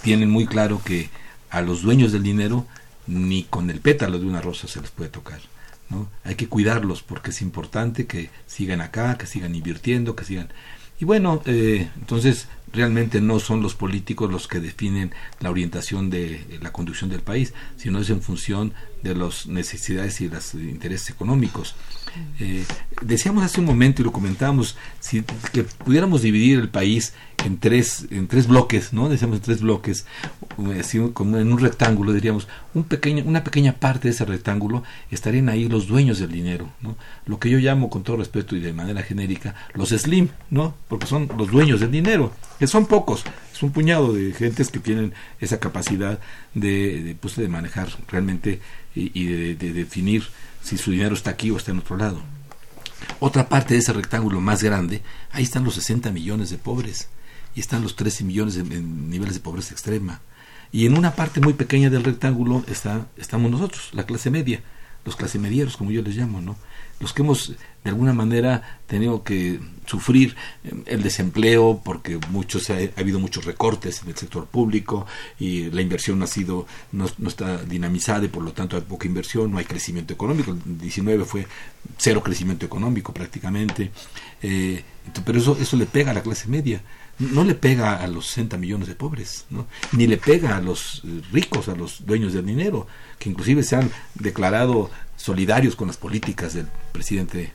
tienen 0.03 0.31
muy 0.31 0.47
claro 0.47 0.83
que 0.85 1.11
a 1.51 1.61
los 1.61 1.83
dueños 1.83 2.13
del 2.13 2.23
dinero 2.23 2.67
ni 3.07 3.45
con 3.45 3.71
el 3.71 3.81
pétalo 3.81 4.19
de 4.19 4.27
una 4.27 4.41
rosa 4.41 4.67
se 4.67 4.81
les 4.81 4.91
puede 4.91 5.11
tocar 5.11 5.41
¿no? 5.91 6.09
hay 6.25 6.35
que 6.35 6.49
cuidarlos 6.49 7.03
porque 7.03 7.31
es 7.31 7.43
importante 7.43 8.07
que 8.07 8.31
sigan 8.47 8.81
acá 8.81 9.17
que 9.17 9.27
sigan 9.27 9.55
invirtiendo 9.55 10.17
que 10.17 10.25
sigan 10.25 10.49
y 10.99 11.05
bueno 11.05 11.43
eh, 11.47 11.91
entonces 11.97 12.49
realmente 12.75 13.21
no 13.21 13.39
son 13.39 13.63
los 13.63 13.75
políticos 13.75 14.31
los 14.31 14.49
que 14.49 14.61
definen 14.61 15.13
la 15.41 15.51
orientación 15.51 16.11
de 16.11 16.59
la 16.61 16.73
conducción 16.73 17.09
del 17.09 17.21
país, 17.21 17.55
sino 17.77 18.01
es 18.01 18.11
en 18.11 18.21
función 18.21 18.75
de 19.03 19.15
las 19.15 19.47
necesidades 19.47 20.21
y 20.21 20.29
los 20.29 20.55
intereses 20.55 21.11
económicos. 21.11 21.75
Eh, 22.41 22.65
decíamos 23.01 23.45
hace 23.45 23.61
un 23.61 23.67
momento 23.67 24.03
y 24.03 24.05
lo 24.05 24.13
comentábamos, 24.13 24.77
si 25.01 25.23
que 25.53 25.65
pudiéramos 25.65 26.23
dividir 26.23 26.59
el 26.59 26.69
país 26.69 27.13
en 27.45 27.59
tres, 27.59 28.07
en 28.11 28.27
tres 28.27 28.47
bloques, 28.47 28.93
¿no? 28.93 29.09
Decíamos 29.09 29.39
en 29.39 29.43
tres 29.43 29.61
bloques, 29.61 30.07
así 30.79 30.99
como 31.13 31.37
en 31.39 31.53
un 31.53 31.59
rectángulo, 31.59 32.13
diríamos, 32.13 32.49
un 32.73 32.85
pequeño, 32.85 33.25
una 33.27 33.45
pequeña 33.45 33.75
parte 33.75 34.09
de 34.09 34.15
ese 34.15 34.25
rectángulo 34.25 34.83
estarían 35.11 35.49
ahí 35.49 35.69
los 35.69 35.87
dueños 35.87 36.19
del 36.19 36.33
dinero, 36.33 36.71
¿no? 36.81 36.97
Lo 37.27 37.39
que 37.39 37.51
yo 37.51 37.59
llamo 37.59 37.91
con 37.91 38.03
todo 38.03 38.17
respeto 38.17 38.57
y 38.57 38.61
de 38.61 38.73
manera 38.73 39.03
genérica, 39.03 39.55
los 39.75 39.91
slim, 39.91 40.29
¿no? 40.51 40.75
Porque 40.89 41.07
son 41.07 41.29
los 41.37 41.51
dueños 41.51 41.81
del 41.81 41.91
dinero, 41.91 42.33
que 42.59 42.67
son 42.67 42.87
pocos, 42.87 43.25
es 43.53 43.63
un 43.63 43.73
puñado 43.73 44.13
de 44.13 44.33
gentes 44.33 44.71
que 44.71 44.81
tienen 44.81 45.13
esa 45.41 45.59
capacidad 45.59 46.19
de, 46.55 47.03
de, 47.03 47.15
pues, 47.15 47.37
de 47.37 47.49
manejar 47.49 47.89
realmente 48.09 48.61
y, 48.95 49.25
de 49.27 49.73
definir 49.73 50.25
si 50.63 50.79
su 50.79 50.93
dinero 50.93 51.15
está 51.15 51.31
aquí 51.31 51.51
o 51.51 51.57
está 51.57 51.73
en 51.73 51.79
otro 51.79 51.97
lado. 51.97 52.23
Otra 53.21 53.49
parte 53.49 53.75
de 53.75 53.81
ese 53.81 53.93
rectángulo 53.93 54.41
más 54.41 54.63
grande, 54.63 55.03
ahí 55.31 55.43
están 55.43 55.65
los 55.65 55.75
60 55.75 56.11
millones 56.11 56.51
de 56.51 56.59
pobres 56.59 57.09
y 57.55 57.61
están 57.61 57.83
los 57.83 57.97
13 57.97 58.25
millones 58.25 58.57
en 58.57 59.11
niveles 59.11 59.35
de 59.35 59.41
pobreza 59.41 59.73
extrema. 59.73 60.21
Y 60.73 60.87
en 60.87 60.99
una 60.99 61.15
parte 61.15 61.41
muy 61.41 61.53
pequeña 61.53 61.89
del 61.89 62.03
rectángulo 62.03 62.65
está, 62.67 63.07
estamos 63.17 63.51
nosotros, 63.51 63.91
la 63.93 64.07
clase 64.07 64.31
media, 64.31 64.61
los 65.05 65.15
clase 65.15 65.39
medieros, 65.39 65.77
como 65.77 65.91
yo 65.91 66.03
les 66.03 66.17
llamo, 66.17 66.41
¿no? 66.41 66.57
Los 66.99 67.13
que 67.13 67.23
hemos 67.23 67.55
de 67.85 67.91
alguna 67.91 68.13
manera 68.13 68.81
tenido 68.87 69.23
que 69.23 69.61
sufrir 69.87 70.35
eh, 70.65 70.73
el 70.87 71.03
desempleo 71.03 71.81
porque 71.85 72.19
muchos 72.31 72.71
ha, 72.71 72.75
ha, 72.75 73.01
habido 73.01 73.21
muchos 73.21 73.45
recortes 73.45 74.03
en 74.03 74.09
el 74.09 74.17
sector 74.17 74.47
público 74.47 75.07
y 75.39 75.71
la 75.71 75.83
inversión 75.83 76.23
ha 76.23 76.27
sido 76.27 76.67
no, 76.93 77.07
no, 77.19 77.29
está 77.29 77.59
dinamizada 77.59 78.25
y 78.25 78.29
por 78.29 78.43
lo 78.43 78.53
tanto 78.53 78.77
hay 78.77 78.83
poca 78.83 79.07
inversión 79.07 79.53
no 79.53 79.59
hay 79.59 79.67
crecimiento 79.67 80.15
económico 80.15 80.53
el 80.53 80.79
19 80.79 81.25
fue 81.27 81.47
cero 81.99 82.23
crecimiento 82.23 82.65
económico 82.65 83.13
prácticamente 83.13 83.91
eh, 84.41 84.83
pero 85.27 85.39
eso 85.39 85.59
eso 85.61 85.77
le 85.77 85.85
pega 85.85 86.13
a 86.13 86.15
la 86.15 86.23
clase 86.23 86.49
media 86.49 86.81
no 87.19 87.45
le 87.45 87.55
pega 87.55 87.97
a 87.97 88.07
los 88.07 88.27
60 88.27 88.57
millones 88.57 88.89
de 88.89 88.95
pobres, 88.95 89.47
¿no? 89.51 89.67
ni 89.93 90.07
le 90.07 90.17
pega 90.17 90.57
a 90.57 90.61
los 90.61 91.03
ricos, 91.33 91.69
a 91.69 91.75
los 91.75 92.05
dueños 92.07 92.33
del 92.33 92.47
dinero, 92.47 92.87
que 93.19 93.31
inclusive 93.31 93.63
se 93.63 93.77
han 93.77 93.91
declarado 94.15 94.91
solidarios 95.17 95.77
con 95.77 95.89
las 95.89 95.97
políticas 95.97 96.55
del 96.55 96.67
presidente 96.93 97.53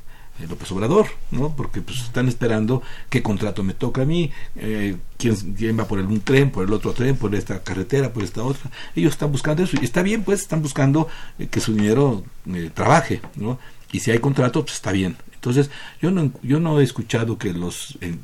López 0.47 0.71
Obrador, 0.71 1.07
¿no? 1.31 1.55
Porque 1.55 1.81
pues 1.81 1.99
están 1.99 2.27
esperando 2.27 2.81
qué 3.09 3.21
contrato 3.21 3.63
me 3.63 3.73
toca 3.73 4.03
a 4.03 4.05
mí, 4.05 4.31
eh, 4.55 4.95
quién, 5.17 5.35
quién 5.53 5.77
va 5.77 5.87
por 5.87 5.99
el, 5.99 6.05
un 6.05 6.21
tren, 6.21 6.51
por 6.51 6.65
el 6.65 6.73
otro 6.73 6.93
tren, 6.93 7.17
por 7.17 7.35
esta 7.35 7.61
carretera, 7.61 8.13
por 8.13 8.23
esta 8.23 8.43
otra. 8.43 8.71
Ellos 8.95 9.13
están 9.13 9.31
buscando 9.31 9.63
eso 9.63 9.77
y 9.81 9.85
está 9.85 10.01
bien, 10.01 10.23
pues 10.23 10.41
están 10.41 10.61
buscando 10.61 11.07
eh, 11.37 11.47
que 11.47 11.59
su 11.59 11.73
dinero 11.73 12.23
eh, 12.53 12.71
trabaje, 12.73 13.21
¿no? 13.35 13.59
Y 13.91 13.99
si 13.99 14.11
hay 14.11 14.19
contrato, 14.19 14.61
pues 14.63 14.75
está 14.75 14.91
bien. 14.91 15.17
Entonces, 15.39 15.71
yo 16.01 16.11
no, 16.11 16.33
yo 16.43 16.59
no 16.59 16.81
he 16.81 16.83
escuchado 16.83 17.37
que 17.37 17.53
los, 17.53 17.97
eh, 18.01 18.17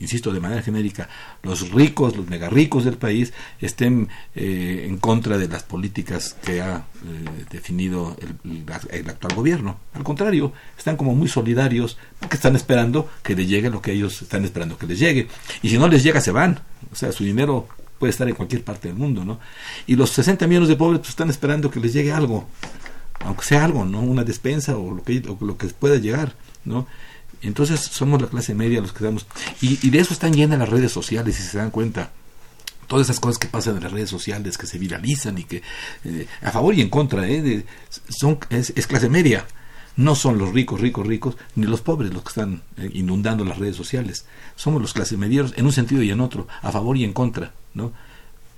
insisto 0.00 0.32
de 0.32 0.40
manera 0.40 0.60
genérica, 0.60 1.08
los 1.44 1.70
ricos, 1.70 2.16
los 2.16 2.28
mega 2.28 2.50
ricos 2.50 2.84
del 2.84 2.96
país 2.96 3.32
estén 3.60 4.08
eh, 4.34 4.86
en 4.88 4.98
contra 4.98 5.38
de 5.38 5.46
las 5.46 5.62
políticas 5.62 6.36
que 6.44 6.60
ha 6.60 6.78
eh, 6.78 7.44
definido 7.48 8.16
el, 8.20 8.64
el, 8.90 9.08
actual 9.08 9.36
gobierno. 9.36 9.78
Al 9.94 10.02
contrario, 10.02 10.52
están 10.76 10.96
como 10.96 11.14
muy 11.14 11.28
solidarios 11.28 11.96
porque 12.18 12.34
están 12.34 12.56
esperando 12.56 13.08
que 13.22 13.36
les 13.36 13.48
llegue 13.48 13.70
lo 13.70 13.80
que 13.80 13.92
ellos 13.92 14.20
están 14.20 14.44
esperando 14.44 14.76
que 14.76 14.88
les 14.88 14.98
llegue. 14.98 15.28
Y 15.62 15.68
si 15.68 15.78
no 15.78 15.86
les 15.86 16.02
llega, 16.02 16.20
se 16.20 16.32
van. 16.32 16.58
O 16.90 16.96
sea, 16.96 17.12
su 17.12 17.22
dinero 17.22 17.68
puede 18.00 18.10
estar 18.10 18.28
en 18.28 18.34
cualquier 18.34 18.64
parte 18.64 18.88
del 18.88 18.96
mundo, 18.96 19.24
¿no? 19.24 19.38
Y 19.86 19.94
los 19.94 20.10
60 20.10 20.44
millones 20.48 20.68
de 20.68 20.74
pobres 20.74 20.98
pues, 20.98 21.10
están 21.10 21.30
esperando 21.30 21.70
que 21.70 21.78
les 21.78 21.92
llegue 21.92 22.10
algo 22.10 22.48
aunque 23.20 23.44
sea 23.44 23.64
algo, 23.64 23.84
¿no? 23.84 24.00
Una 24.00 24.24
despensa 24.24 24.76
o 24.76 24.94
lo 24.94 25.02
que, 25.02 25.20
lo 25.20 25.56
que 25.56 25.66
pueda 25.68 25.96
llegar. 25.96 26.34
¿no? 26.68 26.86
Entonces 27.42 27.80
somos 27.80 28.20
la 28.20 28.28
clase 28.28 28.54
media 28.54 28.80
los 28.80 28.92
que 28.92 29.04
damos. 29.04 29.26
Y, 29.60 29.90
de 29.90 29.98
eso 29.98 30.12
están 30.12 30.32
llenas 30.32 30.58
las 30.58 30.68
redes 30.68 30.92
sociales, 30.92 31.36
si 31.36 31.42
se 31.42 31.58
dan 31.58 31.70
cuenta 31.70 32.10
todas 32.86 33.06
esas 33.06 33.20
cosas 33.20 33.38
que 33.38 33.48
pasan 33.48 33.76
en 33.76 33.82
las 33.82 33.92
redes 33.92 34.08
sociales 34.08 34.56
que 34.56 34.66
se 34.66 34.78
viralizan 34.78 35.36
y 35.36 35.44
que 35.44 35.62
eh, 36.04 36.26
a 36.40 36.50
favor 36.50 36.74
y 36.74 36.80
en 36.80 36.88
contra 36.88 37.28
eh, 37.28 37.66
son 38.08 38.38
es, 38.48 38.72
es, 38.76 38.86
clase 38.86 39.10
media 39.10 39.44
no 39.96 40.14
son 40.14 40.38
los 40.38 40.54
ricos 40.54 40.80
ricos 40.80 41.06
ricos 41.06 41.36
ni 41.54 41.66
los 41.66 41.82
pobres 41.82 42.14
los 42.14 42.22
que 42.22 42.28
están 42.30 42.62
eh, 42.78 42.88
inundando 42.94 43.44
las 43.44 43.58
redes 43.58 43.76
sociales 43.76 44.24
somos 44.56 44.80
los 44.80 44.94
clase 44.94 45.18
medieros 45.18 45.52
en 45.58 45.66
un 45.66 45.72
sentido 45.72 46.02
y 46.02 46.10
en 46.10 46.22
otro 46.22 46.48
a 46.62 46.72
favor 46.72 46.96
y 46.96 47.04
en 47.04 47.12
contra 47.12 47.52
no 47.74 47.92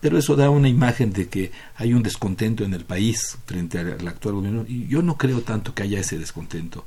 pero 0.00 0.18
eso 0.18 0.36
da 0.36 0.50
una 0.50 0.68
imagen 0.68 1.12
de 1.12 1.28
que 1.28 1.52
hay 1.76 1.94
un 1.94 2.02
descontento 2.02 2.64
en 2.64 2.74
el 2.74 2.84
país 2.84 3.38
frente 3.46 3.78
al, 3.78 3.92
al 4.00 4.08
actual 4.08 4.36
gobierno 4.36 4.64
y 4.66 4.86
yo 4.86 5.02
no 5.02 5.16
creo 5.16 5.42
tanto 5.42 5.74
que 5.74 5.82
haya 5.82 6.00
ese 6.00 6.18
descontento 6.18 6.86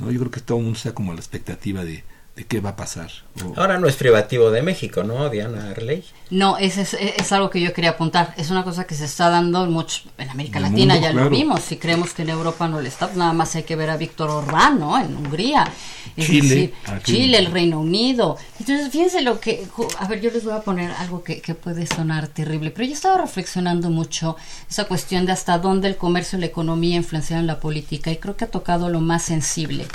¿no? 0.00 0.10
Yo 0.10 0.18
creo 0.18 0.30
que 0.30 0.40
todo 0.40 0.58
el 0.58 0.64
mundo 0.64 0.78
está 0.78 0.94
como 0.94 1.12
la 1.12 1.20
expectativa 1.20 1.84
de, 1.84 2.02
de 2.36 2.44
qué 2.44 2.60
va 2.60 2.70
a 2.70 2.76
pasar. 2.76 3.10
O... 3.44 3.60
Ahora 3.60 3.78
no 3.78 3.88
es 3.88 3.96
privativo 3.96 4.50
de 4.50 4.62
México, 4.62 5.02
¿no, 5.02 5.28
Diana 5.28 5.70
Arley? 5.70 6.04
No, 6.30 6.58
es, 6.58 6.78
es, 6.78 6.94
es, 6.94 7.32
algo 7.32 7.50
que 7.50 7.60
yo 7.60 7.72
quería 7.72 7.90
apuntar. 7.90 8.34
Es 8.36 8.50
una 8.50 8.62
cosa 8.62 8.84
que 8.84 8.94
se 8.94 9.04
está 9.04 9.28
dando 9.30 9.64
en, 9.64 9.72
mucho, 9.72 10.02
en 10.16 10.30
América 10.30 10.58
en 10.58 10.62
Latina, 10.62 10.94
mundo, 10.94 11.08
ya 11.08 11.12
claro. 11.12 11.30
lo 11.30 11.36
vimos. 11.36 11.60
Si 11.60 11.76
creemos 11.76 12.14
que 12.14 12.22
en 12.22 12.30
Europa 12.30 12.68
no 12.68 12.80
le 12.80 12.88
está, 12.88 13.10
nada 13.16 13.32
más 13.32 13.56
hay 13.56 13.64
que 13.64 13.74
ver 13.74 13.90
a 13.90 13.96
Víctor 13.96 14.30
Orbán, 14.30 14.78
¿no? 14.78 14.98
En 14.98 15.16
Hungría. 15.16 15.70
Es 16.16 16.26
Chile, 16.26 16.48
decir. 16.48 16.74
Chile, 17.02 17.38
el 17.38 17.46
Reino 17.46 17.80
Unido. 17.80 18.38
Entonces, 18.60 18.90
fíjense 18.90 19.22
lo 19.22 19.40
que... 19.40 19.66
A 19.98 20.06
ver, 20.06 20.20
yo 20.20 20.30
les 20.30 20.44
voy 20.44 20.54
a 20.54 20.60
poner 20.60 20.92
algo 20.92 21.24
que, 21.24 21.40
que 21.40 21.54
puede 21.54 21.86
sonar 21.86 22.28
terrible, 22.28 22.70
pero 22.70 22.86
yo 22.86 22.94
estaba 22.94 23.18
reflexionando 23.18 23.90
mucho 23.90 24.36
esa 24.68 24.84
cuestión 24.84 25.26
de 25.26 25.32
hasta 25.32 25.58
dónde 25.58 25.88
el 25.88 25.96
comercio 25.96 26.38
y 26.38 26.42
la 26.42 26.46
economía 26.46 26.96
influencian 26.96 27.46
la 27.46 27.58
política 27.58 28.12
y 28.12 28.16
creo 28.16 28.36
que 28.36 28.44
ha 28.44 28.50
tocado 28.50 28.88
lo 28.88 29.00
más 29.00 29.24
sensible 29.24 29.86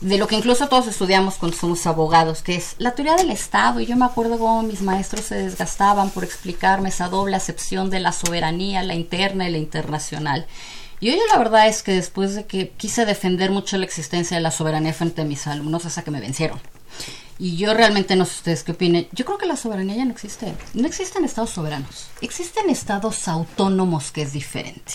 de 0.00 0.16
lo 0.18 0.28
que 0.28 0.36
incluso 0.36 0.68
todos 0.68 0.86
estudiamos 0.86 1.34
cuando 1.34 1.56
somos 1.56 1.86
abogados, 1.86 2.42
que 2.42 2.54
es 2.54 2.76
la 2.78 2.94
teoría 2.94 3.16
del 3.16 3.30
Estado. 3.30 3.80
Y 3.80 3.86
yo 3.86 3.96
me 3.96 4.04
acuerdo 4.04 4.38
cómo 4.38 4.62
mis 4.62 4.82
maestros 4.82 5.24
se 5.26 5.34
desgastaban 5.36 6.10
por 6.10 6.24
explicarme 6.24 6.90
esa 6.90 7.08
doble 7.08 7.36
acepción 7.36 7.90
de 7.90 8.00
la 8.00 8.12
soberanía, 8.12 8.82
la 8.82 8.94
interna 8.94 9.48
y 9.48 9.52
la 9.52 9.58
internacional. 9.58 10.46
Y 11.00 11.10
hoy 11.10 11.18
la 11.30 11.38
verdad 11.38 11.68
es 11.68 11.82
que 11.82 11.92
después 11.92 12.34
de 12.34 12.46
que 12.46 12.70
quise 12.70 13.06
defender 13.06 13.50
mucho 13.50 13.76
la 13.76 13.84
existencia 13.84 14.36
de 14.36 14.42
la 14.42 14.50
soberanía 14.50 14.92
frente 14.92 15.22
a 15.22 15.24
mis 15.24 15.46
alumnos, 15.46 15.84
hasta 15.86 16.02
que 16.02 16.10
me 16.10 16.20
vencieron. 16.20 16.60
Y 17.38 17.56
yo 17.56 17.72
realmente 17.72 18.16
no 18.16 18.24
sé 18.24 18.32
ustedes 18.32 18.64
qué 18.64 18.72
opinen. 18.72 19.06
Yo 19.12 19.24
creo 19.24 19.38
que 19.38 19.46
la 19.46 19.56
soberanía 19.56 19.96
ya 19.96 20.04
no 20.04 20.10
existe. 20.10 20.54
No 20.74 20.88
existen 20.88 21.24
estados 21.24 21.50
soberanos. 21.50 22.08
Existen 22.20 22.68
estados 22.68 23.28
autónomos 23.28 24.10
que 24.10 24.22
es 24.22 24.32
diferente. 24.32 24.94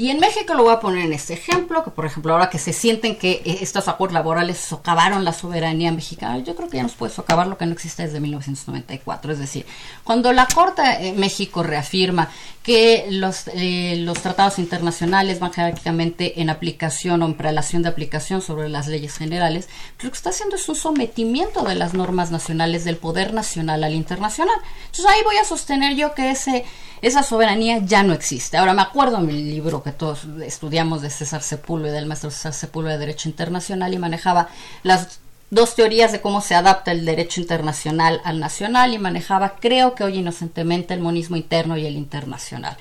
Y 0.00 0.08
en 0.08 0.18
México 0.18 0.54
lo 0.54 0.62
voy 0.62 0.72
a 0.72 0.80
poner 0.80 1.04
en 1.04 1.12
este 1.12 1.34
ejemplo, 1.34 1.84
que 1.84 1.90
por 1.90 2.06
ejemplo 2.06 2.32
ahora 2.32 2.48
que 2.48 2.58
se 2.58 2.72
sienten 2.72 3.16
que 3.16 3.42
estos 3.60 3.86
acuerdos 3.86 4.14
laborales 4.14 4.56
socavaron 4.56 5.26
la 5.26 5.34
soberanía 5.34 5.92
mexicana, 5.92 6.38
yo 6.38 6.56
creo 6.56 6.70
que 6.70 6.78
ya 6.78 6.84
nos 6.84 6.94
puede 6.94 7.12
socavar 7.12 7.46
lo 7.48 7.58
que 7.58 7.66
no 7.66 7.74
existe 7.74 8.04
desde 8.04 8.18
1994. 8.18 9.32
Es 9.32 9.38
decir, 9.38 9.66
cuando 10.02 10.32
la 10.32 10.46
Corte 10.46 10.80
de 10.80 11.12
México 11.12 11.62
reafirma 11.62 12.30
que 12.62 13.08
los, 13.10 13.48
eh, 13.48 13.96
los 13.98 14.22
tratados 14.22 14.58
internacionales 14.58 15.38
van 15.38 15.52
jerárquicamente 15.52 16.40
en 16.40 16.48
aplicación 16.48 17.22
o 17.22 17.26
en 17.26 17.34
prelación 17.34 17.82
de 17.82 17.90
aplicación 17.90 18.40
sobre 18.40 18.70
las 18.70 18.86
leyes 18.86 19.18
generales, 19.18 19.68
pues 19.96 20.04
lo 20.04 20.10
que 20.12 20.16
está 20.16 20.30
haciendo 20.30 20.56
es 20.56 20.66
un 20.70 20.76
sometimiento 20.76 21.62
de 21.62 21.74
las 21.74 21.92
normas 21.92 22.30
nacionales 22.30 22.84
del 22.84 22.96
poder 22.96 23.34
nacional 23.34 23.84
al 23.84 23.92
internacional. 23.92 24.56
Entonces 24.86 25.06
ahí 25.06 25.20
voy 25.24 25.36
a 25.36 25.44
sostener 25.44 25.94
yo 25.94 26.14
que 26.14 26.30
ese, 26.30 26.64
esa 27.02 27.22
soberanía 27.22 27.78
ya 27.78 28.02
no 28.02 28.12
existe. 28.12 28.56
Ahora 28.56 28.74
me 28.74 28.82
acuerdo 28.82 29.18
en 29.18 29.26
mi 29.26 29.42
libro 29.42 29.82
que 29.82 29.89
todos 29.92 30.26
estudiamos 30.44 31.02
de 31.02 31.10
César 31.10 31.42
Sepúlveda, 31.42 31.94
del 31.94 32.06
maestro 32.06 32.30
César 32.30 32.52
Sepúlveda 32.52 32.94
de 32.94 33.06
Derecho 33.06 33.28
Internacional 33.28 33.92
y 33.94 33.98
manejaba 33.98 34.48
las 34.82 35.20
dos 35.50 35.74
teorías 35.74 36.12
de 36.12 36.20
cómo 36.20 36.40
se 36.40 36.54
adapta 36.54 36.92
el 36.92 37.04
derecho 37.04 37.40
internacional 37.40 38.20
al 38.24 38.38
nacional 38.40 38.94
y 38.94 38.98
manejaba, 38.98 39.56
creo 39.60 39.94
que 39.94 40.04
hoy 40.04 40.18
inocentemente, 40.18 40.94
el 40.94 41.00
monismo 41.00 41.36
interno 41.36 41.76
y 41.76 41.86
el 41.86 41.96
internacional. 41.96 42.76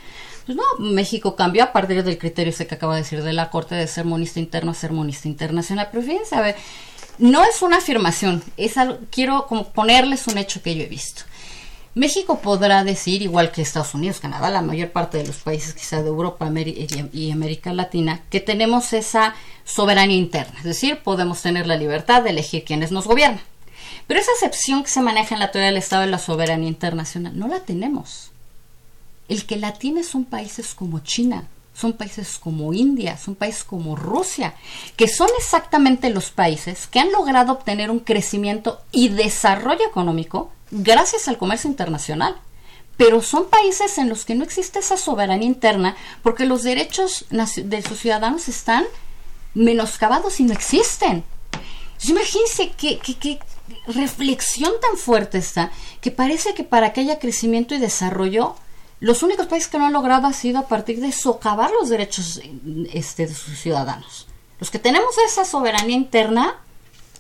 Pues 0.46 0.58
no, 0.58 0.64
México 0.80 1.36
cambió 1.36 1.64
a 1.64 1.72
partir 1.72 2.04
del 2.04 2.18
criterio 2.18 2.52
ese 2.52 2.68
que 2.68 2.76
acaba 2.76 2.96
de 2.96 3.02
decir 3.02 3.24
de 3.24 3.34
la 3.34 3.50
Corte 3.50 3.76
de 3.76 3.88
ser 3.88 4.06
monista 4.06 4.40
interno 4.40 4.72
a 4.72 4.76
ser 4.76 4.92
monista 4.92 5.28
internacional. 5.28 5.90
Pero 5.92 6.04
fíjense, 6.04 6.36
a 6.36 6.42
ver, 6.42 6.56
no 7.18 7.44
es 7.44 7.62
una 7.62 7.78
afirmación, 7.78 8.44
es 8.58 8.78
algo, 8.78 8.98
quiero 9.12 9.46
como 9.48 9.70
ponerles 9.70 10.28
un 10.28 10.38
hecho 10.38 10.62
que 10.62 10.76
yo 10.76 10.84
he 10.84 10.88
visto. 10.88 11.24
México 12.00 12.40
podrá 12.40 12.86
decir, 12.86 13.22
igual 13.22 13.52
que 13.52 13.62
Estados 13.62 13.94
Unidos, 13.94 14.22
Canadá, 14.22 14.50
la 14.50 14.62
mayor 14.62 14.92
parte 14.92 15.18
de 15.18 15.28
los 15.28 15.36
países 15.36 15.74
quizá 15.74 16.02
de 16.02 16.08
Europa 16.08 16.50
y 17.12 17.32
América 17.32 17.74
Latina, 17.74 18.22
que 18.30 18.40
tenemos 18.40 18.94
esa 18.94 19.36
soberanía 19.66 20.16
interna, 20.16 20.58
es 20.60 20.64
decir, 20.64 21.00
podemos 21.04 21.42
tener 21.42 21.68
la 21.68 21.76
libertad 21.76 22.24
de 22.24 22.30
elegir 22.30 22.64
quienes 22.64 22.94
nos 22.94 23.06
gobiernan. 23.06 23.42
Pero 24.08 24.22
esa 24.22 24.32
excepción 24.32 24.82
que 24.82 24.90
se 24.90 25.02
maneja 25.02 25.36
en 25.36 25.42
la 25.42 25.52
teoría 25.52 25.68
del 25.68 25.78
Estado 25.78 26.04
de 26.04 26.12
la 26.12 26.20
soberanía 26.20 26.70
internacional, 26.70 27.38
no 27.38 27.50
la 27.50 27.60
tenemos. 27.66 28.32
El 29.28 29.46
que 29.46 29.58
la 29.58 29.74
tiene 29.74 30.04
son 30.04 30.24
países 30.24 30.74
como 30.74 31.00
China, 31.00 31.50
son 31.74 31.92
países 31.92 32.40
como 32.40 32.72
India, 32.74 33.18
son 33.18 33.36
países 33.36 33.66
como 33.66 33.98
Rusia, 33.98 34.54
que 34.96 35.10
son 35.10 35.28
exactamente 35.38 36.10
los 36.12 36.32
países 36.32 36.88
que 36.88 37.02
han 37.02 37.12
logrado 37.12 37.52
obtener 37.52 37.92
un 37.92 38.00
crecimiento 38.00 38.80
y 38.94 39.10
desarrollo 39.10 39.86
económico 39.86 40.50
gracias 40.72 41.28
al 41.28 41.38
comercio 41.38 41.70
internacional. 41.70 42.36
Pero 42.98 43.22
son 43.22 43.50
países 43.50 43.98
en 43.98 44.10
los 44.10 44.26
que 44.26 44.36
no 44.36 44.44
existe 44.44 44.80
esa 44.80 44.98
soberanía 44.98 45.48
interna 45.48 45.96
porque 46.22 46.46
los 46.46 46.64
derechos 46.64 47.26
de 47.30 47.82
sus 47.82 48.00
ciudadanos 48.00 48.50
están 48.50 48.86
menoscabados 49.54 50.40
y 50.40 50.44
no 50.44 50.54
existen. 50.54 51.24
Imagínense 52.04 52.72
qué, 52.78 53.00
qué, 53.00 53.40
reflexión 53.88 54.72
tan 54.82 54.98
fuerte 54.98 55.38
está, 55.38 55.72
que 56.02 56.12
parece 56.12 56.54
que 56.54 56.64
para 56.64 56.94
que 56.94 57.02
haya 57.02 57.20
crecimiento 57.20 57.76
y 57.76 57.80
desarrollo, 57.80 58.56
los 59.00 59.24
únicos 59.24 59.48
países 59.48 59.70
que 59.70 59.78
no 59.78 59.86
han 59.86 59.94
logrado 59.94 60.28
ha 60.28 60.34
sido 60.34 60.60
a 60.60 60.68
partir 60.68 61.00
de 61.00 61.12
socavar 61.12 61.72
los 61.72 61.90
derechos 61.90 62.42
este, 62.94 63.28
de 63.28 63.34
sus 63.34 63.60
ciudadanos. 63.60 64.28
Los 64.60 64.72
que 64.72 64.80
tenemos 64.80 65.16
esa 65.26 65.46
soberanía 65.46 65.96
interna, 65.96 66.58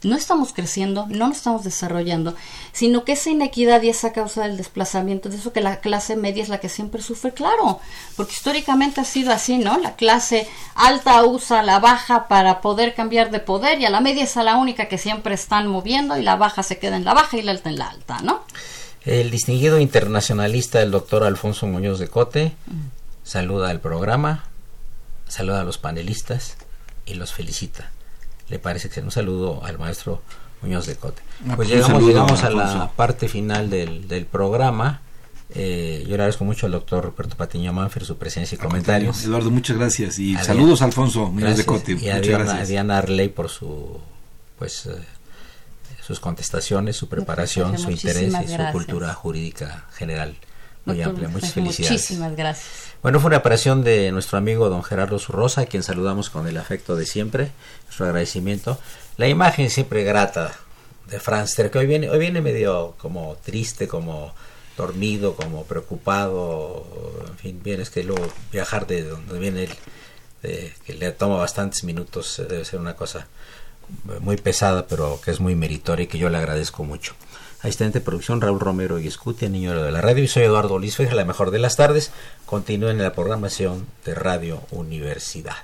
no 0.03 0.15
estamos 0.15 0.53
creciendo, 0.53 1.05
no 1.09 1.27
nos 1.27 1.37
estamos 1.37 1.63
desarrollando, 1.63 2.35
sino 2.71 3.03
que 3.03 3.13
esa 3.13 3.29
inequidad 3.29 3.81
y 3.81 3.89
esa 3.89 4.13
causa 4.13 4.43
del 4.43 4.57
desplazamiento, 4.57 5.29
de 5.29 5.37
eso 5.37 5.51
que 5.51 5.61
la 5.61 5.79
clase 5.81 6.15
media 6.15 6.41
es 6.41 6.49
la 6.49 6.59
que 6.59 6.69
siempre 6.69 7.01
sufre, 7.01 7.33
claro, 7.33 7.79
porque 8.15 8.33
históricamente 8.33 9.01
ha 9.01 9.05
sido 9.05 9.31
así, 9.31 9.57
¿no? 9.57 9.77
La 9.77 9.95
clase 9.95 10.47
alta 10.75 11.23
usa 11.25 11.63
la 11.63 11.79
baja 11.79 12.27
para 12.27 12.61
poder 12.61 12.95
cambiar 12.95 13.31
de 13.31 13.39
poder 13.39 13.79
y 13.81 13.85
a 13.85 13.89
la 13.89 13.99
media 13.99 14.23
es 14.23 14.37
a 14.37 14.43
la 14.43 14.55
única 14.55 14.87
que 14.87 14.97
siempre 14.97 15.33
están 15.33 15.67
moviendo 15.67 16.17
y 16.17 16.23
la 16.23 16.37
baja 16.37 16.63
se 16.63 16.79
queda 16.79 16.95
en 16.95 17.05
la 17.05 17.13
baja 17.13 17.37
y 17.37 17.41
la 17.41 17.51
alta 17.51 17.69
en 17.69 17.77
la 17.77 17.89
alta, 17.89 18.19
¿no? 18.21 18.43
El 19.03 19.31
distinguido 19.31 19.79
internacionalista, 19.79 20.81
el 20.81 20.91
doctor 20.91 21.23
Alfonso 21.23 21.67
Muñoz 21.67 21.99
de 21.99 22.07
Cote, 22.07 22.53
saluda 23.23 23.69
al 23.69 23.79
programa, 23.79 24.45
saluda 25.27 25.61
a 25.61 25.63
los 25.63 25.77
panelistas 25.77 26.57
y 27.05 27.15
los 27.15 27.33
felicita 27.33 27.91
le 28.49 28.59
parece 28.59 28.89
que 28.89 28.99
un 29.01 29.11
saludo 29.11 29.63
al 29.63 29.77
maestro 29.79 30.21
Muñoz 30.61 30.85
de 30.87 30.95
Cote. 30.95 31.21
Ah, 31.47 31.55
pues, 31.55 31.55
pues 31.55 31.69
llegamos, 31.69 32.03
llegamos 32.03 32.43
a 32.43 32.49
la 32.49 32.91
parte 32.95 33.27
final 33.27 33.69
del, 33.69 34.07
del 34.07 34.25
programa. 34.25 35.01
Eh, 35.55 36.01
yo 36.03 36.09
le 36.09 36.15
agradezco 36.15 36.45
mucho 36.45 36.67
al 36.67 36.73
doctor 36.73 37.03
Roberto 37.03 37.35
Patiño 37.35 37.73
Manfer 37.73 38.05
su 38.05 38.17
presencia 38.17 38.55
y 38.55 38.59
comentarios. 38.59 39.23
Eduardo, 39.23 39.49
muchas 39.49 39.77
gracias. 39.77 40.19
Y 40.19 40.35
saludos 40.37 40.81
Alfonso 40.81 41.31
Muñoz 41.31 41.57
de 41.57 41.65
Cote. 41.65 41.93
Y 41.93 42.09
a 42.09 42.19
Diana, 42.19 42.97
Arley 42.97 43.29
por 43.29 43.49
su 43.49 43.99
pues 44.57 44.85
eh, 44.87 44.91
sus 46.05 46.19
contestaciones, 46.19 46.97
su 46.97 47.07
preparación, 47.07 47.77
su 47.77 47.89
interés 47.89 48.33
y 48.43 48.47
su 48.47 48.71
cultura 48.71 49.13
jurídica 49.13 49.85
general 49.93 50.35
muy 50.85 51.01
amplia. 51.01 51.29
Muchas 51.29 51.53
felicidades. 51.53 51.91
Muchísimas 51.91 52.35
gracias. 52.35 52.67
Bueno, 53.01 53.19
fue 53.19 53.29
una 53.29 53.37
aparición 53.37 53.83
de 53.83 54.11
nuestro 54.11 54.37
amigo 54.37 54.69
don 54.69 54.83
Gerardo 54.83 55.19
Zurrosa, 55.19 55.61
a 55.61 55.65
quien 55.65 55.83
saludamos 55.83 56.29
con 56.29 56.47
el 56.47 56.57
afecto 56.57 56.95
de 56.95 57.05
siempre, 57.05 57.51
nuestro 57.85 58.05
agradecimiento. 58.05 58.79
La 59.17 59.27
imagen 59.27 59.69
siempre 59.69 60.03
grata 60.03 60.53
de 61.09 61.19
Franz 61.19 61.55
que 61.55 61.77
hoy 61.77 61.87
viene, 61.87 62.09
hoy 62.09 62.19
viene 62.19 62.41
medio 62.41 62.95
como 62.97 63.37
triste, 63.43 63.87
como 63.87 64.33
dormido, 64.77 65.35
como 65.35 65.63
preocupado, 65.63 66.85
en 67.27 67.37
fin, 67.37 67.61
bien, 67.63 67.81
es 67.81 67.89
que 67.89 68.03
luego 68.03 68.25
viajar 68.51 68.87
de 68.87 69.03
donde 69.03 69.39
viene 69.39 69.63
él, 69.63 70.73
que 70.85 70.93
le 70.93 71.11
toma 71.11 71.37
bastantes 71.37 71.83
minutos, 71.83 72.39
eh, 72.39 72.45
debe 72.45 72.63
ser 72.63 72.79
una 72.79 72.95
cosa 72.95 73.27
muy 74.21 74.37
pesada, 74.37 74.87
pero 74.87 75.19
que 75.23 75.31
es 75.31 75.39
muy 75.39 75.55
meritoria 75.55 76.03
y 76.03 76.07
que 76.07 76.17
yo 76.17 76.29
le 76.29 76.37
agradezco 76.37 76.83
mucho 76.83 77.13
asistente 77.61 77.99
de 77.99 78.05
producción 78.05 78.41
Raúl 78.41 78.59
Romero 78.59 78.99
y 78.99 79.07
Escutia, 79.07 79.49
niño 79.49 79.81
de 79.81 79.91
la 79.91 80.01
radio. 80.01 80.23
Y 80.23 80.27
soy 80.27 80.43
Eduardo 80.43 80.79
Luis 80.79 80.99
la 80.99 81.25
mejor 81.25 81.51
de 81.51 81.59
las 81.59 81.75
tardes. 81.75 82.11
Continúen 82.45 82.97
en 82.97 83.03
la 83.03 83.13
programación 83.13 83.87
de 84.05 84.15
Radio 84.15 84.61
Universidad. 84.71 85.57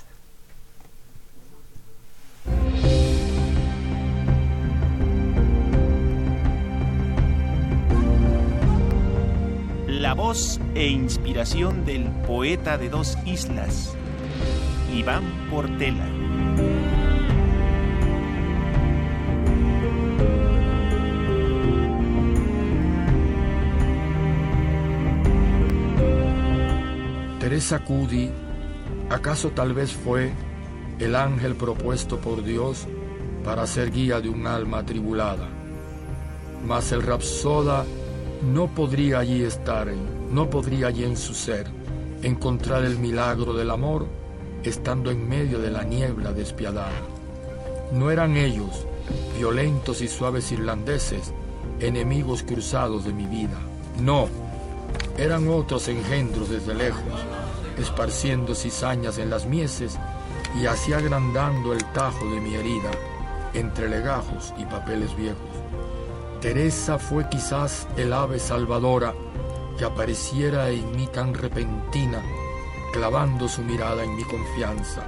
La 9.87 10.13
voz 10.13 10.59
e 10.75 10.87
inspiración 10.87 11.85
del 11.85 12.03
poeta 12.27 12.77
de 12.77 12.89
dos 12.89 13.17
islas, 13.25 13.93
Iván 14.93 15.23
Portela. 15.49 16.24
Teresa 27.55 27.85
Cudi, 27.85 28.29
¿acaso 29.09 29.51
tal 29.51 29.73
vez 29.73 29.93
fue 29.93 30.33
el 30.99 31.15
ángel 31.15 31.55
propuesto 31.55 32.19
por 32.19 32.43
Dios 32.43 32.85
para 33.45 33.65
ser 33.65 33.91
guía 33.91 34.19
de 34.19 34.27
un 34.27 34.45
alma 34.45 34.79
atribulada? 34.79 35.47
Mas 36.67 36.91
el 36.91 37.01
rapsoda 37.01 37.85
no 38.53 38.67
podría 38.75 39.19
allí 39.19 39.41
estar, 39.41 39.87
no 40.29 40.49
podría 40.49 40.87
allí 40.87 41.05
en 41.05 41.15
su 41.15 41.33
ser 41.33 41.67
encontrar 42.23 42.83
el 42.83 42.99
milagro 42.99 43.53
del 43.53 43.71
amor 43.71 44.05
estando 44.61 45.09
en 45.09 45.25
medio 45.25 45.57
de 45.59 45.71
la 45.71 45.85
niebla 45.85 46.33
despiadada. 46.33 47.07
No 47.93 48.11
eran 48.11 48.35
ellos, 48.35 48.85
violentos 49.37 50.01
y 50.01 50.09
suaves 50.09 50.51
irlandeses, 50.51 51.31
enemigos 51.79 52.43
cruzados 52.43 53.05
de 53.05 53.13
mi 53.13 53.25
vida. 53.27 53.57
No, 54.01 54.27
eran 55.17 55.47
otros 55.47 55.87
engendros 55.87 56.49
desde 56.49 56.73
lejos, 56.73 57.13
esparciendo 57.77 58.55
cizañas 58.55 59.17
en 59.17 59.29
las 59.29 59.45
mieses 59.45 59.97
y 60.59 60.65
así 60.65 60.93
agrandando 60.93 61.73
el 61.73 61.83
tajo 61.91 62.25
de 62.29 62.39
mi 62.39 62.55
herida 62.55 62.91
entre 63.53 63.89
legajos 63.89 64.53
y 64.57 64.65
papeles 64.65 65.15
viejos. 65.15 65.39
Teresa 66.41 66.99
fue 66.99 67.27
quizás 67.29 67.87
el 67.97 68.13
ave 68.13 68.39
salvadora 68.39 69.13
que 69.77 69.85
apareciera 69.85 70.69
en 70.69 70.95
mí 70.95 71.07
tan 71.07 71.33
repentina, 71.33 72.21
clavando 72.93 73.47
su 73.47 73.61
mirada 73.63 74.03
en 74.03 74.15
mi 74.15 74.23
confianza. 74.23 75.03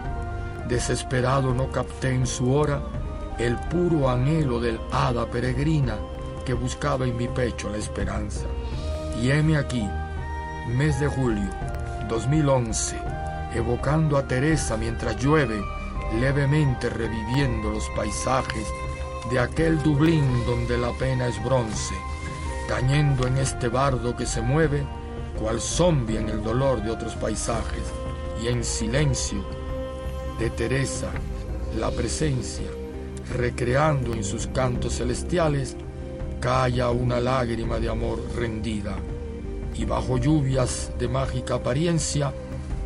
Desesperado 0.67 1.53
no 1.53 1.71
capté 1.71 2.09
en 2.09 2.27
su 2.27 2.53
hora 2.53 2.81
el 3.37 3.55
puro 3.69 4.09
anhelo 4.09 4.59
del 4.59 4.79
hada 4.91 5.29
peregrina 5.29 5.95
que 6.45 6.53
buscaba 6.53 7.05
en 7.05 7.15
mi 7.15 7.27
pecho 7.27 7.69
la 7.69 7.77
esperanza. 7.77 8.47
Y 9.21 9.31
heme 9.31 9.57
aquí, 9.57 9.87
mes 10.67 10.99
de 10.99 11.07
julio 11.07 11.49
2011, 12.07 12.95
evocando 13.53 14.17
a 14.17 14.27
Teresa 14.27 14.77
mientras 14.77 15.17
llueve, 15.17 15.61
levemente 16.19 16.89
reviviendo 16.89 17.69
los 17.69 17.89
paisajes 17.89 18.67
de 19.29 19.39
aquel 19.39 19.81
Dublín 19.83 20.45
donde 20.45 20.77
la 20.77 20.91
pena 20.93 21.27
es 21.27 21.43
bronce, 21.43 21.95
tañendo 22.67 23.27
en 23.27 23.37
este 23.37 23.67
bardo 23.67 24.15
que 24.15 24.25
se 24.25 24.41
mueve, 24.41 24.85
cual 25.37 25.59
zombie 25.59 26.17
en 26.17 26.29
el 26.29 26.41
dolor 26.41 26.81
de 26.81 26.91
otros 26.91 27.15
paisajes, 27.15 27.83
y 28.41 28.47
en 28.47 28.63
silencio 28.63 29.43
de 30.39 30.49
Teresa, 30.51 31.09
la 31.77 31.91
presencia, 31.91 32.67
recreando 33.35 34.13
en 34.13 34.23
sus 34.23 34.47
cantos 34.47 34.97
celestiales, 34.97 35.75
calla 36.39 36.91
una 36.91 37.19
lágrima 37.19 37.79
de 37.79 37.89
amor 37.89 38.23
rendida, 38.35 38.95
y 39.77 39.85
bajo 39.85 40.17
lluvias 40.17 40.91
de 40.97 41.07
mágica 41.07 41.55
apariencia, 41.55 42.33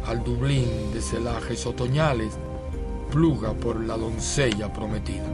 al 0.06 0.24
Dublín 0.24 0.92
de 0.94 1.02
celajes 1.02 1.66
otoñales, 1.66 2.38
pluga 3.12 3.54
por 3.54 3.80
la 3.80 3.98
doncella 3.98 4.72
prometida. 4.74 5.26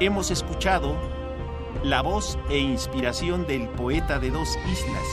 Hemos 0.00 0.30
escuchado 0.30 0.94
la 1.82 2.00
voz 2.00 2.38
e 2.48 2.58
inspiración 2.58 3.46
del 3.46 3.68
poeta 3.68 4.18
de 4.18 4.30
dos 4.30 4.48
islas, 4.70 5.04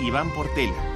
Iván 0.00 0.32
Portela. 0.34 0.95